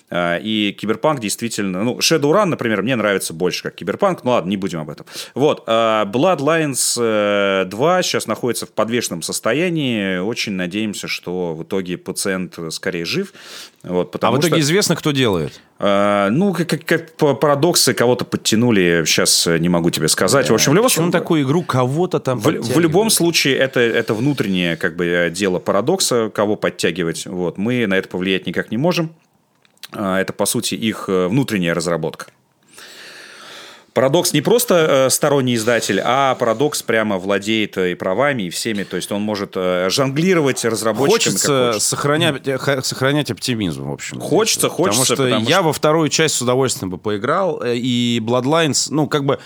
[0.09, 1.83] Э, И Киберпанк действительно...
[1.83, 4.23] Ну, Shadowrun, например, мне нравится больше, как Киберпанк.
[4.23, 5.05] Ну ладно, не будем об этом.
[5.35, 5.63] Вот.
[5.67, 5.71] э,
[6.05, 10.17] Bloodlines э, 2 сейчас находится в подвешенном состоянии.
[10.17, 13.33] Очень надеемся, что в итоге пациент скорее жив.
[13.83, 15.61] Вот, а потому в итоге что, известно, кто делает?
[15.79, 20.49] э, ну, как, как- парадоксы кого-то подтянули, сейчас не могу тебе сказать.
[20.49, 21.11] В общем, в любом случае...
[21.11, 25.59] такую игру кого-то там В, в любом случае, это, это внутреннее как бы, э, дело
[25.59, 27.25] парадокса, кого подтягивать.
[27.25, 27.57] Вот.
[27.57, 29.11] Мы на это повлиять никак не можем.
[29.91, 32.27] А, Это, по сути, их э, внутренняя разработка.
[33.93, 38.83] Парадокс не просто э, сторонний издатель, а Парадокс прямо владеет э, и правами, и всеми.
[38.83, 41.81] То есть он может э, жонглировать разработчиками, Хочется хочет.
[41.81, 44.19] сохранять, ха- сохранять оптимизм, в общем.
[44.21, 47.75] Хочется, хочется, Потому что потому я что- во вторую часть с удовольствием бы поиграл, э,
[47.77, 49.39] и Bloodlines, ну, как бы,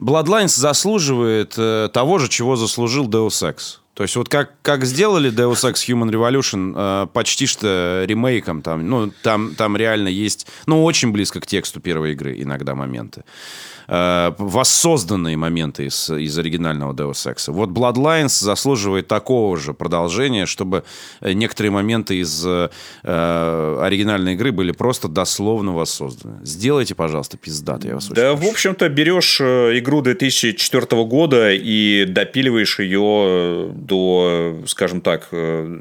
[0.00, 3.78] Bloodlines заслуживает э, того же, чего заслужил Deus Ex.
[3.94, 8.88] То есть вот как, как сделали Deus Ex Human Revolution э, почти что ремейком, там,
[8.88, 13.22] ну, там, там реально есть, ну, очень близко к тексту первой игры иногда моменты.
[13.86, 17.52] Э, воссозданные моменты из, из оригинального Deus Ex.
[17.52, 20.84] Вот Bloodlines заслуживает такого же продолжения, чтобы
[21.20, 22.68] некоторые моменты из э,
[23.02, 26.44] оригинальной игры были просто дословно воссозданы.
[26.44, 32.06] Сделайте, пожалуйста, пиздато, я вас очень Да, в общем-то, берешь э, игру 2004 года и
[32.06, 35.78] допиливаешь ее до, скажем так, э,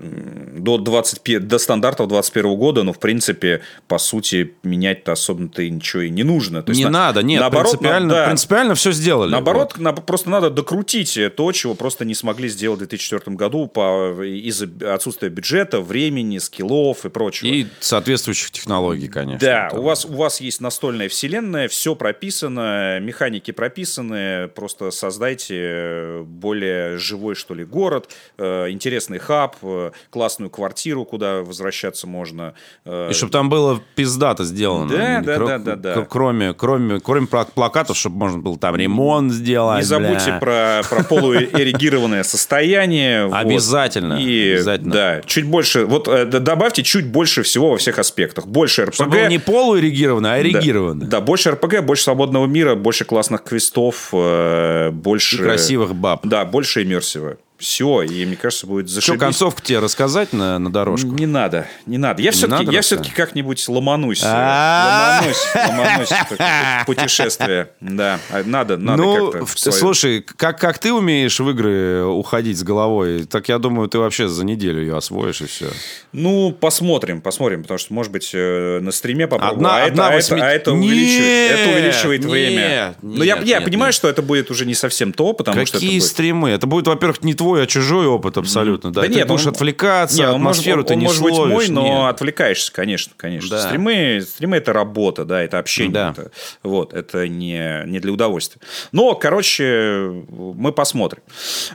[0.57, 6.09] до, 25, до стандартов 21 года, но, в принципе, по сути, менять-то особо-то ничего и
[6.09, 6.61] не нужно.
[6.63, 9.31] То есть Не на- надо, нет, наоборот, принципиально, на- да, принципиально все сделали.
[9.31, 14.13] Наоборот, на- просто надо докрутить то, чего просто не смогли сделать в 2004 году по,
[14.23, 17.47] из-за отсутствия бюджета, времени, скиллов и прочего.
[17.47, 19.39] И соответствующих технологий, конечно.
[19.39, 19.79] Да, Там.
[19.79, 27.35] у вас, у вас есть настольная вселенная, все прописано, механики прописаны, просто создайте более живой,
[27.35, 27.92] что ли, город,
[28.37, 32.53] э, интересный хаб, э, классную квартиру, куда возвращаться можно.
[32.85, 34.89] э, И чтобы там было пиздато сделано.
[34.89, 36.07] Да, да, кро- да, да, да.
[36.09, 39.77] Кроме, кроме, кроме пла- плакатов, чтобы можно было там ремонт сделать.
[39.79, 40.39] Не забудьте бля.
[40.39, 43.25] про, про полуэрегированное состояние.
[43.33, 44.91] Обязательно, И, обязательно.
[44.93, 48.47] Да, чуть больше, вот добавьте чуть больше всего во всех аспектах.
[48.47, 48.93] Больше РПГ.
[48.95, 51.05] Чтобы не полуэрегированно, а Да, эрегированно.
[51.05, 55.37] Да, больше РПГ, больше свободного мира, больше классных квестов, больше...
[55.43, 56.25] Красивых баб.
[56.25, 57.37] Да, больше иммерсива.
[57.63, 59.19] Все, и мне кажется, будет Что, зашибись.
[59.21, 61.07] концовку тебе рассказать на, на дорожку?
[61.07, 62.21] Не надо, не надо.
[62.21, 64.21] Я все-таки, я все-таки как-нибудь ломанусь.
[64.21, 64.25] э.
[64.27, 66.09] Ломанусь, ломанусь
[66.85, 67.69] путешествие.
[67.79, 69.57] Да, а надо, надо ну, как-то.
[69.59, 73.97] свою- слушай, как, как ты умеешь в игры уходить с головой, так я думаю, ты
[73.97, 75.67] вообще за неделю ее освоишь и все.
[76.11, 79.55] Ну, посмотрим, посмотрим, потому что, может быть, э, на стриме попробую.
[79.57, 82.95] Одна- а, одна а, восьми- это, а это Нет, увеличивает, это увеличивает нет, время.
[83.01, 83.95] Но я, нет, я нет, понимаю, нет.
[83.95, 86.49] что это будет уже не совсем то, потому что это Какие стримы?
[86.49, 88.91] Это будет, во-первых, не твой, а чужой опыт абсолютно.
[88.91, 91.05] Да, Да ты нет, будешь он- отвлекаться, Не, он может- атмосферу он, ты он не
[91.05, 91.53] может быть словишь.
[91.53, 92.09] мой, но нет.
[92.15, 93.49] отвлекаешься, конечно, конечно.
[93.49, 93.61] Да.
[93.67, 95.91] Стримы, стримы это работа, да, это общение.
[95.93, 96.09] Да.
[96.17, 96.31] Это,
[96.63, 98.61] вот, это не, не для удовольствия.
[98.91, 101.21] Но, короче, мы посмотрим.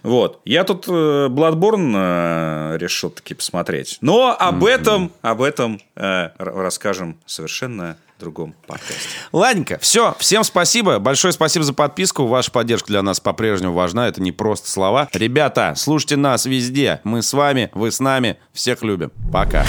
[0.03, 0.41] Вот.
[0.45, 3.99] Я тут э, Bloodborne э, решил таки посмотреть.
[4.01, 9.09] Но об этом, об этом э, расскажем совершенно другом подкасте.
[9.33, 10.15] Ладненько, все.
[10.19, 10.99] Всем спасибо.
[10.99, 12.27] Большое спасибо за подписку.
[12.27, 14.09] Ваша поддержка для нас по-прежнему важна.
[14.09, 15.09] Это не просто слова.
[15.13, 17.01] Ребята, слушайте нас везде.
[17.05, 18.39] Мы с вами, вы с нами.
[18.53, 19.13] Всех любим.
[19.33, 19.65] Пока.